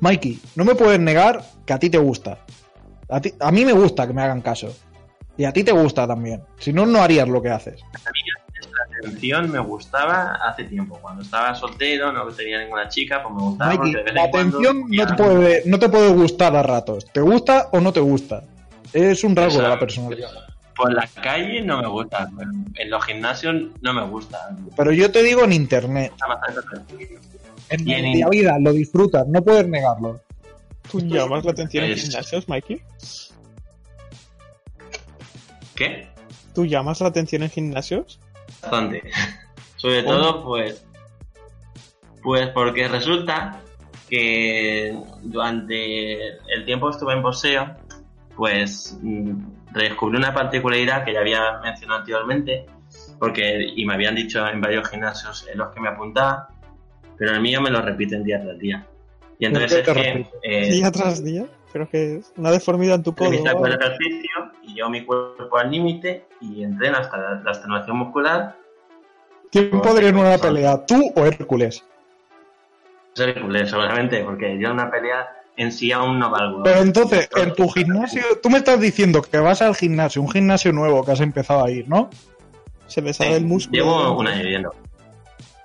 Mikey, 0.00 0.40
no 0.56 0.64
me 0.64 0.74
puedes 0.74 1.00
negar 1.00 1.42
que 1.64 1.72
a 1.72 1.78
ti 1.78 1.88
te 1.88 1.98
gusta. 1.98 2.38
A, 3.08 3.20
ti- 3.20 3.34
a 3.40 3.50
mí 3.50 3.64
me 3.64 3.72
gusta 3.72 4.06
que 4.06 4.12
me 4.12 4.22
hagan 4.22 4.42
caso. 4.42 4.74
Y 5.38 5.44
a 5.44 5.52
ti 5.52 5.64
te 5.64 5.72
gusta 5.72 6.06
también. 6.06 6.42
Si 6.58 6.72
no, 6.72 6.84
no 6.86 7.00
harías 7.02 7.28
lo 7.28 7.40
que 7.42 7.50
haces. 7.50 7.80
La 9.02 9.08
atención 9.08 9.50
me 9.50 9.58
gustaba 9.58 10.32
hace 10.42 10.64
tiempo. 10.64 10.98
Cuando 11.00 11.22
estaba 11.22 11.54
soltero, 11.54 12.12
no 12.12 12.24
tenía 12.28 12.60
ninguna 12.60 12.88
chica, 12.88 13.22
pues 13.22 13.34
me 13.34 13.40
gustaba. 13.42 13.74
Mikey, 13.74 13.92
de 13.92 14.02
vez 14.02 14.14
la 14.14 14.24
en 14.24 14.30
cuando 14.30 14.58
atención 14.58 14.84
no 14.90 15.06
te, 15.06 15.14
puede, 15.22 15.62
no 15.66 15.78
te 15.78 15.88
puede 15.88 16.08
gustar 16.12 16.56
a 16.56 16.62
ratos. 16.62 17.06
¿Te 17.12 17.20
gusta 17.20 17.68
o 17.72 17.80
no 17.80 17.92
te 17.92 18.00
gusta? 18.00 18.42
Es 18.92 19.24
un 19.24 19.36
rasgo 19.36 19.60
de 19.62 19.68
la 19.68 19.78
personalidad. 19.78 20.30
Por 20.74 20.92
la 20.92 21.06
calle 21.22 21.62
no 21.62 21.80
me 21.80 21.88
gusta. 21.88 22.28
En 22.74 22.90
los 22.90 23.04
gimnasios 23.04 23.54
no 23.80 23.92
me 23.94 24.04
gusta. 24.06 24.56
Pero 24.76 24.92
yo 24.92 25.10
te 25.10 25.22
digo 25.22 25.42
en 25.44 25.52
internet. 25.52 26.12
En 27.70 27.80
en- 27.80 28.04
el 28.06 28.12
día 28.12 28.26
a 28.26 28.30
día 28.30 28.58
lo 28.60 28.72
disfrutas, 28.72 29.26
no 29.26 29.42
puedes 29.42 29.66
negarlo. 29.66 30.20
¿Tú 30.90 31.00
llamas 31.00 31.44
la 31.44 31.50
atención 31.50 31.84
en 31.84 31.96
gimnasios, 31.96 32.48
Mikey? 32.48 32.80
¿Qué? 35.74 36.08
¿Tú 36.54 36.64
llamas 36.64 37.00
la 37.00 37.08
atención 37.08 37.42
en 37.42 37.50
gimnasios? 37.50 38.18
Bastante. 38.70 39.02
Sobre 39.76 40.04
¿Cómo? 40.04 40.16
todo, 40.16 40.44
pues. 40.44 40.84
Pues 42.22 42.48
porque 42.48 42.88
resulta 42.88 43.60
que 44.08 44.96
durante 45.22 46.38
el 46.52 46.64
tiempo 46.64 46.88
que 46.88 46.92
estuve 46.92 47.12
en 47.12 47.22
boxeo, 47.22 47.76
pues 48.34 48.98
mm, 49.00 49.72
descubrí 49.72 50.18
una 50.18 50.34
particularidad 50.34 51.04
que 51.04 51.12
ya 51.12 51.20
había 51.20 51.60
mencionado 51.62 52.00
anteriormente, 52.00 52.66
porque 53.20 53.72
y 53.76 53.84
me 53.84 53.94
habían 53.94 54.16
dicho 54.16 54.46
en 54.48 54.60
varios 54.60 54.88
gimnasios 54.88 55.46
en 55.50 55.58
los 55.58 55.72
que 55.72 55.80
me 55.80 55.88
apuntaba, 55.88 56.48
pero 57.16 57.32
el 57.32 57.40
mío 57.40 57.60
me 57.60 57.70
lo 57.70 57.80
repiten 57.80 58.24
día 58.24 58.40
tras 58.40 58.58
día. 58.58 58.86
Y 59.38 59.46
entonces 59.46 59.72
es 59.72 59.88
que 59.88 60.26
eh, 60.42 60.70
Día 60.70 60.90
tras 60.90 61.22
día. 61.22 61.46
Creo 61.72 61.88
que 61.88 62.16
es 62.16 62.32
una 62.36 62.50
deformidad 62.50 62.96
en 62.96 63.02
tu 63.02 63.14
codo. 63.14 63.30
¿no? 63.30 63.52
con 63.54 63.70
el 63.70 63.78
ejercicio 63.78 64.52
y 64.62 64.74
llevo 64.74 64.88
mi 64.88 65.04
cuerpo 65.04 65.58
al 65.58 65.70
límite 65.70 66.24
y 66.40 66.62
entreno 66.62 66.98
hasta 66.98 67.18
la, 67.18 67.42
la 67.42 67.50
extenuación 67.50 67.98
muscular. 67.98 68.56
¿Quién 69.50 69.80
podría 69.82 70.08
en 70.08 70.16
una 70.16 70.38
pelea? 70.38 70.84
¿Tú 70.86 71.12
o 71.14 71.24
Hércules? 71.24 71.84
Es 73.14 73.20
Hércules, 73.20 73.70
seguramente, 73.70 74.24
porque 74.24 74.58
yo 74.58 74.68
en 74.68 74.74
una 74.74 74.90
pelea 74.90 75.28
en 75.56 75.72
sí 75.72 75.92
aún 75.92 76.18
no 76.18 76.30
valgo. 76.30 76.62
Pero 76.62 76.80
entonces, 76.80 77.28
en 77.36 77.54
tu 77.54 77.68
gimnasio, 77.68 78.22
tú 78.42 78.50
me 78.50 78.58
estás 78.58 78.80
diciendo 78.80 79.22
que 79.22 79.38
vas 79.38 79.62
al 79.62 79.74
gimnasio, 79.74 80.22
un 80.22 80.30
gimnasio 80.30 80.72
nuevo 80.72 81.04
que 81.04 81.12
has 81.12 81.20
empezado 81.20 81.64
a 81.64 81.70
ir, 81.70 81.88
¿no? 81.88 82.10
Se 82.86 83.02
le 83.02 83.12
sale 83.12 83.36
el 83.36 83.46
músculo. 83.46 83.82
Llevo 83.82 84.18
un 84.18 84.26
año 84.26 84.44
yendo. 84.44 84.74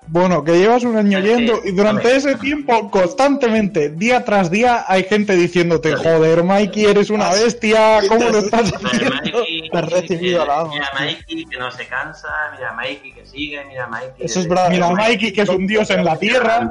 Bueno, 0.07 0.43
que 0.43 0.57
llevas 0.57 0.83
un 0.83 0.97
año 0.97 1.19
yendo 1.19 1.61
y 1.63 1.71
durante 1.71 2.15
ese 2.15 2.35
tiempo, 2.35 2.89
constantemente, 2.91 3.89
día 3.89 4.25
tras 4.25 4.51
día, 4.51 4.83
hay 4.87 5.03
gente 5.03 5.35
diciéndote, 5.35 5.95
joder, 5.95 6.43
Mikey, 6.43 6.85
eres 6.85 7.09
una 7.09 7.29
bestia, 7.29 8.01
¿cómo 8.09 8.29
lo 8.29 8.39
estás 8.39 8.73
haciendo? 8.73 9.39
Mikey, 9.39 9.69
Te 9.69 9.77
has 9.77 9.89
recibido 9.89 10.45
Mira. 10.69 10.89
Mikey 10.99 11.45
que 11.45 11.57
no 11.57 11.71
se 11.71 11.87
cansa, 11.87 12.27
mira 12.55 12.73
Mikey 12.73 13.11
que 13.13 13.25
sigue, 13.25 13.63
mira 13.65 13.87
Mikey. 13.87 14.25
Eso 14.25 14.39
es 14.41 14.47
verdad. 14.49 14.69
Mira, 14.69 14.89
Mikey, 14.89 15.31
que 15.31 15.41
es 15.41 15.49
un 15.49 15.65
dios 15.65 15.89
en 15.91 16.03
la 16.03 16.17
tierra. 16.17 16.69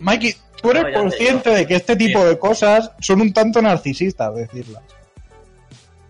Mikey, 0.00 0.34
Tú 0.60 0.70
eres 0.70 0.94
consciente 0.94 1.50
de 1.50 1.66
que 1.66 1.76
este 1.76 1.96
tipo 1.96 2.24
de 2.24 2.38
cosas 2.38 2.90
son 3.00 3.20
un 3.20 3.32
tanto 3.32 3.62
narcisistas, 3.62 4.34
decirlas. 4.34 4.82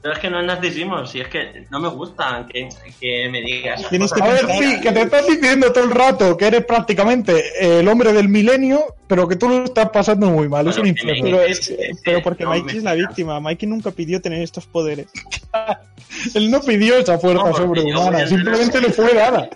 Pero 0.01 0.15
es 0.15 0.21
que 0.21 0.31
no 0.31 0.39
es 0.39 0.47
narcisismo, 0.47 1.05
si 1.07 1.21
es 1.21 1.27
que 1.29 1.67
no 1.71 1.81
me 1.81 1.89
gusta 1.89 2.47
que, 2.53 2.69
que 3.01 3.29
me 3.31 3.41
digas. 3.41 3.89
Tienes. 3.89 4.13
A 4.13 4.29
ver, 4.29 4.47
sí, 4.47 4.81
que 4.81 4.93
te 4.93 5.03
estás 5.03 5.27
diciendo 5.27 5.73
todo 5.73 5.85
el 5.85 5.91
rato 5.91 6.37
que 6.37 6.47
eres 6.47 6.65
prácticamente 6.65 7.79
el 7.79 7.89
hombre 7.89 8.13
del 8.13 8.29
milenio, 8.29 8.95
pero 9.09 9.27
que 9.27 9.35
tú 9.35 9.49
lo 9.49 9.65
estás 9.65 9.91
pasando 9.91 10.29
muy 10.31 10.49
mal. 10.49 10.69
Es 10.69 10.77
un 10.79 10.85
que 10.85 11.05
me- 11.05 11.13
infierno. 11.19 11.25
Pero, 11.25 11.43
es, 11.43 11.75
pero 12.05 12.23
porque 12.23 12.45
No, 12.45 12.51
Mikey 12.51 12.65
me- 12.67 12.79
es 12.79 12.85
la 12.85 12.95
víctima. 12.95 13.41
Mikey 13.41 13.69
nunca 13.69 13.91
pidió 13.91 14.21
tener 14.23 14.41
estos 14.41 14.67
poderes. 14.67 15.09
Él 16.35 16.49
no 16.51 16.61
pidió 16.61 16.97
esa 16.97 17.19
fuerza 17.19 17.45
No, 17.51 17.55
sobrehumana, 17.57 18.27
simplemente 18.27 18.81
le 18.81 18.91
fue 18.91 19.13
dada. 19.15 19.51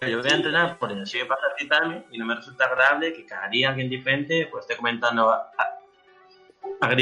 Yo 0.00 0.22
voy 0.22 0.30
a 0.30 0.34
entrenar 0.34 0.78
por 0.78 0.92
el 0.92 1.02
así 1.02 1.18
para 1.28 1.40
ejercitarme 1.48 2.04
y 2.12 2.18
no 2.18 2.24
me 2.24 2.36
resulta 2.36 2.64
agradable 2.66 3.12
que 3.12 3.26
cada 3.26 3.48
día 3.48 3.68
alguien 3.70 3.90
diferente 3.90 4.46
pues 4.50 4.62
esté 4.62 4.76
comentando 4.76 5.28
a, 5.28 5.50
a-. 5.58 5.77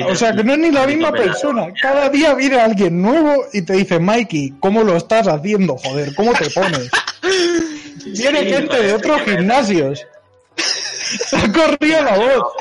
O 0.08 0.14
sea, 0.14 0.34
que 0.34 0.42
no 0.42 0.52
es 0.52 0.58
ni 0.58 0.70
la 0.70 0.86
misma 0.86 1.12
persona. 1.12 1.66
Cada 1.80 2.08
día 2.08 2.34
viene 2.34 2.58
alguien 2.58 3.02
nuevo 3.02 3.44
y 3.52 3.62
te 3.62 3.74
dice, 3.74 3.98
Mikey, 3.98 4.54
¿cómo 4.60 4.82
lo 4.82 4.96
estás 4.96 5.28
haciendo? 5.28 5.76
Joder, 5.76 6.14
¿cómo 6.14 6.32
te 6.32 6.48
pones? 6.50 6.90
Viene 8.06 8.40
Sí, 8.40 8.52
gente 8.52 8.82
de 8.82 8.92
otros 8.94 9.20
que 9.22 9.36
gimnasios. 9.36 10.06
Se 10.56 11.36
ha 11.36 11.52
corrido 11.52 12.02
la 12.02 12.16
voz. 12.16 12.52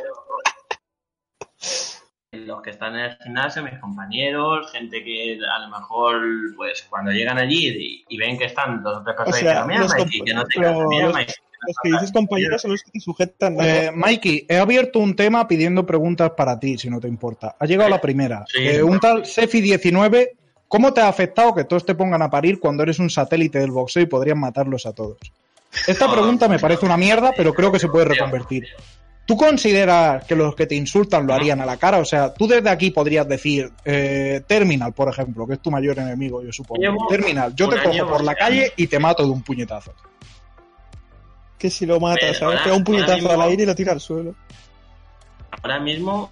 Los 2.31 2.61
que 2.61 2.71
están 2.71 2.95
en 2.95 3.05
el 3.05 3.17
gimnasio, 3.17 3.63
mis 3.63 3.79
compañeros, 3.79 4.71
gente 4.71 5.03
que 5.03 5.39
a 5.39 5.59
lo 5.59 5.69
mejor, 5.69 6.21
pues 6.57 6.85
cuando 6.89 7.11
llegan 7.11 7.37
allí 7.37 7.69
y, 7.69 8.05
y 8.09 8.17
ven 8.17 8.37
que 8.37 8.45
están 8.45 8.83
dos 8.83 8.97
o 8.97 9.03
tres 9.03 9.15
personas 9.15 9.37
O 9.37 9.39
sea, 9.39 9.65
diciendo, 9.65 9.85
mira, 9.87 10.03
Mikey, 10.03 10.21
que 10.21 10.33
no 10.33 10.43
te 10.43 10.59
pero 10.59 10.87
mira, 10.89 11.09
Mikey. 11.09 11.35
Los 11.67 11.75
que 11.81 11.89
dices 11.91 12.11
compañeros 12.11 12.61
son 12.61 12.71
los 12.71 12.83
que 12.83 12.91
te 12.91 12.99
sujetan. 12.99 13.55
¿no? 13.55 13.63
Eh, 13.63 13.91
Mikey, 13.93 14.45
he 14.47 14.57
abierto 14.57 14.99
un 14.99 15.15
tema 15.15 15.47
pidiendo 15.47 15.85
preguntas 15.85 16.31
para 16.35 16.59
ti, 16.59 16.77
si 16.77 16.89
no 16.89 16.99
te 16.99 17.07
importa. 17.07 17.55
Ha 17.59 17.65
llegado 17.65 17.89
la 17.89 18.01
primera. 18.01 18.45
Sí. 18.47 18.59
Eh, 18.59 18.83
un 18.83 18.99
tal 18.99 19.23
Sefi19, 19.23 20.29
¿cómo 20.67 20.93
te 20.93 21.01
ha 21.01 21.07
afectado 21.07 21.53
que 21.53 21.63
todos 21.63 21.85
te 21.85 21.95
pongan 21.95 22.21
a 22.21 22.29
parir 22.29 22.59
cuando 22.59 22.83
eres 22.83 22.99
un 22.99 23.09
satélite 23.09 23.59
del 23.59 23.71
boxeo 23.71 24.03
y 24.03 24.07
podrían 24.07 24.39
matarlos 24.39 24.85
a 24.85 24.93
todos? 24.93 25.17
Esta 25.87 26.07
No, 26.07 26.13
pregunta 26.13 26.47
me 26.47 26.59
parece 26.59 26.85
una 26.85 26.97
mierda, 26.97 27.33
pero 27.35 27.53
creo 27.53 27.71
que 27.71 27.79
se 27.79 27.89
puede 27.89 28.05
reconvertir. 28.05 28.65
¿Tú 29.25 29.35
consideras 29.35 30.23
que 30.25 30.35
los 30.35 30.55
que 30.55 30.67
te 30.67 30.75
insultan 30.75 31.25
lo 31.25 31.33
harían 31.33 31.59
a 31.59 31.65
la 31.65 31.77
cara? 31.77 31.97
O 31.97 32.05
sea, 32.05 32.31
tú 32.31 32.47
desde 32.47 32.69
aquí 32.69 32.91
podrías 32.91 33.27
decir, 33.27 33.71
eh, 33.83 34.41
Terminal, 34.45 34.93
por 34.93 35.09
ejemplo, 35.09 35.47
que 35.47 35.53
es 35.55 35.59
tu 35.59 35.71
mayor 35.71 35.97
enemigo, 35.97 36.43
yo 36.43 36.51
supongo. 36.51 36.79
Llevo 36.79 37.07
Terminal, 37.07 37.55
yo 37.55 37.67
te 37.67 37.81
cojo 37.81 38.07
por 38.07 38.23
la 38.23 38.35
calle 38.35 38.71
y 38.77 38.85
te 38.85 38.99
mato 38.99 39.23
de 39.23 39.31
un 39.31 39.41
puñetazo. 39.41 39.93
Que 41.57 41.69
si 41.69 41.85
lo 41.85 41.99
matas, 41.99 42.19
Pero 42.21 42.33
¿sabes? 42.33 42.43
ahora- 42.59 42.63
Pega 42.63 42.75
un 42.75 42.83
puñetazo 42.83 43.13
mismo- 43.15 43.31
al 43.31 43.41
aire 43.43 43.63
y 43.63 43.65
lo 43.65 43.75
tira 43.75 43.91
al 43.93 43.99
suelo. 44.01 44.35
Ahora 45.61 45.79
mismo 45.79 46.31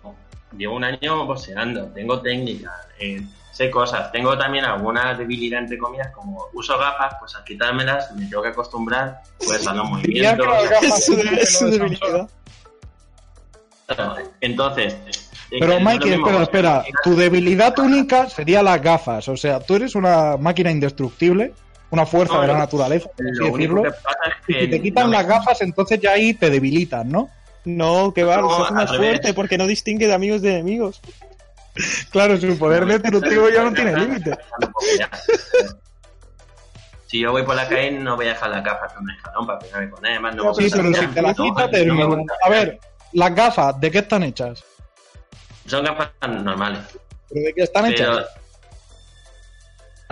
llevo 0.57 0.75
un 0.75 0.83
año 0.83 1.25
boxeando, 1.25 1.85
tengo 1.87 2.21
técnica, 2.21 2.71
eh, 2.99 3.21
sé 3.51 3.69
cosas, 3.71 4.11
tengo 4.11 4.37
también 4.37 4.65
alguna 4.65 5.13
debilidad 5.15 5.59
entre 5.61 5.77
comillas, 5.77 6.09
como 6.13 6.45
uso 6.53 6.77
gafas, 6.77 7.15
pues 7.19 7.35
al 7.35 7.43
quitármelas 7.43 8.11
me 8.15 8.25
tengo 8.27 8.43
que 8.43 8.49
acostumbrar 8.49 9.21
pues 9.39 9.65
a 9.67 9.73
los 9.73 9.89
movimientos. 9.89 10.47
Entonces, 14.41 14.95
Pero 15.49 15.79
mismo 15.79 15.91
espera, 16.41 16.41
espera. 16.43 16.83
Tu 17.03 17.15
debilidad 17.15 17.77
única 17.79 18.29
sería 18.29 18.63
las 18.63 18.81
gafas. 18.81 19.27
O 19.27 19.37
sea, 19.37 19.59
tú 19.59 19.75
eres 19.75 19.95
una 19.95 20.37
máquina 20.37 20.71
indestructible, 20.71 21.53
una 21.93 22.05
fuerza 22.05 22.35
No, 22.35 22.41
de 22.41 22.47
la 22.47 22.57
naturaleza, 22.57 23.09
por 23.15 23.25
así 23.27 23.51
decirlo. 23.51 23.83
que 23.83 23.89
es 23.89 23.95
Y 24.47 24.53
si 24.65 24.69
te 24.71 24.81
quitan 24.81 25.05
no 25.05 25.11
las 25.13 25.27
gafas, 25.27 25.61
entonces 25.61 25.99
ya 26.01 26.11
ahí 26.11 26.33
te 26.33 26.49
debilitan, 26.49 27.07
¿no? 27.09 27.29
No, 27.65 28.11
que 28.13 28.23
va, 28.23 28.37
No, 28.37 28.65
al 28.65 28.73
más 28.73 28.91
revés. 28.91 29.07
fuerte 29.09 29.33
porque 29.33 29.57
no 29.57 29.67
distingue 29.67 30.07
de 30.07 30.13
amigos 30.13 30.41
de 30.41 30.51
enemigos. 30.53 31.01
Claro, 32.11 32.37
su 32.39 32.55
poder 32.59 32.85
destructivo 32.85 33.49
ya 33.49 33.63
no 33.63 33.73
tiene 33.73 33.95
límite. 33.99 34.37
Si 37.07 37.19
yo 37.19 37.31
voy 37.31 37.43
por 37.43 37.55
la 37.55 37.67
calle 37.67 37.91
no 37.91 38.15
voy 38.15 38.25
a 38.27 38.29
dejar 38.29 38.49
la 38.49 38.61
gafa 38.61 38.87
con 38.93 39.03
un 39.03 39.11
escalón 39.11 39.47
para 39.47 39.59
pegarme 39.59 39.89
con 39.89 40.05
él, 40.05 40.11
además 40.13 40.35
no 40.35 40.53
Sí, 40.53 40.67
pero 40.71 40.93
si 40.93 41.07
te 41.07 41.21
las 41.21 41.35
quitas, 41.35 41.71
te. 41.71 41.87
A 42.43 42.49
ver, 42.49 42.79
las 43.13 43.35
gafas, 43.35 43.79
¿de 43.79 43.91
qué 43.91 43.99
están 43.99 44.23
hechas? 44.23 44.63
Son 45.65 45.83
gafas 45.83 46.09
normales. 46.27 46.79
¿Pero 47.29 47.45
de 47.45 47.53
qué 47.53 47.63
están 47.63 47.85
Pero 47.85 48.13
hechas? 48.19 48.27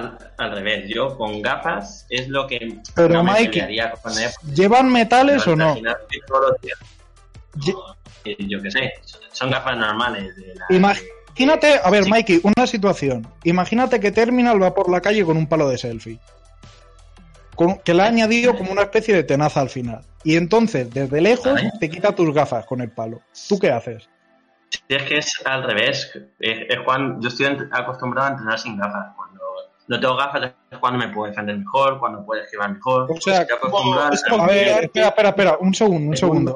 Al, 0.02 0.18
al 0.38 0.52
revés, 0.52 0.86
yo 0.88 1.18
con 1.18 1.42
gafas 1.42 2.06
es 2.10 2.28
lo 2.28 2.48
que 2.48 2.78
Pero, 2.96 3.16
no 3.16 3.24
me 3.24 3.32
Mikey. 3.34 3.78
¿Llevan 4.54 4.92
metales 4.92 5.46
o 5.48 5.56
no? 5.56 5.76
Lle- 5.76 5.96
Eh, 8.24 8.36
Yo 8.48 8.62
qué 8.62 8.70
sé, 8.70 8.94
son 9.32 9.50
gafas 9.50 9.76
normales. 9.78 10.36
De 10.36 10.54
la, 10.56 10.66
Imagínate, 10.70 11.80
a 11.84 11.90
ver, 11.90 12.04
Sí. 12.04 12.10
Mikey, 12.12 12.42
una 12.44 12.68
situación. 12.68 13.28
Imagínate 13.44 14.00
que 14.00 14.12
Terminal 14.12 14.62
va 14.62 14.74
por 14.76 14.92
la 14.92 15.02
calle 15.02 15.26
con 15.26 15.38
un 15.38 15.48
palo 15.48 15.68
de 15.70 15.78
selfie. 15.80 16.20
Con- 17.56 17.80
que 17.80 17.94
le 17.94 18.04
ha 18.04 18.08
añadido 18.08 18.56
como 18.56 18.72
una 18.72 18.84
especie 18.84 19.16
de 19.16 19.24
tenaza 19.24 19.62
al 19.62 19.70
final. 19.70 20.02
Y 20.24 20.36
entonces, 20.36 20.92
desde 20.94 21.20
lejos, 21.20 21.60
te 21.80 21.90
quita 21.90 22.14
tus 22.14 22.32
gafas 22.34 22.66
con 22.66 22.82
el 22.82 22.92
palo. 22.92 23.22
¿Tú 23.50 23.58
qué 23.60 23.72
haces? 23.72 24.08
Si 24.70 24.82
es 24.96 25.04
que 25.04 25.18
es 25.18 25.42
al 25.46 25.64
revés. 25.64 26.12
Es, 26.40 26.60
es 26.70 26.80
cuando, 26.86 27.20
yo 27.22 27.28
estoy 27.30 27.48
acostumbrado 27.72 28.28
a 28.28 28.32
entrenar 28.34 28.60
sin 28.60 28.78
gafas. 28.78 29.08
No 29.92 30.00
tengo 30.00 30.16
gafas 30.16 30.54
es 30.72 30.78
cuando 30.80 31.00
me 31.00 31.10
puedo 31.10 31.30
defender 31.30 31.58
mejor, 31.58 32.00
cuando 32.00 32.26
puedo 32.26 32.42
esquivar 32.42 32.72
mejor. 32.72 33.12
O 33.12 33.20
sea, 33.20 33.42
a- 33.42 34.48
ver, 34.48 34.86
espera, 34.86 35.08
espera, 35.10 35.30
espera, 35.30 35.58
un 35.60 35.74
segundo, 35.74 36.12
un 36.12 36.16
segundo. 36.16 36.56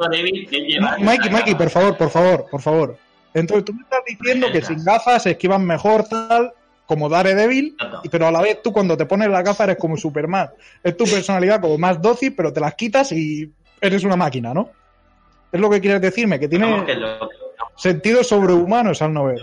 Mikey, 1.00 1.30
Mikey, 1.30 1.56
por 1.56 1.69
favor, 1.69 1.98
por 1.98 2.10
favor, 2.10 2.45
por 2.50 2.62
favor. 2.62 2.98
Entonces, 3.34 3.65
tú 3.65 3.74
me 3.74 3.82
estás 3.84 4.00
diciendo 4.08 4.48
que 4.54 4.62
sin 4.62 4.82
gafas 4.86 5.24
se 5.24 5.32
esquivan 5.32 5.65
mejor, 5.65 6.06
tal, 6.08 6.54
como 6.86 7.10
Daredevil, 7.10 7.76
pero 8.10 8.28
a 8.28 8.32
la 8.32 8.41
vez 8.41 8.62
tú 8.62 8.71
cuando 8.71 8.95
te 8.95 9.06
pones 9.06 9.28
las 9.28 9.43
gafas 9.43 9.67
eres 9.67 9.78
como 9.80 9.98
Superman. 9.98 10.52
Es 10.82 10.95
tu 10.95 11.04
personalidad 11.04 11.60
como 11.60 11.78
más 11.78 12.02
dócil, 12.02 12.34
pero 12.38 12.54
te 12.54 12.62
las 12.62 12.76
quitas 12.76 13.12
y 13.12 13.52
eres 13.82 14.06
una 14.06 14.15
máquina, 14.15 14.54
¿no? 14.54 14.69
Es 15.52 15.60
lo 15.60 15.69
que 15.69 15.82
quieres 15.82 16.00
decirme, 16.00 16.39
que 16.39 16.48
tiene 16.48 16.86
sentidos 17.76 18.28
sobrehumanos 18.30 19.02
al 19.02 19.12
no 19.12 19.26
ver. 19.26 19.41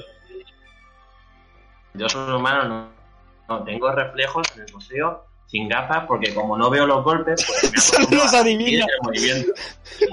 yo 1.92 2.08
soy 2.08 2.32
humano, 2.34 2.64
no, 2.66 3.01
no 3.48 3.64
tengo 3.64 3.90
reflejos 3.92 4.46
en 4.56 4.62
el 4.62 4.72
boxeo 4.72 5.24
sin 5.46 5.68
gafas 5.68 6.04
porque 6.06 6.32
como 6.32 6.56
no 6.56 6.70
veo 6.70 6.86
los 6.86 7.04
golpes, 7.04 7.44
pues 7.46 8.10
me 8.10 8.16
los 8.16 8.32
adivina. 8.32 8.86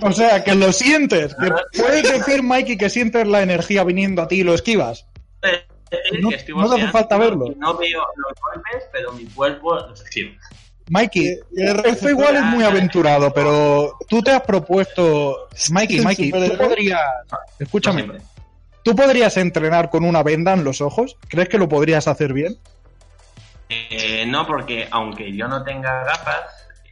O 0.02 0.12
sea, 0.12 0.44
que 0.44 0.54
lo 0.56 0.74
sientes. 0.74 1.34
Que 1.36 1.52
puedes 1.80 2.04
decir, 2.12 2.44
Mikey, 2.44 2.78
que 2.78 2.90
sientes 2.90 3.26
la 3.28 3.42
energía 3.42 3.84
viniendo 3.86 4.22
a 4.22 4.28
ti 4.28 4.42
y 4.42 4.44
lo 4.44 4.54
esquivas. 4.54 5.06
Eh, 5.42 5.66
No- 6.20 6.30
hace 6.30 6.88
falta 6.90 7.18
verlo. 7.18 7.46
No 7.58 7.78
veo 7.78 8.02
los 8.18 8.34
golpes, 8.42 8.90
pero 8.92 9.14
mi 9.14 9.26
cuerpo 9.28 9.76
los 9.76 10.02
esquiva. 10.02 10.32
Mikey, 10.90 11.40
y 11.56 11.62
el 11.62 11.86
esto 11.86 12.10
igual 12.10 12.36
es 12.36 12.44
muy 12.44 12.64
aventurado, 12.64 13.32
pero 13.34 13.96
tú 14.10 14.22
te 14.24 14.32
has 14.32 14.42
propuesto... 14.42 15.48
Mikey, 15.72 16.02
Mikey, 16.02 16.32
tú 16.32 16.58
podrías... 16.58 17.02
Escúchame. 17.60 18.08
¿tú 18.84 18.96
podrías 18.96 19.38
entrenar 19.38 19.90
con 19.92 20.04
una 20.04 20.24
venda 20.24 20.54
en 20.54 20.64
los 20.64 20.82
ojos? 20.82 21.16
¿Crees 21.28 21.48
que 21.48 21.60
lo 21.60 21.70
podrías 21.70 22.08
hacer 22.08 22.34
bien? 22.34 22.58
Eh, 23.70 24.26
no, 24.28 24.48
porque 24.48 24.88
aunque 24.90 25.32
yo 25.36 25.48
no 25.48 25.64
tenga 25.64 26.04
gafas, 26.04 26.42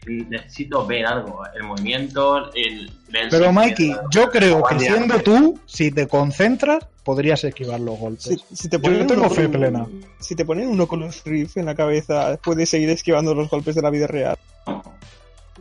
necesito 0.05 0.85
ver 0.85 1.05
algo. 1.05 1.41
El 1.55 1.63
movimiento, 1.63 2.53
el... 2.53 2.91
ver 3.09 3.27
Pero 3.29 3.51
Mikey, 3.51 3.95
yo 4.11 4.29
creo 4.29 4.63
que 4.63 4.79
siendo 4.79 5.19
tú, 5.19 5.59
si 5.65 5.91
te 5.91 6.07
concentras, 6.07 6.85
podrías 7.03 7.43
esquivar 7.43 7.79
los 7.79 7.97
golpes. 7.97 8.23
Si, 8.23 8.55
si 8.55 8.69
te 8.69 8.77
Yo 8.77 8.83
ponen 8.83 9.07
tengo 9.07 9.21
uno 9.21 9.29
fe 9.29 9.43
con- 9.43 9.51
plena. 9.51 9.87
Si 10.19 10.35
te 10.35 10.45
ponen 10.45 10.69
un 10.69 10.79
Oculus 10.79 11.23
Rift 11.25 11.57
en 11.57 11.65
la 11.65 11.75
cabeza, 11.75 12.37
puedes 12.43 12.69
seguir 12.69 12.89
esquivando 12.89 13.33
los 13.33 13.49
golpes 13.49 13.75
de 13.75 13.81
la 13.81 13.89
vida 13.89 14.07
real. 14.07 14.37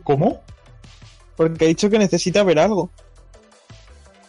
¿Cómo? 0.04 0.42
Porque 1.36 1.64
ha 1.64 1.68
dicho 1.68 1.88
que 1.90 1.98
necesita 1.98 2.42
ver 2.42 2.58
algo. 2.58 2.90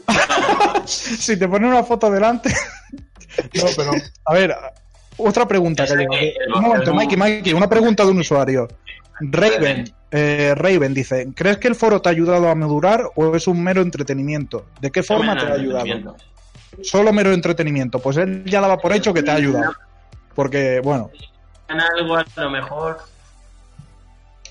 si 0.86 1.38
te 1.38 1.48
ponen 1.48 1.70
una 1.70 1.84
foto 1.84 2.10
delante. 2.10 2.50
no, 3.54 3.64
pero. 3.76 3.92
A 4.26 4.34
ver, 4.34 4.56
otra 5.18 5.48
pregunta 5.48 5.86
que 5.86 5.96
llega. 5.96 6.56
Un 6.56 6.62
momento, 6.62 6.94
Mikey, 6.94 7.18
Mikey, 7.18 7.54
una 7.54 7.68
pregunta 7.68 8.04
de 8.04 8.12
un 8.12 8.20
usuario. 8.20 8.68
Raven, 9.20 9.92
eh, 10.12 10.54
Raven 10.56 10.94
dice: 10.94 11.28
¿Crees 11.36 11.58
que 11.58 11.68
el 11.68 11.76
foro 11.76 12.02
te 12.02 12.10
ha 12.10 12.12
ayudado 12.12 12.50
a 12.50 12.56
madurar 12.56 13.10
o 13.16 13.36
es 13.36 13.48
un 13.48 13.64
mero 13.64 13.82
entretenimiento? 13.82 14.68
¿De 14.80 14.92
qué 14.92 15.04
forma 15.04 15.36
te 15.38 15.46
ha 15.46 15.54
ayudado? 15.54 16.16
Solo 16.82 17.12
mero 17.12 17.32
entretenimiento. 17.34 18.00
Pues 18.00 18.18
él 18.18 18.44
ya 18.46 18.62
daba 18.62 18.78
por 18.78 18.94
hecho 18.94 19.14
que 19.14 19.24
te 19.24 19.32
ha 19.32 19.36
ayudado. 19.36 19.74
Porque, 20.36 20.80
bueno, 20.84 21.10
En 21.68 21.80
algo 21.82 22.16
a 22.16 22.26
lo 22.36 22.50
mejor 22.52 23.00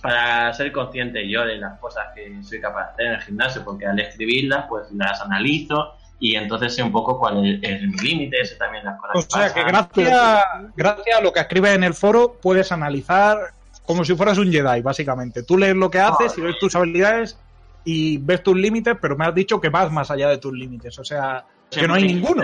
para 0.03 0.53
ser 0.53 0.73
consciente 0.73 1.29
yo 1.29 1.45
de 1.45 1.57
las 1.57 1.79
cosas 1.81 2.07
que 2.15 2.43
soy 2.43 2.61
capaz 2.61 2.87
de 2.87 2.93
hacer 2.93 3.07
en 3.07 3.13
el 3.13 3.21
gimnasio, 3.23 3.65
porque 3.65 3.87
al 3.87 3.99
escribirlas, 3.99 4.67
pues 4.69 4.91
las 4.93 5.21
analizo 5.21 5.95
y 6.19 6.35
entonces 6.37 6.75
sé 6.75 6.83
un 6.83 6.93
poco 6.93 7.19
cuál 7.19 7.45
es, 7.47 7.59
es 7.63 7.83
mi 7.83 7.97
límite, 7.99 8.45
sé 8.45 8.57
también 8.57 8.85
las 8.85 8.99
cosas 9.01 9.27
o 9.27 9.39
sea 9.39 9.53
que 9.53 9.63
gracias, 9.65 10.41
gracias 10.75 11.19
a 11.19 11.21
lo 11.21 11.33
que 11.33 11.41
escribes 11.41 11.75
en 11.75 11.85
el 11.85 11.95
foro 11.95 12.39
puedes 12.41 12.73
analizar 12.73 13.39
como 13.85 14.05
si 14.05 14.15
fueras 14.17 14.39
un 14.39 14.51
Jedi, 14.51 14.81
básicamente. 14.83 15.43
Tú 15.45 15.57
lees 15.57 15.77
lo 15.77 15.91
que 15.91 16.01
haces 16.01 16.37
y 16.37 16.41
ves 16.41 16.59
tus 16.59 16.75
habilidades 16.75 17.39
y 17.85 18.19
ves 18.19 18.43
tus 18.43 18.57
límites, 18.57 18.97
pero 19.01 19.17
me 19.17 19.25
has 19.27 19.35
dicho 19.35 19.61
que 19.61 19.69
vas 19.69 19.93
más 19.93 20.11
allá 20.11 20.29
de 20.29 20.39
tus 20.39 20.53
límites. 20.53 20.99
O 20.99 21.05
sea, 21.05 21.45
que 21.71 21.87
no 21.87 21.95
hay 21.95 22.05
ninguno. 22.09 22.43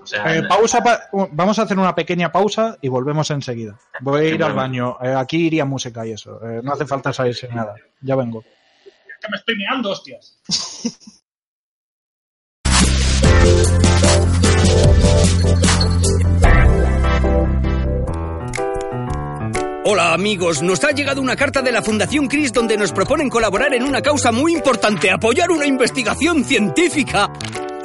O 0.00 0.06
sea, 0.06 0.34
Eh, 0.34 0.44
pausa 0.48 0.82
pa- 0.82 1.00
vamos 1.32 1.58
a 1.58 1.62
hacer 1.62 1.78
una 1.78 1.94
pequeña 1.94 2.32
pausa 2.32 2.78
y 2.80 2.88
volvemos 2.88 3.30
enseguida. 3.30 3.78
Voy 4.00 4.20
a 4.22 4.28
ir 4.30 4.42
al 4.42 4.54
baño. 4.54 4.96
Eh, 5.02 5.12
aquí 5.14 5.46
iría 5.48 5.66
música 5.66 6.06
y 6.06 6.12
eso. 6.12 6.40
Eh, 6.42 6.60
no 6.62 6.72
hace 6.72 6.86
falta 6.86 7.12
salirse 7.12 7.48
nada. 7.48 7.74
Ya 8.00 8.16
vengo. 8.16 8.42
Que 9.20 9.28
me 9.30 9.36
estoy 9.36 9.56
meando, 9.56 9.90
hostias. 9.90 10.38
Hola 19.90 20.12
amigos, 20.12 20.60
nos 20.60 20.84
ha 20.84 20.90
llegado 20.90 21.22
una 21.22 21.34
carta 21.34 21.62
de 21.62 21.72
la 21.72 21.80
Fundación 21.80 22.28
CRIS 22.28 22.52
donde 22.52 22.76
nos 22.76 22.92
proponen 22.92 23.30
colaborar 23.30 23.72
en 23.72 23.84
una 23.84 24.02
causa 24.02 24.30
muy 24.30 24.52
importante, 24.52 25.10
apoyar 25.10 25.50
una 25.50 25.64
investigación 25.64 26.44
científica. 26.44 27.30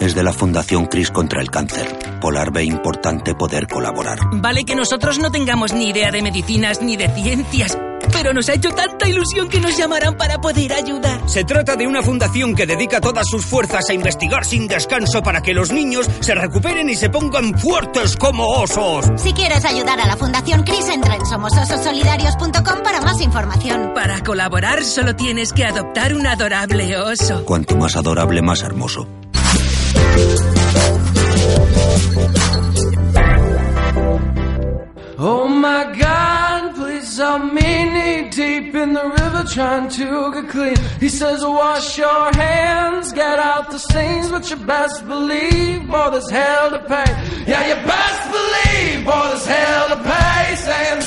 Es 0.02 0.14
de 0.14 0.22
la 0.22 0.34
Fundación 0.34 0.88
CRIS 0.88 1.12
contra 1.12 1.42
el 1.42 1.50
cáncer. 1.50 1.88
Polar 2.20 2.52
ve 2.52 2.66
importante 2.66 3.36
poder 3.36 3.68
colaborar. 3.68 4.20
Vale 4.34 4.66
que 4.66 4.76
nosotros 4.76 5.18
no 5.18 5.32
tengamos 5.32 5.72
ni 5.72 5.92
idea 5.92 6.12
de 6.12 6.22
medicinas 6.22 6.82
ni 6.82 6.98
de 6.98 7.08
ciencias, 7.08 7.78
pero 8.14 8.34
nos 8.34 8.48
ha 8.50 8.54
hecho 8.54 8.70
tanta 8.72 9.08
ilusión 9.08 9.50
que 9.50 9.60
nos 9.60 9.78
llamarán 9.78 10.16
para 10.18 10.40
poder 10.40 10.74
ayudar. 10.74 11.22
Se 11.28 11.44
trata 11.44 11.76
de 11.76 11.88
una 11.88 12.02
fundación 12.02 12.56
que 12.56 12.66
dedica 12.66 13.02
todas 13.02 13.28
sus 13.28 13.46
fuerzas 13.46 13.90
a 13.90 13.94
investigar 13.94 14.46
sin 14.46 14.68
descanso 14.68 15.22
para 15.22 15.42
que 15.42 15.54
los 15.54 15.72
niños 15.72 16.10
se 16.20 16.36
recuperen 16.36 16.90
y 16.90 16.96
se 16.96 17.10
pongan 17.10 17.58
fuertes 17.58 18.16
como 18.18 18.48
osos. 18.48 19.06
Si 19.18 19.34
quieres 19.34 19.66
ayudar 19.66 20.00
a 20.00 20.08
la 20.08 20.18
Fundación 20.18 20.64
Cris, 20.64 20.88
entra 20.90 21.16
en 21.16 21.26
somosososolidarios.com 21.26 22.84
para 22.84 23.02
más 23.02 23.22
información. 23.22 23.92
Para 23.94 24.24
colaborar 24.24 24.84
solo 24.84 25.16
tienes 25.16 25.54
que 25.54 25.66
adoptar 25.66 26.14
un 26.14 26.28
adorable 26.28 26.98
oso. 26.98 27.44
Cuanto 27.46 27.76
más 27.76 27.96
adorable, 27.96 28.42
más 28.42 28.62
hermoso. 28.62 29.08
Oh 35.26 35.48
my 35.48 35.86
God, 35.98 36.53
me 37.20 37.84
knee 37.94 38.30
deep 38.30 38.74
in 38.74 38.94
the 38.94 39.06
river 39.06 39.44
trying 39.48 39.90
to 39.90 40.32
get 40.34 40.50
clean. 40.50 40.76
He 41.00 41.10
says, 41.10 41.44
wash 41.44 41.98
your 41.98 42.34
hands, 42.34 43.12
get 43.12 43.40
out 43.40 43.70
the 43.70 43.78
stains, 43.78 44.30
but 44.30 44.50
you 44.50 44.56
best 44.56 45.06
believe, 45.08 45.88
boy, 45.88 46.10
there's 46.10 46.30
hell 46.30 46.72
to 46.72 46.80
pay. 46.80 47.12
Yeah, 47.46 47.68
you 47.68 47.76
best 47.86 48.32
believe, 48.32 49.06
boy, 49.06 49.28
there's 49.30 49.46
hell 49.46 49.90
to 49.90 49.98
pay. 50.04 50.56
Saying, 50.56 51.04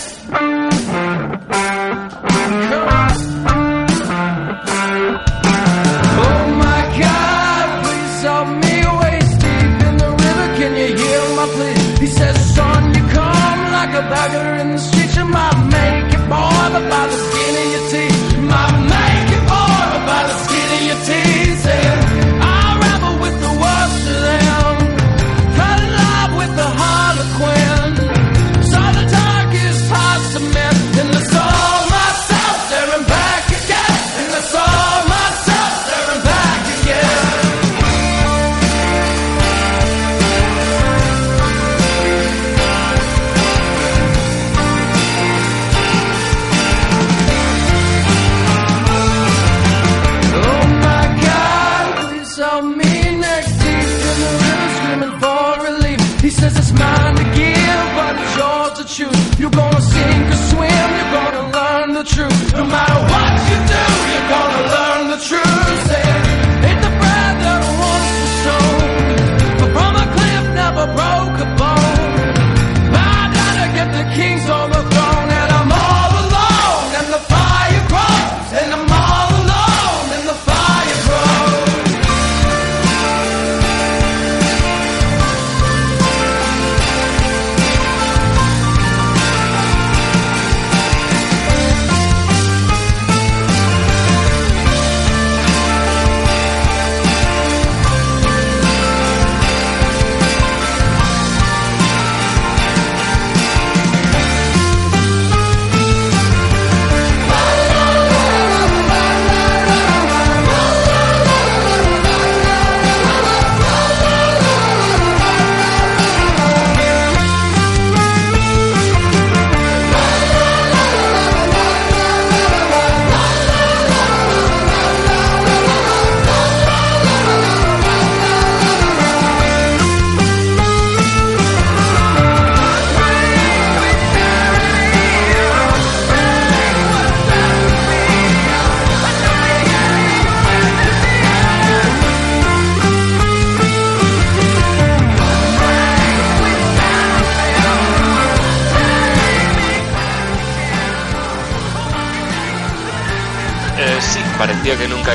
Oh 2.69 3.16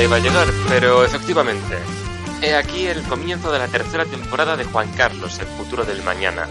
nunca 0.02 0.04
iba 0.04 0.16
a 0.16 0.20
llegar, 0.20 0.48
pero 0.68 1.04
efectivamente. 1.04 1.78
He 2.42 2.56
aquí 2.56 2.88
el 2.88 3.04
comienzo 3.04 3.52
de 3.52 3.60
la 3.60 3.68
tercera 3.68 4.06
temporada 4.06 4.58
de 4.58 4.64
Juan 4.64 4.92
Carlos, 4.94 5.38
el 5.40 5.46
futuro 5.46 5.86
del 5.86 6.02
mañana. 6.04 6.48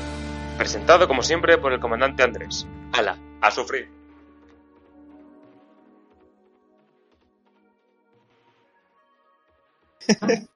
Presentado 0.57 1.09
como 1.09 1.23
siempre 1.23 1.59
por 1.59 1.73
el 1.73 1.81
comandante 1.81 2.23
Andrés. 2.23 2.67
¡Hala! 2.93 3.19
¡A 3.41 3.51
sufrir! 3.51 3.91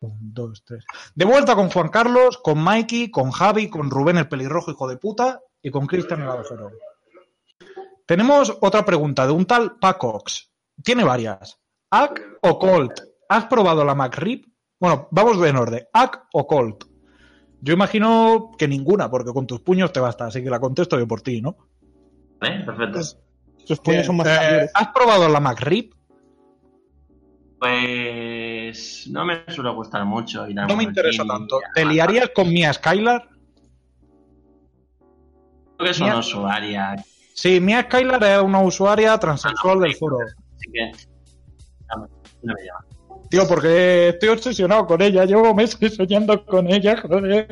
Un, 0.00 0.32
dos, 0.32 0.62
tres. 0.64 0.84
De 1.16 1.24
vuelta 1.24 1.56
con 1.56 1.70
Juan 1.70 1.88
Carlos, 1.88 2.38
con 2.38 2.62
Mikey, 2.62 3.10
con 3.10 3.32
Javi, 3.32 3.68
con 3.68 3.90
Rubén 3.90 4.16
el 4.16 4.28
pelirrojo 4.28 4.70
hijo 4.70 4.88
de 4.88 4.96
puta 4.96 5.40
y 5.60 5.72
con 5.72 5.86
Cristian 5.86 6.22
el 6.22 6.28
agujero. 6.28 6.70
Tenemos 8.06 8.56
otra 8.60 8.84
pregunta 8.84 9.26
de 9.26 9.32
un 9.32 9.44
tal 9.44 9.76
Pacox. 9.78 10.47
Tiene 10.82 11.04
varias. 11.04 11.58
¿Ac 11.90 12.20
o 12.42 12.58
Colt? 12.58 13.00
¿Has 13.28 13.46
probado 13.46 13.84
la 13.84 13.94
McRib? 13.94 14.46
Bueno, 14.80 15.08
vamos 15.10 15.44
en 15.46 15.56
orden. 15.56 15.86
¿Ac 15.92 16.26
o 16.32 16.46
Colt? 16.46 16.84
Yo 17.60 17.74
imagino 17.74 18.52
que 18.56 18.68
ninguna, 18.68 19.10
porque 19.10 19.32
con 19.32 19.46
tus 19.46 19.60
puños 19.60 19.92
te 19.92 20.00
basta, 20.00 20.26
así 20.26 20.42
que 20.42 20.50
la 20.50 20.60
contesto 20.60 20.98
yo 20.98 21.08
por 21.08 21.20
ti, 21.22 21.42
¿no? 21.42 21.56
¿Eh? 22.40 22.62
Perfecto. 22.64 23.00
Sus 23.64 23.80
puños 23.80 24.06
son 24.06 24.16
más 24.16 24.28
Eh. 24.28 24.70
¿Has 24.72 24.88
probado 24.88 25.28
la 25.28 25.40
McRib? 25.40 25.94
Pues 27.58 29.08
no 29.10 29.24
me 29.24 29.42
suele 29.48 29.70
gustar 29.70 30.04
mucho. 30.04 30.48
ir 30.48 30.58
a 30.60 30.66
No 30.66 30.76
me 30.76 30.84
interesa 30.84 31.24
tanto. 31.26 31.58
y 31.58 31.72
¿Te 31.74 31.84
liarías 31.84 32.30
con 32.34 32.48
Mia 32.48 32.72
Skylar? 32.72 33.28
Creo 35.76 35.86
que 35.86 35.90
es 35.90 36.00
una 36.00 36.18
usuaria. 36.18 36.94
Sí, 37.34 37.60
Mia 37.60 37.82
Skylar 37.82 38.22
es 38.22 38.40
una 38.40 38.60
usuaria 38.60 39.18
transexual 39.18 39.80
del 39.80 39.96
foro. 39.96 40.18
Sí 40.72 40.80
así 40.80 41.06
que 41.06 41.08
no 41.96 42.02
me, 42.02 42.08
no 42.42 42.54
me 42.54 42.60
llama. 42.64 42.84
Tío, 43.30 43.46
porque 43.46 44.08
estoy 44.10 44.28
obsesionado 44.30 44.86
con 44.86 45.02
ella. 45.02 45.24
Llevo 45.24 45.54
meses 45.54 45.94
soñando 45.96 46.44
con 46.46 46.66
ella, 46.68 46.96
joder. 47.00 47.48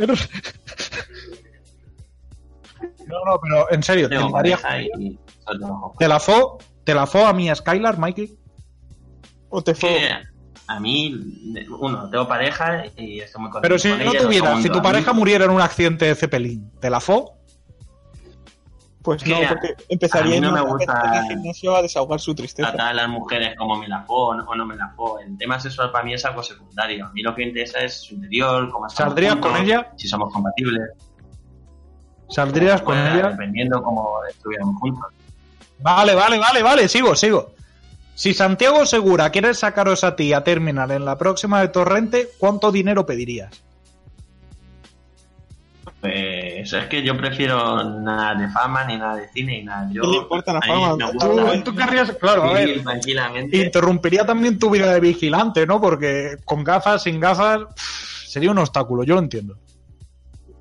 No, 3.06 3.24
no, 3.24 3.38
pero 3.40 3.70
en 3.70 3.82
serio, 3.82 4.08
¿te 4.08 4.16
Tengo 4.16 4.28
y 4.28 4.42
trabajo. 4.42 5.94
¿Te 5.98 6.08
la 6.08 6.18
fo? 6.20 6.58
¿Te 6.84 6.94
la 6.94 7.06
fo 7.06 7.26
a 7.26 7.32
mi 7.32 7.54
Skylar, 7.54 7.98
Mikey? 7.98 8.36
¿O 9.48 9.62
te 9.62 9.74
fue? 9.74 9.88
Que 9.90 10.08
a 10.66 10.80
mí, 10.80 11.14
uno, 11.78 12.10
tengo 12.10 12.26
pareja 12.26 12.84
y 12.96 13.20
estoy 13.20 13.42
muy 13.42 13.50
contento 13.50 13.60
Pero 13.62 13.78
si 13.78 13.90
con 13.90 13.98
no 14.04 14.10
ella, 14.10 14.22
tuviera, 14.22 14.46
segundo, 14.48 14.62
si 14.62 14.68
tu 14.68 14.78
a 14.78 14.80
mí- 14.80 14.82
pareja 14.82 15.12
muriera 15.12 15.44
en 15.44 15.50
un 15.52 15.60
accidente 15.60 16.06
de 16.06 16.14
Zeppelin, 16.16 16.70
¿te 16.80 16.90
la 16.90 16.98
fo? 17.00 17.35
Pues 19.06 19.26
no, 19.26 19.36
a- 19.36 19.48
porque 19.48 19.68
a 19.68 19.74
empezaría 19.88 20.30
mí 20.32 20.36
en 20.36 20.42
no 20.42 20.52
me 20.52 20.60
una- 20.60 20.70
gusta- 20.70 21.02
en 21.06 21.14
el 21.14 21.28
gimnasio 21.38 21.76
a 21.76 21.82
desahogar 21.82 22.20
su 22.20 22.34
tristeza. 22.34 22.68
tratar 22.68 22.88
a 22.88 22.94
las 22.94 23.08
mujeres 23.08 23.56
como 23.56 23.76
me 23.76 23.88
la 23.88 24.02
fo 24.02 24.28
o 24.28 24.34
no, 24.34 24.44
o 24.44 24.54
no 24.54 24.66
me 24.66 24.76
la 24.76 24.88
fo. 24.96 25.18
El 25.18 25.38
tema 25.38 25.58
sexual 25.58 25.90
para 25.92 26.04
mí 26.04 26.12
es 26.14 26.24
algo 26.24 26.42
secundario. 26.42 27.06
A 27.06 27.12
mí 27.12 27.22
lo 27.22 27.34
que 27.34 27.42
me 27.42 27.48
interesa 27.48 27.78
es 27.80 27.94
su 28.02 28.14
interior, 28.14 28.70
cómo 28.70 28.88
¿Saldrías 28.90 29.32
juntos, 29.34 29.52
con 29.52 29.62
ella? 29.62 29.92
Si 29.96 30.06
somos 30.08 30.32
compatibles. 30.32 30.90
¿Saldrías 32.28 32.82
con 32.82 32.94
Bueno, 32.96 33.14
ella? 33.18 33.28
Dependiendo 33.30 33.82
cómo 33.82 34.18
estuviéramos 34.28 34.76
juntos. 34.80 35.06
Vale, 35.78 36.14
vale, 36.14 36.38
vale, 36.38 36.62
vale, 36.62 36.88
sigo, 36.88 37.14
sigo. 37.14 37.50
Si 38.14 38.32
Santiago 38.34 38.86
Segura 38.86 39.30
quiere 39.30 39.52
sacaros 39.54 40.02
a 40.02 40.16
ti 40.16 40.32
a 40.32 40.42
Terminal 40.42 40.90
en 40.90 41.04
la 41.04 41.18
próxima 41.18 41.60
de 41.60 41.68
Torrente, 41.68 42.30
¿cuánto 42.38 42.72
dinero 42.72 43.04
pedirías? 43.06 43.62
Pues 46.06 46.72
es 46.72 46.84
que 46.86 47.02
yo 47.02 47.16
prefiero 47.16 47.82
nada 47.82 48.34
de 48.34 48.48
fama, 48.48 48.84
ni 48.84 48.96
nada 48.96 49.16
de 49.16 49.28
cine, 49.28 49.58
ni 49.58 49.64
nada. 49.64 49.88
Yo, 49.92 50.02
¿Qué 50.02 50.08
le 50.08 50.16
importa 50.18 50.52
la 50.52 50.62
fama? 50.62 50.96
Tú- 51.64 51.74
querrías, 51.74 52.12
claro, 52.12 52.44
a 52.44 52.52
ver. 52.52 52.66
vivir 52.68 52.82
tranquilamente. 52.84 53.56
Interrumpiría 53.56 54.24
también 54.24 54.58
tu 54.58 54.70
vida 54.70 54.92
de 54.92 55.00
vigilante, 55.00 55.66
¿no? 55.66 55.80
Porque 55.80 56.36
con 56.44 56.62
gafas, 56.64 57.02
sin 57.02 57.18
gafas, 57.18 57.62
sería 58.26 58.50
un 58.50 58.58
obstáculo, 58.58 59.02
yo 59.04 59.14
lo 59.14 59.20
entiendo. 59.20 59.56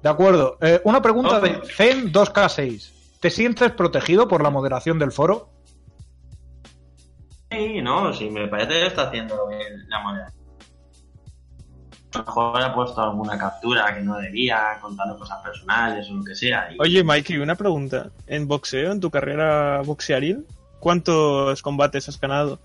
De 0.01 0.09
acuerdo. 0.09 0.57
Eh, 0.61 0.81
una 0.83 1.01
pregunta 1.01 1.39
de 1.39 1.61
Zen 1.75 2.11
2K6. 2.11 2.91
¿Te 3.19 3.29
sientes 3.29 3.71
protegido 3.71 4.27
por 4.27 4.43
la 4.43 4.49
moderación 4.49 4.99
del 4.99 5.11
foro? 5.11 5.49
Sí, 7.51 7.81
no, 7.81 8.13
si 8.13 8.29
me 8.29 8.47
parece 8.47 8.69
que 8.73 8.85
está 8.87 9.03
haciendo 9.03 9.47
bien 9.47 9.87
la 9.87 9.99
moneda. 9.99 10.31
A 12.15 12.19
lo 12.19 12.25
mejor 12.25 12.61
ha 12.61 12.73
puesto 12.73 13.01
alguna 13.01 13.37
captura 13.37 13.93
que 13.93 14.01
no 14.01 14.15
debía, 14.17 14.77
contando 14.81 15.17
cosas 15.19 15.41
personales 15.43 16.09
o 16.09 16.13
lo 16.15 16.23
que 16.23 16.33
sea. 16.35 16.69
y- 16.73 16.77
Oye, 16.79 17.03
Mikey, 17.03 17.37
una 17.39 17.55
pregunta. 17.55 18.09
En 18.27 18.47
boxeo, 18.47 18.91
en 18.91 18.99
tu 18.99 19.09
carrera 19.11 19.81
boxearil, 19.85 20.45
¿cuántos 20.79 21.61
combates 21.61 22.07
has 22.09 22.19
ganado? 22.19 22.59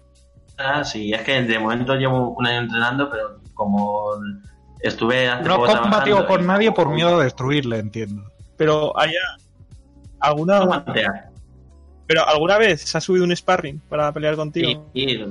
Ah, 0.56 0.84
sí, 0.84 1.12
es 1.12 1.22
que 1.22 1.42
de 1.42 1.58
momento 1.58 1.94
llevo 1.96 2.30
un 2.36 2.46
año 2.46 2.60
entrenando, 2.60 3.10
pero 3.10 3.40
como 3.54 4.12
estuve 4.80 5.28
hace 5.28 5.48
No 5.48 5.56
poco 5.56 5.80
combatido 5.80 6.26
con 6.26 6.42
y- 6.42 6.46
nadie 6.46 6.72
por 6.72 6.90
miedo 6.90 7.20
a 7.20 7.24
destruirle, 7.24 7.78
entiendo. 7.78 8.30
Pero 8.56 8.96
haya 8.98 9.18
alguna 10.20 10.84
pero 12.10 12.28
alguna 12.28 12.58
vez 12.58 12.80
se 12.82 12.98
ha 12.98 13.00
subido 13.00 13.24
un 13.24 13.36
sparring 13.36 13.78
para 13.88 14.10
pelear 14.10 14.34
contigo. 14.34 14.90
Sí, 14.92 15.06
sí, 15.06 15.24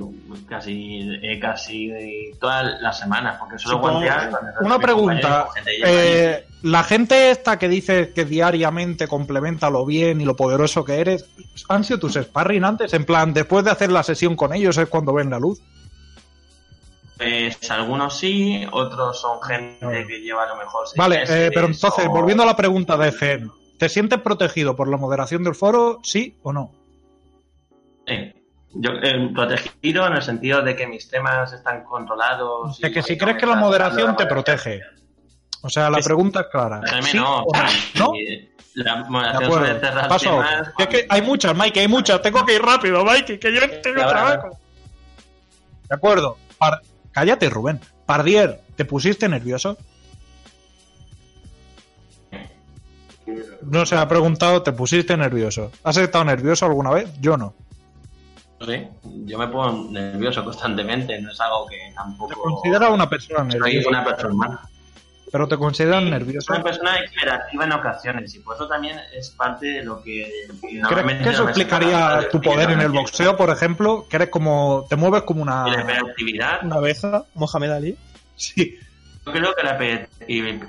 casi, 0.48 1.00
eh, 1.22 1.38
casi 1.38 1.92
todas 2.40 2.80
las 2.80 2.98
semanas, 2.98 3.36
porque 3.38 3.58
solo 3.58 3.76
Supongo- 3.76 4.00
guantear. 4.00 4.30
Una 4.62 4.78
pregunta. 4.78 5.48
eh, 5.66 6.46
la 6.62 6.82
gente 6.82 7.30
esta 7.32 7.58
que 7.58 7.68
dice 7.68 8.12
que 8.14 8.24
diariamente 8.24 9.08
complementa 9.08 9.68
lo 9.68 9.84
bien 9.84 10.22
y 10.22 10.24
lo 10.24 10.34
poderoso 10.36 10.82
que 10.82 11.00
eres, 11.00 11.26
¿han 11.68 11.84
sido 11.84 11.98
tus 11.98 12.14
sparring 12.14 12.64
antes? 12.64 12.94
En 12.94 13.04
plan, 13.04 13.34
después 13.34 13.62
de 13.62 13.72
hacer 13.72 13.92
la 13.92 14.02
sesión 14.02 14.34
con 14.34 14.54
ellos 14.54 14.78
es 14.78 14.88
cuando 14.88 15.12
ven 15.12 15.28
la 15.28 15.38
luz. 15.38 15.60
Pues 17.18 17.70
algunos 17.70 18.16
sí, 18.18 18.64
otros 18.72 19.20
son 19.20 19.42
gente 19.42 20.06
que 20.08 20.20
lleva 20.20 20.44
a 20.44 20.48
lo 20.48 20.56
mejor 20.56 20.86
seis 20.86 20.96
Vale, 20.96 21.18
meses 21.18 21.36
eh, 21.36 21.50
pero 21.52 21.66
entonces, 21.66 22.06
o- 22.06 22.10
volviendo 22.10 22.42
a 22.42 22.46
la 22.46 22.56
pregunta 22.56 22.96
de 22.96 23.12
Zen, 23.12 23.50
¿te 23.80 23.88
sientes 23.88 24.20
protegido 24.20 24.76
por 24.76 24.88
la 24.88 24.98
moderación 24.98 25.42
del 25.42 25.54
foro, 25.54 26.00
sí 26.02 26.36
o 26.42 26.52
no? 26.52 26.70
Sí. 28.06 28.34
Yo, 28.74 28.90
eh, 29.02 29.30
protegido 29.34 30.06
en 30.06 30.12
el 30.12 30.22
sentido 30.22 30.60
de 30.62 30.76
que 30.76 30.86
mis 30.86 31.08
temas 31.08 31.52
están 31.52 31.82
controlados. 31.84 32.78
De 32.78 32.92
que 32.92 33.02
si 33.02 33.16
crees 33.16 33.38
que 33.38 33.46
la 33.46 33.56
moderación 33.56 34.14
te 34.16 34.26
protege. 34.26 34.82
O 35.62 35.68
sea, 35.70 35.88
la 35.90 35.98
pregunta 35.98 36.42
es 36.42 36.46
clara. 36.52 36.76
moderación. 36.76 37.04
¿Sí 37.10 37.16
no, 37.16 37.42
o 37.42 37.52
no? 37.98 38.12
La 38.74 39.02
De 39.02 39.10
moderación 39.10 39.52
suele 39.52 39.80
cerrar 39.80 40.08
Paso. 40.08 40.30
temas. 40.30 40.70
Es 40.78 40.86
que 40.86 41.06
hay 41.08 41.22
muchas, 41.22 41.56
Mike, 41.56 41.80
hay 41.80 41.88
muchas. 41.88 42.20
Tengo 42.22 42.44
que 42.46 42.54
ir 42.54 42.62
rápido, 42.62 43.02
Mike, 43.04 43.38
que 43.40 43.52
yo 43.54 43.60
tengo 43.80 44.06
trabajo. 44.06 44.50
De 45.88 45.94
acuerdo. 45.96 46.36
Par- 46.58 46.82
Cállate, 47.12 47.48
Rubén. 47.50 47.80
Pardier, 48.06 48.60
¿te 48.76 48.84
pusiste 48.84 49.28
nervioso? 49.28 49.76
No 53.62 53.86
se 53.86 53.96
ha 53.96 54.08
preguntado, 54.08 54.62
¿te 54.62 54.72
pusiste 54.72 55.16
nervioso? 55.16 55.70
¿Has 55.84 55.96
estado 55.96 56.24
nervioso 56.24 56.66
alguna 56.66 56.90
vez? 56.90 57.10
Yo 57.20 57.36
no. 57.36 57.54
Sí, 58.60 58.86
yo 59.24 59.38
me 59.38 59.48
pongo 59.48 59.90
nervioso 59.90 60.44
constantemente, 60.44 61.18
no 61.20 61.30
es 61.30 61.40
algo 61.40 61.66
que 61.66 61.92
tampoco. 61.94 62.40
Considera 62.40 62.90
una 62.90 63.08
persona 63.08 63.50
soy 63.50 63.60
nerviosa. 63.60 63.88
una 63.88 64.04
persona 64.04 64.34
humana. 64.34 64.60
Pero 65.32 65.46
te 65.46 65.56
consideras 65.56 66.02
nervioso. 66.02 66.52
Una 66.52 66.62
persona 66.62 66.90
hiperactiva 67.04 67.64
en 67.64 67.72
ocasiones 67.72 68.34
y 68.34 68.40
por 68.40 68.56
eso 68.56 68.66
también 68.66 68.98
es 69.14 69.30
parte 69.30 69.66
de 69.66 69.84
lo 69.84 70.02
que. 70.02 70.30
¿Crees 70.60 71.22
que 71.22 71.28
eso 71.30 71.44
explicaría 71.44 72.28
tu 72.30 72.40
poder 72.40 72.70
en 72.70 72.80
el 72.80 72.88
boxeo, 72.90 73.36
por 73.36 73.50
ejemplo? 73.50 74.06
Que 74.10 74.16
eres 74.16 74.28
como. 74.28 74.86
te 74.88 74.96
mueves 74.96 75.22
como 75.22 75.42
una. 75.42 75.64
Y 75.68 75.70
la 75.70 75.82
hiperactividad. 75.82 76.64
Una 76.64 76.76
abeja, 76.76 77.24
Mohamed 77.34 77.70
Ali. 77.70 77.96
Sí. 78.36 78.76
Yo 79.26 79.32
creo 79.32 79.54
que 79.54 79.62
la, 79.62 79.78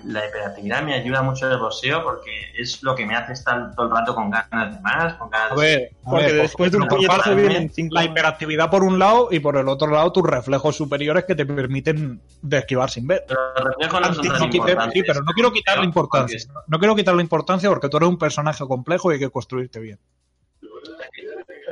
la 0.03 0.25
hiperactividad 0.27 0.83
me 0.83 0.93
ayuda 0.93 1.21
mucho 1.21 1.45
en 1.47 1.53
el 1.53 1.59
boxeo 1.59 2.03
porque 2.03 2.51
es 2.57 2.83
lo 2.83 2.93
que 2.95 3.05
me 3.05 3.15
hace 3.15 3.31
estar 3.33 3.73
todo 3.75 3.85
el 3.87 3.91
rato 3.93 4.13
con 4.13 4.29
ganas 4.29 4.75
de 4.75 4.81
más, 4.81 5.13
con 5.13 5.29
ganas 5.29 5.53
A 5.53 5.55
ver, 5.55 5.91
a 6.05 6.09
Porque 6.09 6.25
ver, 6.25 6.41
después 6.41 6.71
de 6.71 6.77
un 6.77 6.87
puñetazo 6.87 7.33
vienen 7.33 7.71
La 7.91 8.03
hiperactividad 8.03 8.69
por 8.69 8.83
un 8.83 8.99
lado 8.99 9.29
y 9.31 9.39
por 9.39 9.55
el 9.55 9.69
otro 9.69 9.87
lado 9.87 10.11
tus 10.11 10.23
reflejos 10.23 10.75
superiores 10.75 11.23
que 11.23 11.33
te 11.33 11.45
permiten 11.45 12.21
de 12.41 12.57
esquivar 12.57 12.89
sin 12.89 13.07
ver. 13.07 13.25
Los 13.29 13.63
reflejos 13.63 14.01
no 14.01 14.13
son 14.13 14.27
tan 14.27 14.43
importantes. 14.43 14.93
sí, 14.93 15.03
pero 15.07 15.21
no 15.21 15.31
quiero 15.31 15.51
quitar 15.53 15.77
la 15.77 15.85
importancia. 15.85 16.39
No 16.67 16.77
quiero 16.77 16.95
quitar 16.95 17.15
la 17.15 17.21
importancia 17.21 17.69
porque 17.69 17.87
tú 17.87 17.97
eres 17.97 18.09
un 18.09 18.17
personaje 18.17 18.65
complejo 18.67 19.11
y 19.11 19.13
hay 19.13 19.19
que 19.21 19.29
construirte 19.29 19.79
bien. 19.79 19.99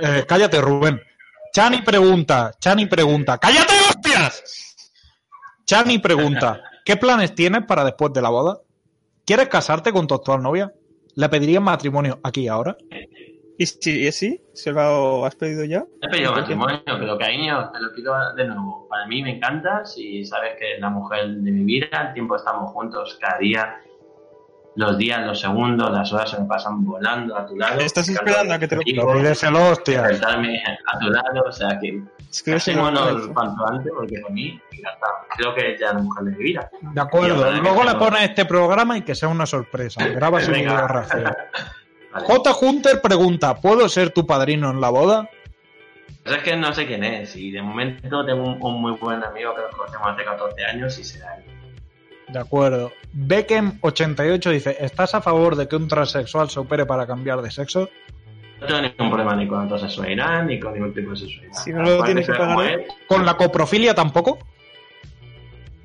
Eh, 0.02 0.24
cállate, 0.26 0.62
Rubén. 0.62 1.02
Chani 1.52 1.82
pregunta, 1.82 2.54
Chani 2.58 2.86
pregunta. 2.86 3.38
¡Cállate, 3.38 3.74
hostias! 3.90 4.69
Chani 5.70 6.00
pregunta, 6.10 6.64
¿qué 6.84 6.98
planes 6.98 7.36
tienes 7.36 7.64
para 7.66 7.84
después 7.84 8.12
de 8.12 8.24
la 8.24 8.30
boda? 8.30 8.60
¿Quieres 9.24 9.50
casarte 9.50 9.94
con 9.94 10.08
tu 10.08 10.16
actual 10.16 10.42
novia? 10.42 10.74
¿Le 11.14 11.30
pedirías 11.30 11.62
matrimonio 11.62 12.20
aquí 12.24 12.42
y 12.42 12.48
ahora? 12.48 12.76
¿Y 13.56 13.66
si 13.68 14.08
es 14.08 14.16
sí? 14.16 14.42
¿Se 14.52 14.72
lo 14.72 15.26
has 15.26 15.36
pedido 15.36 15.64
ya? 15.66 15.86
He 16.02 16.10
pedido 16.10 16.32
matrimonio, 16.34 16.82
pero 16.86 17.20
cariño, 17.20 17.70
te 17.72 17.80
lo 17.80 17.94
pido 17.94 18.16
de 18.36 18.46
nuevo. 18.46 18.88
Para 18.90 19.06
mí 19.06 19.22
me 19.22 19.36
encantas 19.36 19.96
y 19.96 20.26
sabes 20.26 20.54
que 20.58 20.74
es 20.74 20.80
la 20.80 20.90
mujer 20.90 21.28
de 21.28 21.52
mi 21.52 21.64
vida, 21.64 22.08
el 22.08 22.14
tiempo 22.14 22.36
estamos 22.36 22.72
juntos 22.72 23.20
cada 23.22 23.38
día. 23.38 23.80
Los 24.76 24.98
días, 24.98 25.24
los 25.24 25.40
segundos, 25.40 25.92
las 25.92 26.12
horas 26.12 26.32
se 26.32 26.40
me 26.40 26.48
pasan 26.48 26.84
volando 26.84 27.38
a 27.38 27.46
tu 27.46 27.56
lado. 27.56 27.80
¿Estás 27.80 28.10
encanta 28.10 28.32
esperando 28.32 28.54
a 28.56 28.60
que 28.60 28.68
te 28.68 28.76
lo 28.76 29.72
hostia. 29.72 30.02
despertarme 30.02 30.64
a 30.92 30.98
tu 30.98 31.10
lado, 31.10 31.44
o 31.48 31.52
sea 31.52 31.78
que 31.80 32.02
En 32.32 32.54
casémonos 32.54 33.10
el- 33.28 33.34
cuanto 33.34 33.68
antes 33.68 33.92
porque 33.96 34.20
por 34.22 34.32
mí 34.32 34.62
encantado. 34.72 35.14
Creo 35.36 35.56
que 35.56 35.78
ya 35.80 35.88
es 35.88 35.94
la 35.94 36.00
mujer 36.00 36.24
de 36.26 36.32
mi 36.32 36.44
vida. 36.44 36.70
De 36.82 37.02
acuerdo. 37.02 37.52
Luego 37.52 37.84
le 37.84 37.96
pones 37.96 38.22
este 38.24 38.46
programa 38.46 38.98
y 38.98 39.02
que 39.02 39.16
sea 39.16 39.30
una 39.30 39.46
sorpresa. 39.46 40.06
Graba 40.08 40.40
su 40.42 40.52
Venga. 40.52 40.88
video. 40.88 41.36
Vale. 42.12 42.26
J. 42.26 42.56
Hunter 42.62 43.02
pregunta, 43.02 43.56
¿puedo 43.56 43.88
ser 43.88 44.10
tu 44.12 44.26
padrino 44.26 44.72
en 44.72 44.82
la 44.82 44.90
boda? 44.90 45.30
Pues 46.24 46.38
es 46.38 46.44
que 46.44 46.56
no 46.58 46.74
sé 46.74 46.86
quién 46.88 47.04
es 47.04 47.36
y 47.36 47.52
de 47.52 47.62
momento 47.62 48.26
tengo 48.26 48.44
un, 48.44 48.58
un 48.62 48.82
muy 48.82 48.94
buen 48.94 49.24
amigo 49.24 49.54
que 49.56 49.62
nos 49.62 49.76
conocemos 49.76 50.08
hace 50.14 50.24
14 50.26 50.66
años 50.66 50.98
y 51.00 51.04
será 51.04 51.36
él. 51.38 51.44
De 52.28 52.40
acuerdo. 52.40 52.92
Beckham88 53.16 54.52
dice, 54.52 54.78
¿estás 54.80 55.16
a 55.16 55.22
favor 55.22 55.56
de 55.56 55.68
que 55.68 55.76
un 55.76 55.88
transexual 55.88 56.50
se 56.50 56.60
opere 56.60 56.86
para 56.86 57.08
cambiar 57.08 57.42
de 57.42 57.50
sexo? 57.52 57.90
No 58.62 58.68
tengo 58.68 58.82
ningún 58.82 59.10
problema 59.10 59.36
ni 59.36 59.48
con 59.48 59.62
autosexualidad 59.62 60.44
ni 60.44 60.60
con 60.60 60.74
ningún 60.74 60.94
tipo 60.94 61.12
de 61.12 61.18
sexualidad. 61.18 61.54
Si 61.54 61.72
no 61.72 61.82
lo 61.82 61.96
Aparte 61.96 62.14
tiene 62.14 62.26
que 62.26 62.34
pagar 62.34 62.84
¿Con 63.08 63.26
la 63.26 63.36
coprofilia 63.36 63.96
tampoco? 63.96 64.40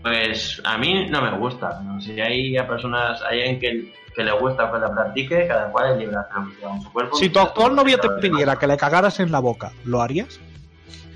Pues 0.03 0.61
a 0.65 0.77
mí 0.77 1.09
no 1.09 1.23
me 1.23 1.39
gusta. 1.39 1.81
¿no? 1.83 2.01
Si 2.01 2.21
hay 2.21 2.57
a 2.57 2.67
personas, 2.67 3.23
hay 3.23 3.41
alguien 3.41 3.61
que, 3.61 3.95
que 4.15 4.25
le 4.25 4.33
gusta 4.33 4.71
que 4.71 4.79
la 4.79 4.93
practique, 4.93 5.47
cada 5.47 5.71
cual 5.71 5.93
es 5.93 5.99
libre 5.99 6.17
de 6.17 6.21
hacer 6.21 6.37
lo 6.37 6.51
que 6.51 6.61
con 6.61 6.83
su 6.83 6.93
cuerpo. 6.93 7.17
Si 7.17 7.31
tu 7.31 7.39
actual 7.39 7.77
novia 7.77 7.99
te 7.99 8.11
pidiera 8.21 8.57
que 8.57 8.67
le 8.67 8.77
cagaras 8.77 9.21
en 9.21 9.31
la 9.31 9.39
boca, 9.39 9.73
¿lo 9.85 10.03
harías? 10.03 10.41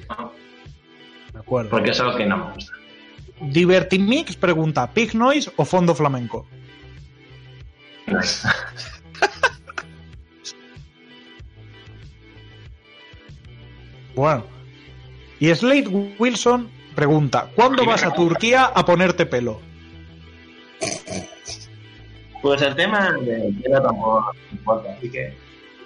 No, 0.09 0.33
De 1.33 1.41
acuerdo. 1.41 1.71
Porque 1.71 1.91
es 1.91 2.01
algo 2.01 2.17
que 2.17 2.25
no 2.25 2.37
me 2.37 2.53
gusta. 2.55 2.73
Divertimix 3.41 4.37
pregunta, 4.37 4.91
¿Pig 4.93 5.15
Noise 5.15 5.53
o 5.57 5.65
fondo 5.65 5.95
flamenco? 5.95 6.47
Bueno. 14.19 14.43
Y 15.39 15.55
Slade 15.55 15.87
Wilson 16.19 16.69
pregunta, 16.97 17.51
¿cuándo 17.55 17.87
vas 17.87 18.03
a 18.03 18.12
Turquía 18.12 18.64
a 18.64 18.85
ponerte 18.85 19.27
pelo? 19.27 19.61
Pues 22.43 22.61
el 22.62 22.75
tema 22.75 23.12
de 23.12 23.55
pelo 23.62 23.81
tampoco 23.81 24.33
me 24.51 24.59
importa, 24.59 24.93
así 24.93 25.09
que. 25.09 25.37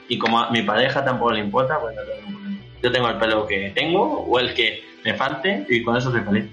Y 0.08 0.18
como 0.18 0.40
a 0.40 0.50
mi 0.50 0.62
pareja 0.62 1.04
tampoco 1.04 1.32
le 1.32 1.40
importa, 1.40 1.78
pues 1.78 1.94
no 1.94 2.02
tengo 2.02 2.30
problema. 2.30 2.58
Yo 2.82 2.90
tengo 2.90 3.08
el 3.10 3.18
pelo 3.18 3.46
que 3.46 3.70
tengo 3.74 4.20
o 4.22 4.38
el 4.38 4.54
que 4.54 4.82
me 5.04 5.12
falte 5.12 5.66
y 5.68 5.82
con 5.82 5.98
eso 5.98 6.10
soy 6.10 6.22
feliz. 6.22 6.46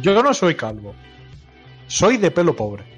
Yo 0.00 0.22
no 0.22 0.32
soy 0.32 0.54
calvo. 0.54 0.94
Soy 1.88 2.18
de 2.18 2.30
pelo 2.30 2.54
pobre. 2.54 2.91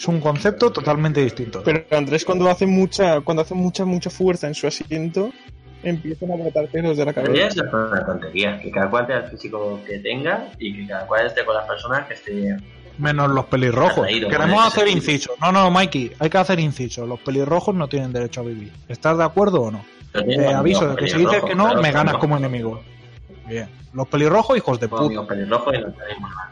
Es 0.00 0.08
un 0.08 0.18
concepto 0.18 0.72
totalmente 0.72 1.20
distinto. 1.22 1.62
Pero 1.62 1.84
Andrés 1.90 2.24
cuando 2.24 2.48
hace 2.48 2.64
mucha, 2.64 3.20
cuando 3.20 3.42
hace 3.42 3.52
mucha, 3.52 3.84
mucha 3.84 4.08
fuerza 4.08 4.46
en 4.46 4.54
su 4.54 4.66
asiento, 4.66 5.30
empiezan 5.82 6.32
a 6.32 6.36
brotar 6.36 6.68
pelos 6.68 6.96
de 6.96 7.04
la 7.04 7.12
Pero 7.12 7.26
cabeza. 7.26 7.48
eso 7.48 7.64
es 7.66 7.70
una 7.70 8.06
tontería, 8.06 8.58
que 8.58 8.70
cada 8.70 8.88
cual 8.88 9.06
tenga 9.06 9.24
el 9.24 9.30
físico 9.30 9.78
que 9.86 9.98
tenga 9.98 10.48
y 10.58 10.74
que 10.74 10.86
cada 10.86 11.06
cual 11.06 11.26
esté 11.26 11.44
con 11.44 11.54
las 11.54 11.66
personas 11.66 12.08
que 12.08 12.14
esté. 12.14 12.56
Menos 12.96 13.30
los 13.30 13.44
pelirrojos. 13.44 14.06
Queremos 14.06 14.66
hacer 14.66 14.88
inciso. 14.88 15.34
No, 15.38 15.52
no, 15.52 15.70
Mikey, 15.70 16.12
hay 16.18 16.30
que 16.30 16.38
hacer 16.38 16.58
inciso. 16.60 17.04
Los 17.04 17.20
pelirrojos 17.20 17.74
no 17.74 17.86
tienen 17.86 18.10
derecho 18.10 18.40
a 18.40 18.44
vivir. 18.44 18.72
¿Estás 18.88 19.18
de 19.18 19.24
acuerdo 19.24 19.60
o 19.60 19.70
no? 19.70 19.84
Te 20.14 20.22
tengo 20.22 20.48
aviso 20.48 20.88
de 20.88 20.96
que 20.96 21.08
si 21.08 21.18
dices 21.18 21.44
que 21.44 21.54
no, 21.54 21.66
claro, 21.66 21.82
me 21.82 21.92
ganas 21.92 22.16
como 22.16 22.38
enemigo. 22.38 22.82
Bien. 23.46 23.68
Los 23.92 24.08
pelirrojos, 24.08 24.56
hijos 24.56 24.80
de 24.80 24.88
puta. 24.88 25.26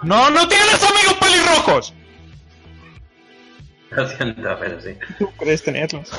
¡No, 0.03 0.31
no 0.31 0.49
tienes 0.49 0.83
amigos 0.83 1.15
pelirrojos! 1.19 1.95
Lo 3.91 4.09
siento, 4.09 4.57
pero 4.61 4.81
sí. 4.81 4.97
¿Tú 5.19 5.31
crees 5.33 5.63
tenerlos? 5.63 6.11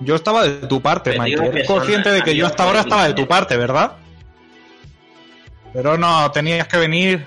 Yo 0.00 0.16
estaba 0.16 0.44
de 0.44 0.66
tu 0.66 0.80
parte, 0.80 1.12
que 1.12 1.32
Eres 1.32 1.66
consciente 1.66 2.10
de 2.10 2.22
que 2.22 2.34
yo 2.34 2.46
hasta 2.46 2.64
ahora 2.64 2.80
estaba 2.80 3.06
de 3.06 3.14
tu 3.14 3.26
parte, 3.26 3.56
¿verdad? 3.56 3.92
Pero 5.72 5.96
no, 5.96 6.30
tenías 6.32 6.68
que 6.68 6.76
venir. 6.76 7.26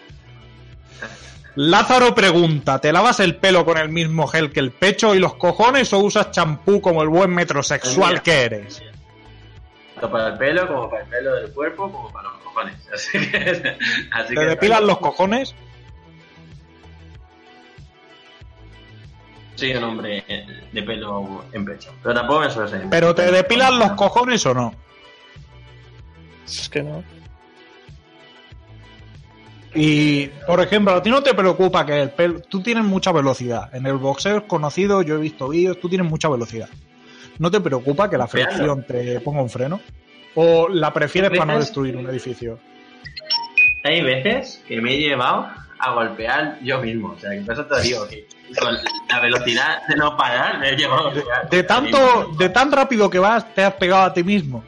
Lázaro 1.55 2.13
pregunta, 2.13 2.79
¿te 2.81 2.91
lavas 2.91 3.21
el 3.21 3.37
pelo 3.37 3.63
con 3.63 3.77
el 3.77 3.87
mismo 3.87 4.27
gel 4.27 4.51
que 4.51 4.59
el 4.59 4.71
pecho 4.71 5.15
y 5.15 5.19
los 5.19 5.35
cojones 5.35 5.93
o 5.93 5.99
usas 5.99 6.31
champú 6.31 6.81
como 6.81 7.01
el 7.01 7.07
buen 7.07 7.33
metrosexual 7.33 8.21
que 8.21 8.41
eres? 8.41 8.83
Tanto 9.93 10.11
para 10.11 10.27
el 10.27 10.37
pelo, 10.37 10.67
como 10.67 10.89
para 10.89 11.03
el 11.03 11.09
pelo 11.09 11.35
del 11.35 11.51
cuerpo, 11.53 11.89
como 11.89 12.11
para 12.11 12.29
los 12.29 12.39
cojones. 12.39 12.75
Así 12.93 13.19
que. 13.19 13.77
Así 14.11 14.35
¿Te 14.35 14.35
que 14.35 14.45
depilas 14.45 14.81
los 14.81 14.97
cojones? 14.97 15.55
Soy 19.55 19.73
un 19.73 19.83
hombre 19.83 20.23
de 20.71 20.83
pelo 20.83 21.45
en 21.51 21.65
pecho. 21.65 21.93
Pero 22.03 22.15
tampoco 22.15 22.41
me 22.41 22.49
suele 22.49 22.69
ser. 22.69 22.89
¿Pero 22.89 23.15
te 23.15 23.31
depilas 23.31 23.73
los 23.73 23.91
cojones 23.93 24.45
o 24.45 24.53
no? 24.53 24.73
Es 26.45 26.69
que 26.69 26.83
no. 26.83 27.03
Y, 29.73 30.27
por 30.47 30.61
ejemplo, 30.61 30.93
a 30.93 31.01
ti 31.03 31.09
no 31.09 31.21
te 31.21 31.33
preocupa 31.33 31.85
que 31.85 32.01
el 32.01 32.09
pelo... 32.11 32.39
Tú 32.41 32.61
tienes 32.61 32.85
mucha 32.85 33.11
velocidad. 33.11 33.73
En 33.75 33.85
el 33.85 33.97
boxeo 33.97 34.37
es 34.37 34.43
conocido, 34.43 35.01
yo 35.01 35.15
he 35.15 35.19
visto 35.19 35.49
vídeos, 35.49 35.79
tú 35.79 35.89
tienes 35.89 36.09
mucha 36.09 36.29
velocidad. 36.29 36.69
¿No 37.39 37.51
te 37.51 37.59
preocupa 37.59 38.09
que 38.09 38.17
la 38.17 38.27
fricción 38.27 38.85
te 38.85 39.19
ponga 39.19 39.41
un 39.41 39.49
freno? 39.49 39.81
¿O 40.35 40.69
la 40.69 40.93
prefieres 40.93 41.37
para 41.37 41.53
no 41.53 41.59
destruir 41.59 41.97
un 41.97 42.09
edificio? 42.09 42.59
Hay 43.83 44.01
veces 44.01 44.63
que 44.67 44.81
me 44.81 44.95
he 44.95 44.99
llevado 44.99 45.47
a 45.79 45.93
golpear 45.93 46.57
yo 46.61 46.79
mismo. 46.81 47.09
O 47.09 47.19
sea, 47.19 47.31
que 47.31 47.41
por 47.41 47.53
eso 47.53 47.65
te 47.65 47.81
digo 47.81 48.07
que 48.07 48.27
la 49.09 49.19
velocidad 49.19 49.81
de 49.87 49.95
no 49.95 50.15
parar 50.17 50.59
me 50.59 50.69
he 50.69 50.75
llevado 50.75 51.11
golpear. 51.11 51.49
De 51.49 51.63
tanto, 51.63 52.31
de 52.37 52.49
tan 52.49 52.71
rápido 52.71 53.09
que 53.09 53.19
vas, 53.19 53.53
te 53.53 53.63
has 53.63 53.73
pegado 53.73 54.03
a 54.03 54.13
ti 54.13 54.23
mismo. 54.23 54.63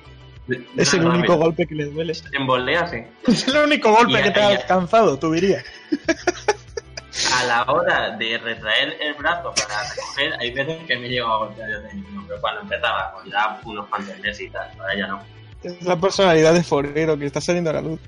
De- 0.48 0.58
de 0.74 0.84
Es 0.84 0.94
el 0.94 1.06
único 1.06 1.36
golpe 1.36 1.66
que 1.68 1.76
le 1.76 1.86
duele. 1.86 2.14
En 2.32 2.48
volea, 2.48 2.88
sí. 2.88 2.98
Es 3.28 3.48
el 3.48 3.58
único 3.58 3.92
golpe 3.92 4.20
Y- 4.20 4.24
que 4.24 4.32
te 4.32 4.40
y- 4.40 4.44
ha 4.44 4.48
alcanzado, 4.50 5.18
tú 5.20 5.32
dirías. 5.32 5.64
A 7.40 7.44
la 7.46 7.64
hora 7.68 8.12
de 8.12 8.38
retraer 8.38 8.96
el 9.02 9.14
brazo 9.16 9.54
para 9.54 9.84
recoger, 9.90 10.34
hay 10.40 10.52
veces 10.54 10.78
que 10.86 10.98
me 10.98 11.08
he 11.08 11.10
llegado 11.10 11.34
a 11.34 11.38
golpear 11.48 11.70
yo 11.70 11.94
mismo. 11.96 12.24
Pero 12.28 12.40
cuando 12.42 12.62
empezaba, 12.62 13.14
pues 13.14 13.32
ya 13.32 13.60
unos 13.66 13.88
cuantos 13.88 14.18
meses 14.20 14.42
y 14.42 14.50
tal. 14.50 14.70
Ahora 14.80 14.96
ya 14.98 15.08
no. 15.08 15.22
Es 15.64 15.82
la 15.82 15.96
personalidad 16.00 16.54
de 16.54 16.64
Forero 16.64 17.18
que 17.18 17.26
está 17.26 17.42
saliendo 17.42 17.70
a 17.72 17.74
la 17.74 17.82
luz. 17.82 18.00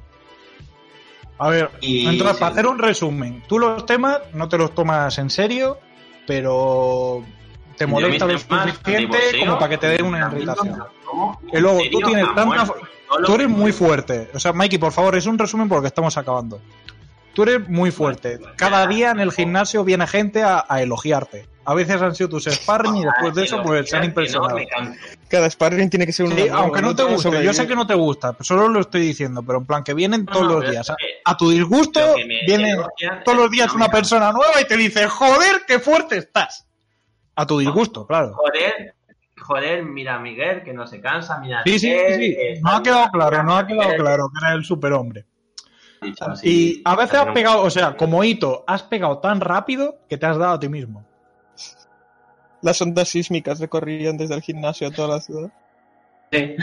A 1.40 1.50
ver, 1.50 1.72
Y- 1.82 2.06
entonces, 2.06 2.36
sí. 2.36 2.40
para 2.40 2.52
hacer 2.52 2.68
un 2.68 2.78
resumen, 2.80 3.44
tú 3.48 3.60
los 3.60 3.86
temas 3.86 4.20
no 4.34 4.48
te 4.50 4.58
los 4.58 4.76
tomas 4.76 5.18
en 5.18 5.30
serio, 5.30 5.80
pero 6.28 7.24
te 7.78 7.88
molesta 7.88 8.26
lo 8.26 8.38
suficiente 8.38 9.08
boxeo, 9.08 9.40
como 9.40 9.58
para 9.58 9.70
que 9.70 9.78
te 9.78 9.88
den 9.88 10.06
una 10.06 10.28
irritación. 10.32 10.84
Y 11.52 11.58
luego 11.60 11.80
tú 11.92 12.00
tienes 12.02 12.28
a 12.28 12.36
tanta. 12.36 12.68
Tú 13.26 13.34
eres 13.36 13.50
muy 13.50 13.72
fuerte. 13.72 14.30
O 14.34 14.40
sea, 14.40 14.54
Mikey, 14.54 14.78
por 14.78 14.92
favor, 14.92 15.16
es 15.16 15.26
un 15.26 15.40
resumen 15.40 15.68
porque 15.68 15.88
estamos 15.88 16.18
acabando. 16.18 16.62
Tú 17.34 17.44
eres 17.44 17.68
muy 17.70 17.90
fuerte. 17.92 18.40
Cada 18.56 18.86
día 18.86 19.12
en 19.12 19.20
el 19.20 19.32
gimnasio 19.32 19.84
viene 19.84 20.06
gente 20.08 20.44
a, 20.44 20.66
a 20.68 20.82
elogiarte. 20.82 21.48
A 21.66 21.74
veces 21.74 22.02
han 22.02 22.16
sido 22.16 22.30
tus 22.30 22.46
sparring 22.52 22.98
y 22.98 23.06
después 23.06 23.34
de 23.36 23.44
eso 23.46 23.62
pues 23.64 23.90
se 23.90 23.98
han 23.98 24.04
impresionado. 24.04 24.58
Cada 25.30 25.50
sparring 25.50 25.90
tiene 25.90 26.06
que 26.06 26.12
ser 26.12 26.26
un 26.26 26.36
Sí, 26.36 26.48
aunque 26.52 26.82
no 26.82 26.96
te 26.96 27.04
guste, 27.04 27.44
yo 27.44 27.54
sé 27.54 27.68
que 27.68 27.76
no 27.76 27.86
te 27.88 27.94
gusta, 27.94 28.36
solo 28.42 28.68
lo 28.68 28.80
estoy 28.80 29.02
diciendo, 29.02 29.44
pero 29.44 29.60
en 29.60 29.66
plan 29.66 29.84
que 29.84 29.94
vienen 29.94 30.26
todos 30.26 30.48
no, 30.48 30.60
los 30.60 30.70
días. 30.70 30.92
A, 31.30 31.38
tu 31.38 31.50
disgusto 31.50 32.16
viene 32.48 32.76
todos 33.24 33.38
los 33.38 33.52
días 33.52 33.74
una 33.74 33.90
persona 33.90 34.32
nueva 34.32 34.62
y 34.62 34.66
te 34.66 34.76
dice, 34.78 35.08
joder, 35.08 35.64
qué 35.68 35.80
fuerte 35.80 36.18
estás. 36.18 36.68
A 37.36 37.46
tu 37.46 37.60
disgusto, 37.60 38.06
claro. 38.06 38.34
Joder, 38.34 38.96
joder, 39.38 39.84
mira 39.84 40.16
a 40.16 40.20
Miguel 40.20 40.64
que 40.64 40.74
no 40.74 40.88
se 40.88 41.00
cansa, 41.00 41.40
mira 41.40 41.60
a 41.60 41.64
Sí, 41.64 41.80
sí, 41.80 41.88
Miguel, 41.88 42.16
sí, 42.16 42.36
sí. 42.36 42.62
No 42.62 42.72
ha 42.72 42.84
quedado 42.84 43.10
claro, 43.12 43.44
no 43.44 43.56
ha 43.56 43.68
quedado 43.68 43.96
claro 43.96 44.30
que 44.30 44.46
era 44.46 44.54
el 44.56 44.64
superhombre. 44.64 45.26
Y 46.44 46.82
a 46.86 46.96
veces 46.96 47.20
has 47.20 47.34
pegado, 47.34 47.62
o 47.62 47.70
sea, 47.70 47.96
como 47.96 48.24
hito, 48.24 48.64
has 48.68 48.84
pegado 48.84 49.20
tan 49.20 49.42
rápido 49.42 50.00
que 50.08 50.18
te 50.18 50.26
has 50.26 50.38
dado 50.38 50.54
a 50.54 50.60
ti 50.60 50.70
mismo. 50.70 51.06
Las 52.62 52.82
ondas 52.82 53.10
sísmicas 53.10 53.60
recorrían 53.60 54.18
desde 54.18 54.36
el 54.36 54.42
gimnasio 54.42 54.88
a 54.88 54.92
toda 54.92 55.08
la 55.16 55.22
ciudad. 55.22 55.52
Sí. 56.32 56.56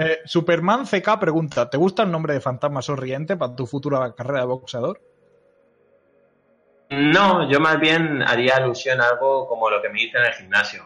Eh, 0.00 0.20
Superman 0.24 0.84
CK 0.86 1.18
pregunta, 1.18 1.68
¿te 1.68 1.76
gusta 1.76 2.04
el 2.04 2.12
nombre 2.12 2.32
de 2.32 2.40
fantasma 2.40 2.80
sonriente 2.80 3.36
para 3.36 3.56
tu 3.56 3.66
futura 3.66 4.14
carrera 4.14 4.42
de 4.42 4.46
boxeador? 4.46 5.00
No, 6.90 7.50
yo 7.50 7.58
más 7.58 7.80
bien 7.80 8.22
haría 8.22 8.56
alusión 8.56 9.00
a 9.00 9.08
algo 9.08 9.48
como 9.48 9.68
lo 9.68 9.82
que 9.82 9.88
me 9.88 9.98
dicen 9.98 10.20
en 10.20 10.26
el 10.28 10.34
gimnasio. 10.34 10.84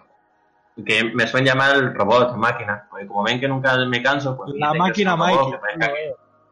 Que 0.87 1.05
me 1.05 1.27
suelen 1.27 1.53
llamar 1.53 1.77
el 1.77 1.95
robot, 1.95 2.37
máquina. 2.37 2.89
Porque 2.89 3.07
como 3.07 3.23
ven 3.23 3.39
que 3.39 3.49
nunca 3.49 3.77
me 3.85 4.03
canso, 4.03 4.35
pues. 4.35 4.55
La 4.55 4.73
máquina 4.73 5.15
Mikey. 5.15 5.59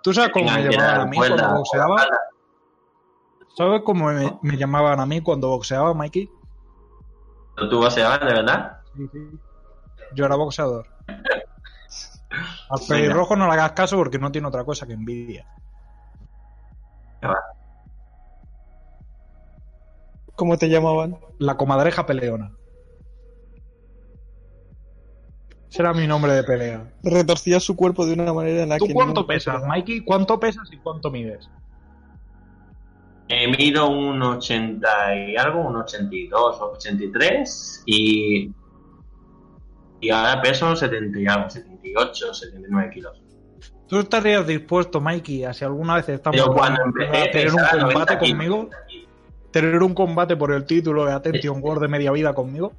¿Tú 0.03 0.13
sabes 0.13 0.31
cómo 0.31 0.51
me 0.51 0.63
llamaban 0.63 1.01
a 1.01 1.07
mí 1.07 1.17
cuando 1.17 1.55
boxeaba? 1.55 2.07
¿Sabes 3.57 3.83
cómo 3.87 4.07
me, 4.13 4.39
me 4.43 4.57
llamaban 4.59 5.01
a 5.01 5.07
mí 5.07 5.23
cuando 5.23 5.49
boxeaba, 5.49 5.95
Mikey? 5.95 6.31
¿Pero 7.57 7.69
¿Tú 7.71 7.79
boxeabas 7.79 8.21
de 8.21 8.27
verdad? 8.27 8.81
Yo 10.13 10.27
era 10.27 10.37
boxeador. 10.37 10.87
Al 12.31 12.81
pelirrojo 12.89 13.37
no 13.37 13.47
le 13.47 13.53
hagas 13.55 13.73
caso 13.73 13.97
porque 13.97 14.19
no 14.19 14.31
tiene 14.31 14.49
otra 14.49 14.65
cosa 14.65 14.87
que 14.87 14.93
envidia. 14.93 15.45
¿Cómo 20.35 20.57
te 20.57 20.69
llamaban? 20.69 21.19
La 21.39 21.57
comadreja 21.57 22.07
peleona. 22.07 22.53
Ese 25.71 25.83
era 25.83 25.93
mi 25.93 26.07
nombre 26.07 26.33
de 26.33 26.43
pelea. 26.43 26.93
Retorcía 27.03 27.61
su 27.61 27.77
cuerpo 27.77 28.05
de 28.07 28.15
una 28.15 28.33
manera 28.33 28.63
en 28.63 28.69
la 28.71 28.79
¿Tú 28.79 28.87
que... 28.87 28.95
cuánto 28.95 29.21
no- 29.21 29.27
pesas, 29.27 29.63
Mikey? 29.67 30.01
¿Cuánto 30.01 30.41
pesas 30.41 30.69
y 30.73 30.79
cuánto 30.79 31.11
mides? 31.11 31.49
Eh, 33.29 33.47
mido 33.47 33.89
un 33.89 34.21
80 34.21 35.15
y 35.15 35.37
algo, 35.37 35.61
un 35.61 35.77
82 35.77 36.61
o 36.61 36.73
83 36.73 37.83
y, 37.87 38.51
y 40.01 40.11
ahora 40.11 40.41
peso 40.43 40.75
70 40.75 41.19
y 41.19 41.27
algo, 41.27 41.51
78, 41.51 42.35
79 42.35 42.91
kilos. 42.93 43.23
¿Tú 43.89 43.99
estarías 43.99 44.47
dispuesto, 44.47 45.01
Mikey, 45.01 45.45
a 45.45 45.53
si 45.53 45.65
alguna 45.65 45.97
vez 45.97 46.09
estamos 46.09 46.39
Yo 46.39 46.53
cuando 46.53 46.81
empecé 46.85 47.17
a 47.19 47.31
tener 47.31 47.49
un 47.51 47.57
pesaba 47.57 47.73
90 47.83 47.93
combate 47.93 48.19
kilos. 48.19 48.31
conmigo? 48.39 48.71
¿Tener 49.51 49.83
un 49.83 49.95
combate 49.95 50.37
por 50.37 50.53
el 50.53 50.65
título 50.65 51.05
de 51.07 51.13
Attention 51.13 51.59
World 51.61 51.83
de 51.83 51.89
media 51.89 52.13
vida 52.13 52.33
conmigo? 52.33 52.73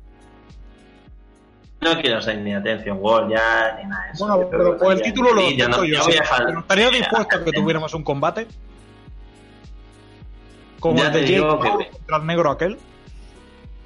No 1.81 1.99
quiero 1.99 2.21
ser 2.21 2.37
ni 2.37 2.53
Atención 2.53 2.97
World 3.01 3.31
ya 3.31 3.77
ni 3.81 3.89
nada 3.89 4.05
de 4.05 4.11
eso. 4.13 4.25
Bueno, 4.27 4.47
pero 4.49 4.77
por 4.77 4.93
el 4.93 5.01
título 5.01 5.33
lo 5.33 5.41
sí, 5.41 5.57
no, 5.57 5.83
yo. 5.83 6.01
sí. 6.03 6.11
¿Pero 6.37 6.59
¿Estarías 6.59 6.91
dispuesto 6.91 7.37
a 7.37 7.43
que 7.43 7.51
tuviéramos 7.51 7.93
un 7.93 8.03
combate? 8.03 8.47
Como 10.79 10.97
Ya 10.97 11.07
el 11.07 11.13
de 11.13 11.19
Jake 11.21 11.35
que- 11.61 11.89
contra 11.91 12.17
el 12.17 12.25
negro 12.25 12.51
aquel. 12.51 12.77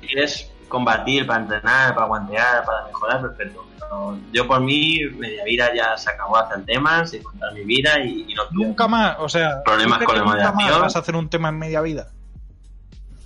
Quieres 0.01 0.51
combatir 0.67 1.25
para 1.25 1.41
entrenar, 1.41 1.93
para 1.93 2.07
guantear, 2.07 2.65
para 2.65 2.85
mejorar, 2.85 3.21
perfecto. 3.21 3.65
Pero 3.79 4.17
yo 4.31 4.47
por 4.47 4.61
mí, 4.61 4.99
media 5.17 5.43
vida 5.43 5.69
ya 5.75 5.97
se 5.97 6.09
acabó 6.09 6.37
hacer 6.37 6.65
temas 6.65 7.13
y 7.13 7.19
contar 7.21 7.53
mi 7.53 7.63
vida 7.63 7.99
y, 7.99 8.25
y 8.27 8.33
no 8.33 8.43
quiero 8.47 8.67
Nunca 8.67 8.87
más, 8.87 9.17
o 9.19 9.29
sea, 9.29 9.63
Problemas 9.63 9.99
¿tú 9.99 10.05
crees 10.05 10.21
con 10.21 10.29
la 10.31 10.51
moderación. 10.51 10.81
vas 10.81 10.95
a 10.95 10.99
hacer 10.99 11.15
un 11.15 11.29
tema 11.29 11.49
en 11.49 11.59
media 11.59 11.81
vida? 11.81 12.07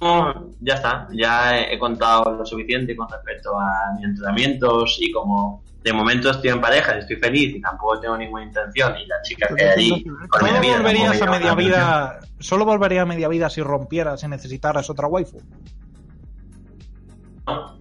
No, 0.01 0.45
ya 0.61 0.75
está, 0.75 1.07
ya 1.11 1.57
he, 1.57 1.73
he 1.73 1.79
contado 1.79 2.31
lo 2.31 2.45
suficiente 2.45 2.95
con 2.95 3.09
respecto 3.09 3.57
a 3.59 3.93
mis 3.95 4.05
entrenamientos 4.05 4.97
y 5.01 5.11
como 5.11 5.61
de 5.83 5.93
momento 5.93 6.29
estoy 6.29 6.49
en 6.49 6.61
pareja 6.61 6.95
y 6.95 6.99
estoy 6.99 7.15
feliz 7.17 7.55
y 7.55 7.61
tampoco 7.61 7.99
tengo 7.99 8.17
ninguna 8.17 8.43
intención 8.43 8.97
y 8.97 9.05
la 9.07 9.21
chica 9.21 9.47
que 9.55 9.63
hay 9.63 9.69
allí 9.71 10.05
Solo 10.31 10.43
media 10.45 10.59
vida, 10.59 10.77
volverías 10.77 11.21
a 11.21 11.25
media 11.25 11.55
vida. 11.55 12.19
Solo 12.39 12.65
volverías 12.65 13.03
a 13.03 13.05
media 13.05 13.27
vida 13.27 13.49
si 13.49 13.61
rompieras 13.61 14.23
y 14.23 14.27
necesitaras 14.27 14.89
otra 14.89 15.07
waifu. 15.07 15.41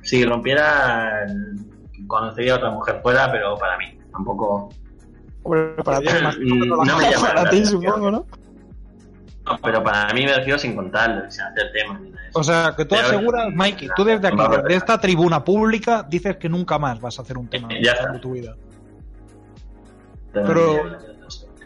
Si 0.02 0.24
rompiera, 0.24 1.26
conocería 2.06 2.54
a 2.54 2.56
otra 2.56 2.70
mujer 2.70 3.00
fuera, 3.02 3.30
pero 3.30 3.56
para 3.56 3.76
mí, 3.78 3.98
tampoco... 4.12 4.68
Hombre, 5.42 5.74
para 5.84 6.00
ti 6.00 6.06
es 6.08 6.22
más 6.22 6.38
no 6.40 6.76
me 6.76 6.86
llama 6.86 7.28
la 7.28 7.34
para 7.34 7.50
ti, 7.50 7.56
atención. 7.58 7.82
supongo, 7.82 8.10
¿no? 8.10 8.26
No, 9.46 9.58
pero 9.62 9.82
para 9.82 10.12
mí 10.12 10.24
me 10.26 10.34
refiero 10.34 10.58
sin 10.58 10.76
contarlo, 10.76 11.30
sin 11.30 11.40
hacer 11.42 11.72
temas. 11.72 12.00
O 12.34 12.42
sea, 12.44 12.74
que 12.76 12.84
tú 12.84 12.94
Pero- 12.94 13.06
aseguras, 13.08 13.54
Mikey, 13.54 13.88
tú 13.96 14.04
desde 14.04 14.28
aquí, 14.28 14.36
No, 14.36 14.48
no, 14.48 14.56
desde 14.58 14.74
esta 14.74 14.98
tribuna 15.00 15.42
pública, 15.42 16.04
dices 16.06 16.36
que 16.36 16.48
nunca 16.50 16.78
más 16.78 17.00
vas 17.00 17.18
a 17.18 17.22
hacer 17.22 17.38
un 17.38 17.48
tema 17.48 17.68
Ya 17.82 17.94
de 18.12 18.18
tu 18.18 18.32
vida. 18.32 18.54
Pero... 20.32 20.46
Pero- 20.46 20.82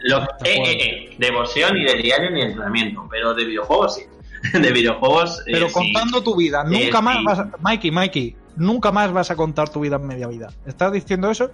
Lo, 0.05 0.17
eh, 0.21 0.25
eh, 0.43 0.77
eh, 1.11 1.15
devoción 1.17 1.75
ni 1.75 1.85
de 1.85 1.93
diario 1.95 2.29
ni 2.31 2.41
de 2.41 2.47
entrenamiento, 2.47 3.07
pero 3.09 3.33
de 3.33 3.45
videojuegos 3.45 3.95
sí. 3.95 4.01
De 4.53 4.71
videojuegos. 4.71 5.39
eh, 5.47 5.51
Pero 5.53 5.67
sí. 5.69 5.73
contando 5.73 6.21
tu 6.21 6.35
vida, 6.35 6.63
nunca 6.63 6.99
Eh, 6.99 7.01
más 7.01 7.17
sí. 7.17 7.23
vas 7.25 7.39
a... 7.39 7.49
Mikey, 7.59 7.91
Mikey, 7.91 8.35
nunca 8.57 8.91
más 8.91 9.11
vas 9.13 9.31
a 9.31 9.35
contar 9.35 9.69
tu 9.69 9.79
vida 9.79 9.95
en 9.95 10.05
media 10.07 10.27
vida. 10.27 10.49
¿Estás 10.65 10.91
diciendo 10.91 11.31
eso? 11.31 11.49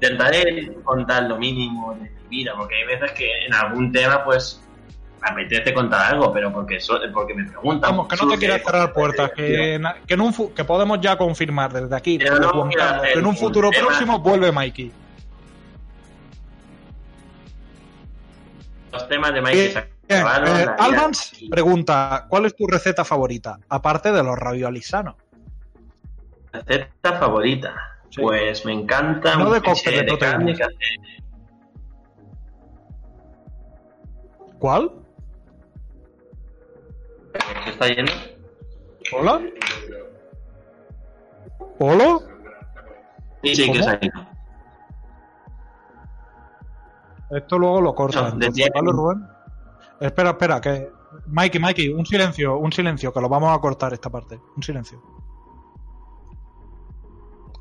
Intentaré 0.00 0.72
contar 0.84 1.24
lo 1.24 1.36
mínimo 1.38 1.92
de 1.94 2.02
mi 2.08 2.28
vida, 2.38 2.52
porque 2.56 2.76
hay 2.76 2.86
veces 2.86 3.10
que 3.12 3.46
en 3.46 3.52
algún 3.52 3.90
tema, 3.90 4.24
pues, 4.24 4.62
apetece 5.20 5.74
contar 5.74 6.14
algo, 6.14 6.32
pero 6.32 6.52
porque, 6.52 6.78
so- 6.80 7.00
porque 7.12 7.34
me 7.34 7.44
preguntan. 7.50 7.90
Vamos, 7.90 8.06
que 8.06 8.16
no 8.24 8.30
te 8.30 8.38
quieras 8.38 8.62
cerrar 8.64 8.92
puertas, 8.92 9.32
que, 9.34 9.80
que, 10.06 10.14
en 10.14 10.20
un 10.20 10.32
fu- 10.32 10.54
que 10.54 10.62
podemos 10.64 11.00
ya 11.00 11.18
confirmar 11.18 11.72
desde 11.72 11.96
aquí, 11.96 12.16
desde 12.16 12.38
no 12.38 12.68
que 12.70 13.12
en 13.18 13.26
un 13.26 13.36
futuro 13.36 13.70
tema- 13.70 13.88
próximo 13.88 14.20
vuelve 14.20 14.52
Mikey. 14.52 14.92
Los 18.92 19.08
temas 19.08 19.34
de 19.34 19.42
Mike 19.42 19.66
Eh, 19.66 19.88
Bien, 20.08 20.20
eh, 20.26 20.42
vida- 20.42 20.76
Albans 20.78 21.32
pregunta, 21.50 22.26
¿cuál 22.28 22.46
es 22.46 22.56
tu 22.56 22.66
receta 22.66 23.04
favorita? 23.04 23.58
Aparte 23.68 24.10
de 24.12 24.22
los 24.22 24.36
raviolis 24.36 24.88
sanos. 24.88 25.16
receta 26.52 27.18
favorita. 27.18 27.74
Pues 28.16 28.64
me 28.64 28.72
encanta 28.72 29.36
No 29.36 29.48
un 29.48 29.52
de 29.52 29.60
cóctel 29.62 30.06
de 30.06 30.18
carne 30.18 30.52
proteínas. 30.54 30.56
que 30.56 30.64
hace 30.64 30.74
¿Cuál? 34.58 34.90
¿Se 37.64 37.70
está 37.70 37.86
yendo? 37.88 38.12
¿Hola? 39.12 39.40
¿Hola? 41.78 42.18
Sí, 43.44 43.54
sí, 43.54 43.72
que 43.72 43.82
se 43.82 43.90
ha 43.90 43.98
ido. 44.00 44.26
Esto 47.30 47.58
luego 47.58 47.80
lo 47.82 47.94
corta. 47.94 48.30
No, 48.30 48.36
decía 48.36 48.66
¿vale, 48.74 48.90
Rubén? 48.90 49.28
Espera, 50.00 50.30
espera, 50.30 50.60
que... 50.60 50.90
Mikey, 51.26 51.60
Mikey, 51.60 51.88
un 51.88 52.04
silencio, 52.04 52.58
un 52.58 52.70
silencio, 52.70 53.12
que 53.12 53.20
lo 53.20 53.28
vamos 53.28 53.56
a 53.56 53.60
cortar 53.60 53.92
esta 53.92 54.10
parte. 54.10 54.38
Un 54.56 54.62
silencio. 54.62 55.02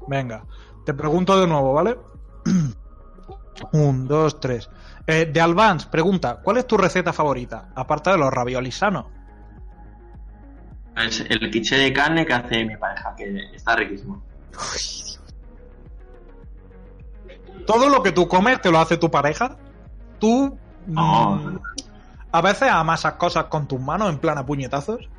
Venga, 0.07 0.45
te 0.85 0.93
pregunto 0.93 1.39
de 1.39 1.47
nuevo, 1.47 1.73
¿vale? 1.73 1.97
un, 3.73 4.07
dos, 4.07 4.39
tres. 4.39 4.69
Eh, 5.05 5.25
de 5.25 5.41
Albans, 5.41 5.85
pregunta, 5.85 6.39
¿cuál 6.43 6.57
es 6.57 6.67
tu 6.67 6.77
receta 6.77 7.13
favorita? 7.13 7.69
Aparte 7.75 8.11
de 8.11 8.17
los 8.17 8.31
raviolis 8.31 8.75
sanos. 8.75 9.05
Es 10.95 11.21
el 11.21 11.39
cliché 11.39 11.77
de 11.77 11.93
carne 11.93 12.25
que 12.25 12.33
hace 12.33 12.65
mi 12.65 12.75
pareja, 12.75 13.15
que 13.15 13.51
está 13.53 13.75
riquísimo. 13.75 14.23
¿Todo 17.65 17.89
lo 17.89 18.01
que 18.01 18.11
tú 18.11 18.27
comes 18.27 18.61
te 18.61 18.71
lo 18.71 18.79
hace 18.79 18.97
tu 18.97 19.11
pareja? 19.11 19.57
¿Tú 20.19 20.57
mm, 20.87 21.57
a 22.37 22.41
veces 22.41 22.69
amasas 22.69 23.13
cosas 23.13 23.45
con 23.45 23.67
tus 23.67 23.79
manos 23.79 24.09
en 24.09 24.19
plan 24.19 24.37
a 24.37 24.45
puñetazos? 24.45 25.09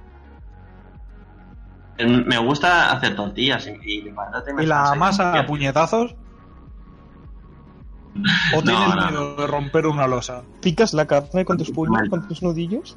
Me 1.98 2.38
gusta 2.38 2.92
hacer 2.92 3.16
tortillas 3.16 3.68
y, 3.84 4.02
patata 4.10 4.52
me 4.54 4.62
¿Y 4.62 4.66
la 4.66 4.84
hace- 4.84 4.98
masa 4.98 5.38
a 5.38 5.46
puñetazos? 5.46 6.14
¿O 8.56 8.62
tienes 8.62 8.94
no, 8.94 9.06
miedo 9.06 9.36
de 9.36 9.46
romper 9.48 9.86
una 9.86 10.06
losa? 10.06 10.42
¿Picas 10.62 10.94
la 10.94 11.06
carne 11.06 11.44
con 11.44 11.56
tus 11.58 11.70
puños, 11.72 12.08
con 12.08 12.26
tus 12.28 12.42
nudillos? 12.42 12.96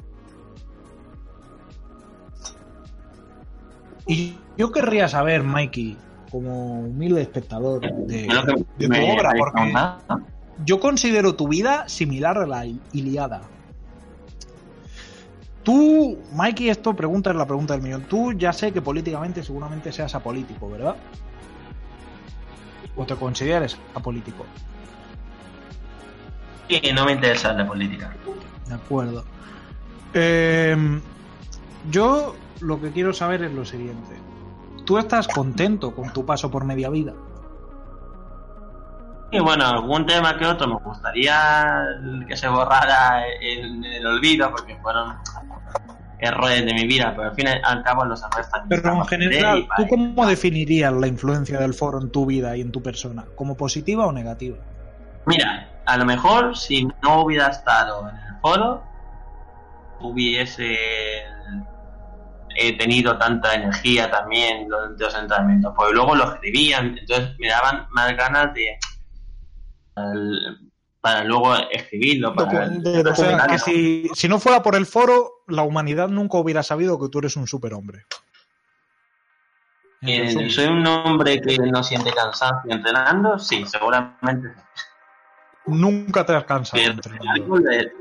Y 4.06 4.36
yo 4.56 4.70
querría 4.72 5.08
saber, 5.08 5.42
Mikey, 5.42 5.96
como 6.30 6.80
humilde 6.80 7.22
espectador 7.22 7.80
de, 7.80 8.28
de 8.78 8.88
tu 8.88 9.12
obra, 9.12 9.32
porque 9.36 9.74
yo 10.64 10.80
considero 10.80 11.34
tu 11.34 11.48
vida 11.48 11.88
similar 11.88 12.38
a 12.38 12.46
la 12.46 12.66
Iliada. 12.92 13.42
Tú, 15.62 16.18
Mikey, 16.32 16.70
esto 16.70 16.94
pregunta 16.94 17.30
es 17.30 17.36
la 17.36 17.46
pregunta 17.46 17.74
del 17.74 17.82
millón. 17.82 18.02
Tú 18.02 18.32
ya 18.32 18.52
sé 18.52 18.72
que 18.72 18.82
políticamente 18.82 19.42
seguramente 19.42 19.92
seas 19.92 20.14
apolítico, 20.14 20.68
¿verdad? 20.68 20.96
¿O 22.96 23.04
te 23.04 23.14
consideres 23.14 23.78
apolítico? 23.94 24.44
Sí, 26.68 26.80
no 26.94 27.04
me 27.04 27.12
interesa 27.12 27.52
la 27.52 27.66
política. 27.66 28.14
De 28.66 28.74
acuerdo. 28.74 29.24
Eh, 30.14 31.00
yo 31.90 32.34
lo 32.60 32.80
que 32.80 32.90
quiero 32.90 33.12
saber 33.12 33.42
es 33.44 33.52
lo 33.52 33.64
siguiente. 33.64 34.16
¿Tú 34.84 34.98
estás 34.98 35.28
contento 35.28 35.94
con 35.94 36.12
tu 36.12 36.26
paso 36.26 36.50
por 36.50 36.64
media 36.64 36.90
vida? 36.90 37.14
Y 39.32 39.40
bueno, 39.40 39.66
algún 39.66 40.04
tema 40.04 40.36
que 40.38 40.44
otro 40.44 40.68
me 40.68 40.76
gustaría 40.84 41.86
que 42.28 42.36
se 42.36 42.48
borrara 42.48 43.22
en 43.40 43.82
el 43.82 44.06
olvido, 44.06 44.50
porque 44.50 44.76
fueron 44.76 45.16
errores 46.18 46.66
de 46.66 46.74
mi 46.74 46.86
vida, 46.86 47.14
pero 47.16 47.30
al 47.30 47.34
fin 47.34 47.46
y 47.48 47.66
al 47.66 47.82
cabo 47.82 48.04
los 48.04 48.22
errores. 48.22 48.46
Pero 48.68 48.92
en 48.92 49.04
general, 49.06 49.66
¿tú 49.74 49.86
cómo 49.88 50.26
definirías 50.26 50.92
la 50.92 51.06
influencia 51.06 51.58
del 51.58 51.72
foro 51.72 51.98
en 52.00 52.12
tu 52.12 52.26
vida 52.26 52.54
y 52.58 52.60
en 52.60 52.70
tu 52.70 52.82
persona? 52.82 53.24
¿Como 53.34 53.56
positiva 53.56 54.06
o 54.06 54.12
negativa? 54.12 54.58
Mira, 55.24 55.66
a 55.86 55.96
lo 55.96 56.04
mejor 56.04 56.54
si 56.54 56.86
no 57.02 57.22
hubiera 57.22 57.46
estado 57.46 58.06
en 58.10 58.16
el 58.16 58.40
foro, 58.42 58.82
hubiese 60.00 60.76
he 62.54 62.76
tenido 62.76 63.16
tanta 63.16 63.54
energía 63.54 64.10
también 64.10 64.68
durante 64.68 65.04
los 65.04 65.14
entrenamientos, 65.14 65.72
porque 65.74 65.94
luego 65.94 66.14
lo 66.14 66.34
escribían, 66.34 66.98
entonces 66.98 67.30
me 67.38 67.48
daban 67.48 67.86
más 67.92 68.14
ganas 68.14 68.52
de 68.52 68.78
para 71.00 71.24
luego 71.24 71.54
escribirlo, 71.70 72.34
para 72.34 72.68
O 73.10 73.14
sea, 73.14 73.46
que 73.46 73.58
si, 73.58 74.08
si 74.14 74.28
no 74.28 74.38
fuera 74.38 74.62
por 74.62 74.76
el 74.76 74.86
foro, 74.86 75.42
la 75.48 75.62
humanidad 75.62 76.08
nunca 76.08 76.38
hubiera 76.38 76.62
sabido 76.62 76.98
que 77.00 77.08
tú 77.08 77.18
eres 77.18 77.36
un 77.36 77.46
superhombre. 77.46 78.06
Eh, 80.02 80.50
¿Soy 80.50 80.66
un 80.66 80.84
hombre 80.86 81.40
que 81.40 81.58
no 81.58 81.82
siente 81.82 82.12
cansancio 82.12 82.72
entrenando? 82.72 83.38
Sí, 83.38 83.64
seguramente. 83.66 84.48
Nunca 85.66 86.26
te 86.26 86.34
has 86.34 86.44
cansado. 86.44 86.82
De- 86.82 87.92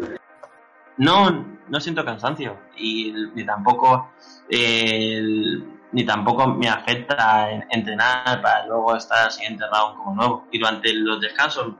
No, 0.97 1.45
no 1.67 1.79
siento 1.79 2.03
cansancio 2.03 2.57
y 2.75 3.13
ni 3.35 3.45
tampoco 3.45 4.11
eh, 4.49 5.17
el- 5.17 5.79
ni 5.93 6.05
tampoco 6.05 6.47
me 6.47 6.69
afecta 6.69 7.51
en- 7.51 7.65
entrenar 7.69 8.41
para 8.41 8.65
luego 8.65 8.95
estar 8.95 9.25
al 9.25 9.31
siguiente 9.31 9.63
round 9.71 9.97
como 9.97 10.15
nuevo. 10.15 10.47
Y 10.51 10.59
durante 10.59 10.93
los 10.93 11.19
descansos, 11.19 11.73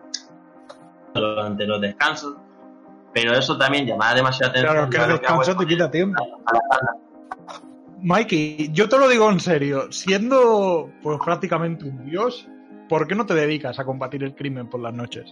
durante 1.13 1.65
los 1.65 1.79
descansos, 1.81 2.35
pero 3.13 3.33
eso 3.33 3.57
también 3.57 3.85
llamaba 3.85 4.13
demasiada 4.13 4.51
atención. 4.51 4.73
Claro, 4.73 4.89
que 4.89 5.13
el 5.13 5.19
descanso 5.19 5.51
es 5.51 5.57
te 5.57 5.65
quita 5.65 5.91
tiempo. 5.91 6.23
Mikey, 8.03 8.71
yo 8.71 8.89
te 8.89 8.97
lo 8.97 9.07
digo 9.07 9.29
en 9.29 9.39
serio, 9.39 9.91
siendo 9.91 10.89
pues 11.03 11.19
prácticamente 11.23 11.85
un 11.85 12.03
dios, 12.05 12.47
¿por 12.89 13.07
qué 13.07 13.13
no 13.15 13.25
te 13.25 13.35
dedicas 13.35 13.79
a 13.79 13.85
combatir 13.85 14.23
el 14.23 14.33
crimen 14.33 14.67
por 14.69 14.81
las 14.81 14.93
noches? 14.93 15.31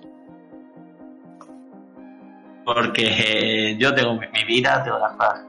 Porque 2.74 3.72
eh, 3.72 3.78
yo 3.80 3.96
tengo 3.96 4.14
mi, 4.14 4.28
mi 4.28 4.44
vida, 4.44 4.84
tengo 4.84 5.00
las 5.00 5.14
cosas 5.14 5.42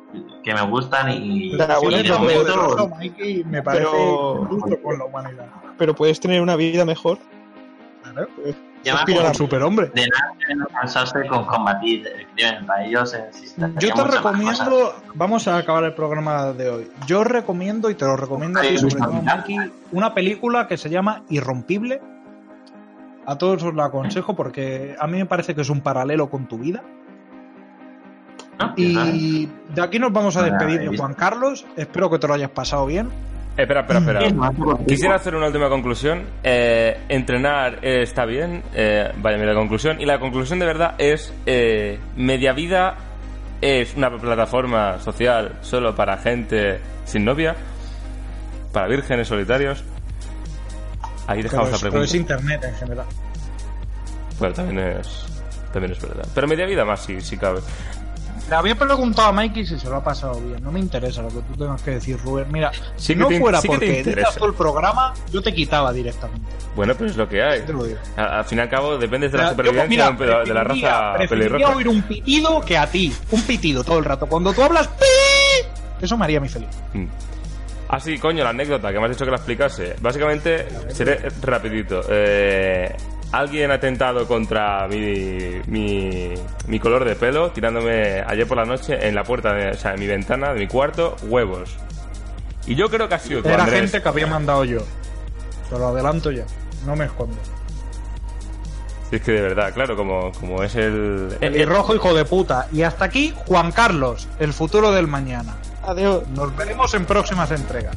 que 0.43 0.55
me 0.55 0.63
gustan 0.63 1.11
y, 1.11 1.55
Dragón 1.55 1.93
es 1.93 2.09
lo 2.09 2.89
Mikey, 2.89 3.45
me 3.45 3.63
parece 3.63 3.85
Pero- 3.85 4.49
injusto 4.51 4.83
con 4.83 4.99
la 4.99 5.05
humanidad. 5.05 5.47
Pero 5.77 5.95
puedes 5.95 6.19
tener 6.19 6.41
una 6.41 6.57
vida 6.57 6.87
mejor. 6.87 7.19
Ya 8.83 8.95
me 8.95 9.01
Aspirar 9.01 9.03
acuerdo 9.03 9.29
al 9.29 9.35
superhombre. 9.35 9.91
De 9.95 10.09
nada 10.09 10.35
que 10.47 10.55
no 10.55 10.67
cansarse 10.69 11.27
con 11.27 11.45
combatir 11.45 12.07
el 12.07 12.27
crimen. 12.29 12.65
Para 12.65 12.87
ellos. 12.87 13.15
Yo 13.79 13.93
te 13.93 14.05
recomiendo, 14.05 14.95
vamos 15.15 15.47
a 15.47 15.59
acabar 15.59 15.85
el 15.85 15.93
programa 15.93 16.55
de 16.55 16.71
hoy. 16.71 16.91
Yo 17.07 17.23
recomiendo 17.23 17.91
y 17.91 17.95
te 17.97 18.07
lo 18.07 18.17
recomiendo 18.17 18.61
a 18.61 18.63
ti, 18.63 18.79
sobre 18.79 18.95
todo 18.95 19.13
Mikey, 19.13 19.59
una 19.93 20.15
película 20.15 20.67
que 20.67 20.79
se 20.79 20.89
llama 20.89 21.23
Irrompible. 21.29 22.01
A 23.27 23.37
todos 23.37 23.63
os 23.63 23.75
la 23.75 23.85
aconsejo 23.85 24.35
porque 24.35 24.97
a 24.99 25.07
mí 25.07 25.19
me 25.19 25.27
parece 25.27 25.55
que 25.55 25.61
es 25.61 25.69
un 25.69 25.83
paralelo 25.83 26.31
con 26.31 26.49
tu 26.49 26.59
vida. 26.59 26.83
Y 28.77 29.47
de 29.75 29.83
aquí 29.83 29.99
nos 29.99 30.13
vamos 30.13 30.37
a 30.37 30.43
despedir 30.43 30.91
de. 30.91 30.97
Juan 30.97 31.15
Carlos. 31.15 31.65
Espero 31.77 32.11
que 32.11 32.19
te 32.19 32.27
lo 32.29 32.35
hayas 32.35 32.51
pasado 32.51 32.87
bien. 32.87 33.09
Espera, 33.57 33.81
espera, 33.81 33.99
espera. 34.01 34.53
Quisiera 34.87 35.17
hacer 35.17 35.35
una 35.35 35.47
última 35.47 35.69
conclusión. 35.69 36.25
Eh, 36.43 36.97
entrenar 37.09 37.79
eh, 37.83 38.03
está 38.03 38.25
bien. 38.25 38.63
Eh, 38.75 39.11
vaya, 39.19 39.37
mira 39.37 39.53
la 39.53 39.59
conclusión. 39.59 40.01
Y 40.01 40.07
la 40.07 40.19
conclusión 40.19 40.59
de 40.59 40.67
verdad 40.67 40.95
es: 40.99 41.33
eh, 41.47 41.99
Media 42.17 42.53
Vida 42.53 42.97
es 43.61 43.95
una 43.97 44.11
plataforma 44.11 44.99
social 45.01 45.59
solo 45.61 45.95
para 45.95 46.17
gente 46.17 46.81
sin 47.05 47.25
novia, 47.25 47.55
para 48.73 48.87
vírgenes 48.89 49.29
solitarios. 49.29 49.85
Ahí 51.27 51.43
dejamos 51.43 51.69
Pero 51.69 51.71
la 51.71 51.77
es, 51.77 51.83
pero 51.83 51.93
pregunta. 51.93 52.05
es 52.05 52.15
internet 52.15 52.65
en 52.65 52.75
general. 52.77 53.07
Bueno, 54.39 54.55
también 54.55 54.79
es, 54.79 55.27
también 55.73 55.93
es 55.93 56.01
verdad. 56.01 56.27
Pero 56.35 56.49
media 56.49 56.67
vida 56.67 56.85
más, 56.85 57.01
sí 57.03 57.37
cabe. 57.37 57.61
Le 58.51 58.57
había 58.57 58.75
preguntado 58.75 59.29
a 59.29 59.33
Mikey 59.33 59.65
si 59.65 59.79
se 59.79 59.89
lo 59.89 59.97
ha 59.97 60.03
pasado 60.03 60.41
bien. 60.41 60.61
No 60.61 60.73
me 60.73 60.81
interesa 60.81 61.23
lo 61.23 61.29
que 61.29 61.41
tú 61.41 61.57
tengas 61.57 61.81
que 61.83 61.93
decir, 61.93 62.19
Rubén. 62.19 62.51
Mira, 62.51 62.73
Sí 62.97 63.13
si 63.13 63.15
no 63.15 63.29
te 63.29 63.39
fuera 63.39 63.61
sí 63.61 63.69
te 63.69 63.75
porque 63.75 64.01
editas 64.01 64.35
todo 64.35 64.49
el 64.49 64.55
programa, 64.55 65.15
yo 65.33 65.41
te 65.41 65.55
quitaba 65.55 65.93
directamente. 65.93 66.49
Bueno, 66.75 66.95
pero 66.99 67.11
es 67.11 67.17
lo 67.17 67.29
que 67.29 67.41
hay. 67.45 67.63
Te 67.63 67.73
lo 67.73 67.85
digo. 67.85 68.01
Al, 68.17 68.29
al 68.29 68.45
fin 68.45 68.59
y 68.59 68.61
al 68.63 68.69
cabo, 68.69 68.99
dependes 68.99 69.31
de 69.31 69.39
la 69.39 69.51
supervivencia 69.51 70.11
mira, 70.11 70.41
de 70.45 70.53
la 70.53 70.65
raza 70.65 71.15
pelirroja. 71.29 71.77
oír 71.77 71.87
un 71.87 72.03
pitido 72.03 72.61
que 72.61 72.77
a 72.77 72.89
ti. 72.89 73.15
Un 73.31 73.43
pitido 73.43 73.85
todo 73.85 74.01
el 74.01 74.05
rato. 74.05 74.27
Cuando 74.27 74.53
tú 74.53 74.65
hablas, 74.65 74.89
¡pi! 74.89 75.65
Eso 76.01 76.19
me 76.19 76.25
haría 76.25 76.41
muy 76.41 76.49
feliz. 76.49 76.71
Mm. 76.93 77.07
Ah, 77.89 78.01
sí, 78.01 78.19
coño, 78.19 78.43
la 78.43 78.51
anécdota 78.51 78.93
que 78.93 78.99
me 78.99 79.05
has 79.05 79.11
dicho 79.13 79.25
que 79.25 79.31
la 79.31 79.37
explicase. 79.37 79.95
Básicamente, 80.01 80.67
seré 80.89 81.29
rapidito. 81.43 82.03
Eh, 82.09 82.97
alguien 83.33 83.71
ha 83.71 83.75
atentado 83.75 84.27
contra 84.27 84.87
mi, 84.89 85.61
mi, 85.67 86.35
mi 86.67 86.81
color 86.81 87.05
de 87.05 87.15
pelo, 87.17 87.51
tirándome 87.51 88.23
ayer 88.27 88.47
por 88.47 88.57
la 88.57 88.65
noche 88.65 89.07
en 89.09 89.15
la 89.15 89.25
puerta, 89.25 89.53
de, 89.53 89.71
o 89.71 89.75
sea, 89.77 89.95
en 89.95 90.01
mi 90.01 90.07
ventana 90.07 90.53
de 90.53 90.61
mi 90.61 90.67
cuarto, 90.67 91.17
huevos. 91.23 91.77
Y 92.67 92.75
yo 92.75 92.91
creo 92.91 93.09
que 93.09 93.15
ha 93.15 93.19
sido 93.19 93.43
tú, 93.43 93.49
Era 93.49 93.65
Andrés. 93.65 93.81
gente 93.81 94.03
que 94.03 94.09
había 94.09 94.27
mandado 94.27 94.65
yo. 94.65 94.81
Te 95.69 95.79
lo 95.79 95.89
adelanto 95.89 96.31
ya. 96.31 96.45
No 96.87 96.95
me 96.97 97.05
escondo. 97.07 97.37
Es 99.11 99.21
que 99.23 99.33
de 99.33 99.43
verdad, 99.43 99.75
claro, 99.75 99.97
como, 99.97 100.31
como 100.33 100.63
es 100.63 100.77
el... 100.77 101.37
Pelirrojo, 101.41 101.95
hijo 101.97 102.15
de 102.15 102.25
puta. 102.25 102.69
Y 102.73 102.83
hasta 102.83 103.07
aquí, 103.07 103.35
Juan 103.47 103.73
Carlos, 103.73 104.29
el 104.39 104.53
futuro 104.53 104.93
del 104.93 105.09
mañana. 105.09 105.57
Adiós. 105.83 106.29
Nos 106.29 106.55
veremos 106.57 106.95
en 106.95 107.07
próximas 107.07 107.51
entregas. 107.51 107.97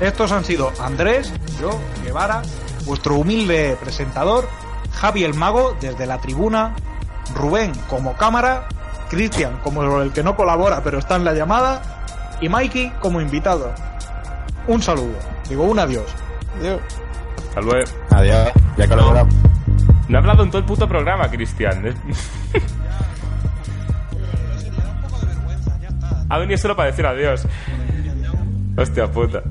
Estos 0.00 0.32
han 0.32 0.44
sido 0.44 0.72
Andrés, 0.78 1.32
yo, 1.58 1.70
Guevara, 2.04 2.42
vuestro 2.86 3.16
humilde 3.16 3.76
presentador, 3.80 4.48
Javi 4.92 5.24
el 5.24 5.34
Mago 5.34 5.76
desde 5.80 6.06
la 6.06 6.18
tribuna, 6.18 6.74
Rubén 7.34 7.72
como 7.88 8.16
cámara, 8.16 8.68
Cristian 9.10 9.58
como 9.62 10.00
el 10.00 10.12
que 10.12 10.22
no 10.22 10.36
colabora 10.36 10.82
pero 10.82 10.98
está 10.98 11.16
en 11.16 11.24
la 11.24 11.34
llamada 11.34 11.82
y 12.40 12.48
Mikey 12.48 12.92
como 13.00 13.20
invitado. 13.20 13.74
Un 14.68 14.80
saludo, 14.82 15.18
digo 15.48 15.64
un 15.64 15.78
adiós. 15.78 16.06
Adiós. 16.58 16.80
Hasta 17.48 17.60
luego. 17.60 17.90
Adiós, 18.10 18.52
ya 18.76 18.88
colaboramos. 18.88 19.34
No 20.08 20.16
he 20.16 20.20
hablado 20.20 20.42
en 20.44 20.50
todo 20.50 20.58
el 20.58 20.64
puto 20.64 20.88
programa, 20.88 21.28
Cristian. 21.30 21.86
¿eh? 21.86 21.94
ha 26.28 26.38
venido 26.38 26.58
solo 26.58 26.76
para 26.76 26.90
decir 26.90 27.06
adiós. 27.06 27.46
Hostia 28.76 29.10
puta. 29.10 29.42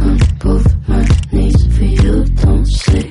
On 0.00 0.18
both 0.38 0.88
my 0.88 1.06
knees 1.32 1.76
for 1.76 1.84
you. 1.84 2.24
Don't 2.24 2.66
say 2.66 3.02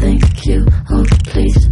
thank 0.00 0.46
you. 0.46 0.66
Oh, 0.90 1.04
please, 1.24 1.63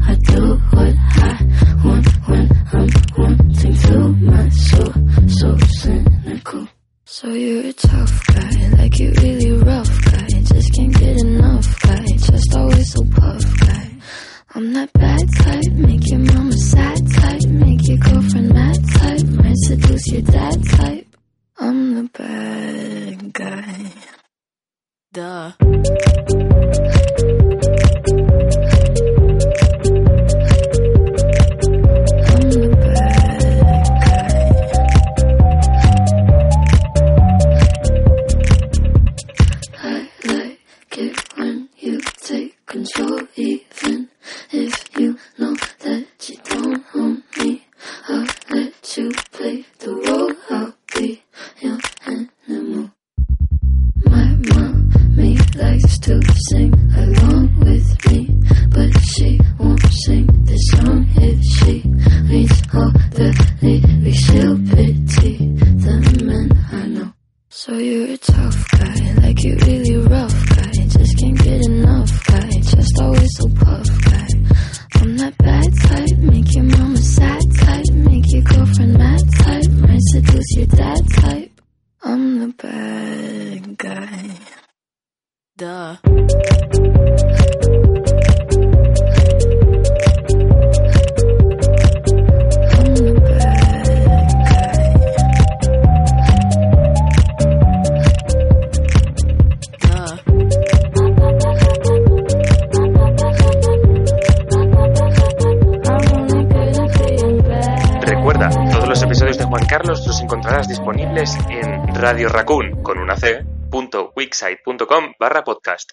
Radio 112.02 112.28
Raccoon 112.28 112.82
con 112.82 112.98
una 112.98 113.14
C, 113.14 113.44
punto, 113.70 114.10
wixsite.com 114.16 115.14
barra 115.16 115.44
podcast. 115.44 115.92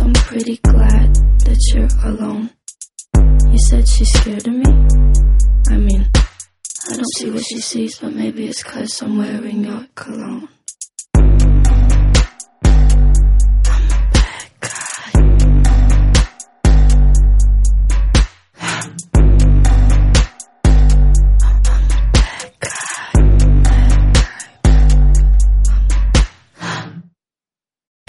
I'm 0.00 0.12
pretty 0.14 0.56
glad 0.62 1.14
that 1.44 1.58
you're 1.74 1.88
alone. 2.10 2.50
You 3.50 3.58
said 3.68 3.86
she's 3.86 4.10
scared 4.12 4.46
of 4.46 4.54
me? 4.54 4.64
I 5.68 5.76
mean, 5.76 6.08
I 6.14 6.94
don't 6.94 7.14
see 7.16 7.30
what 7.30 7.44
she 7.44 7.58
sees, 7.58 7.98
but 7.98 8.14
maybe 8.14 8.46
it's 8.46 8.62
cause 8.62 9.02
I'm 9.02 9.18
wearing 9.18 9.64
your 9.64 9.86
cologne. 9.94 10.48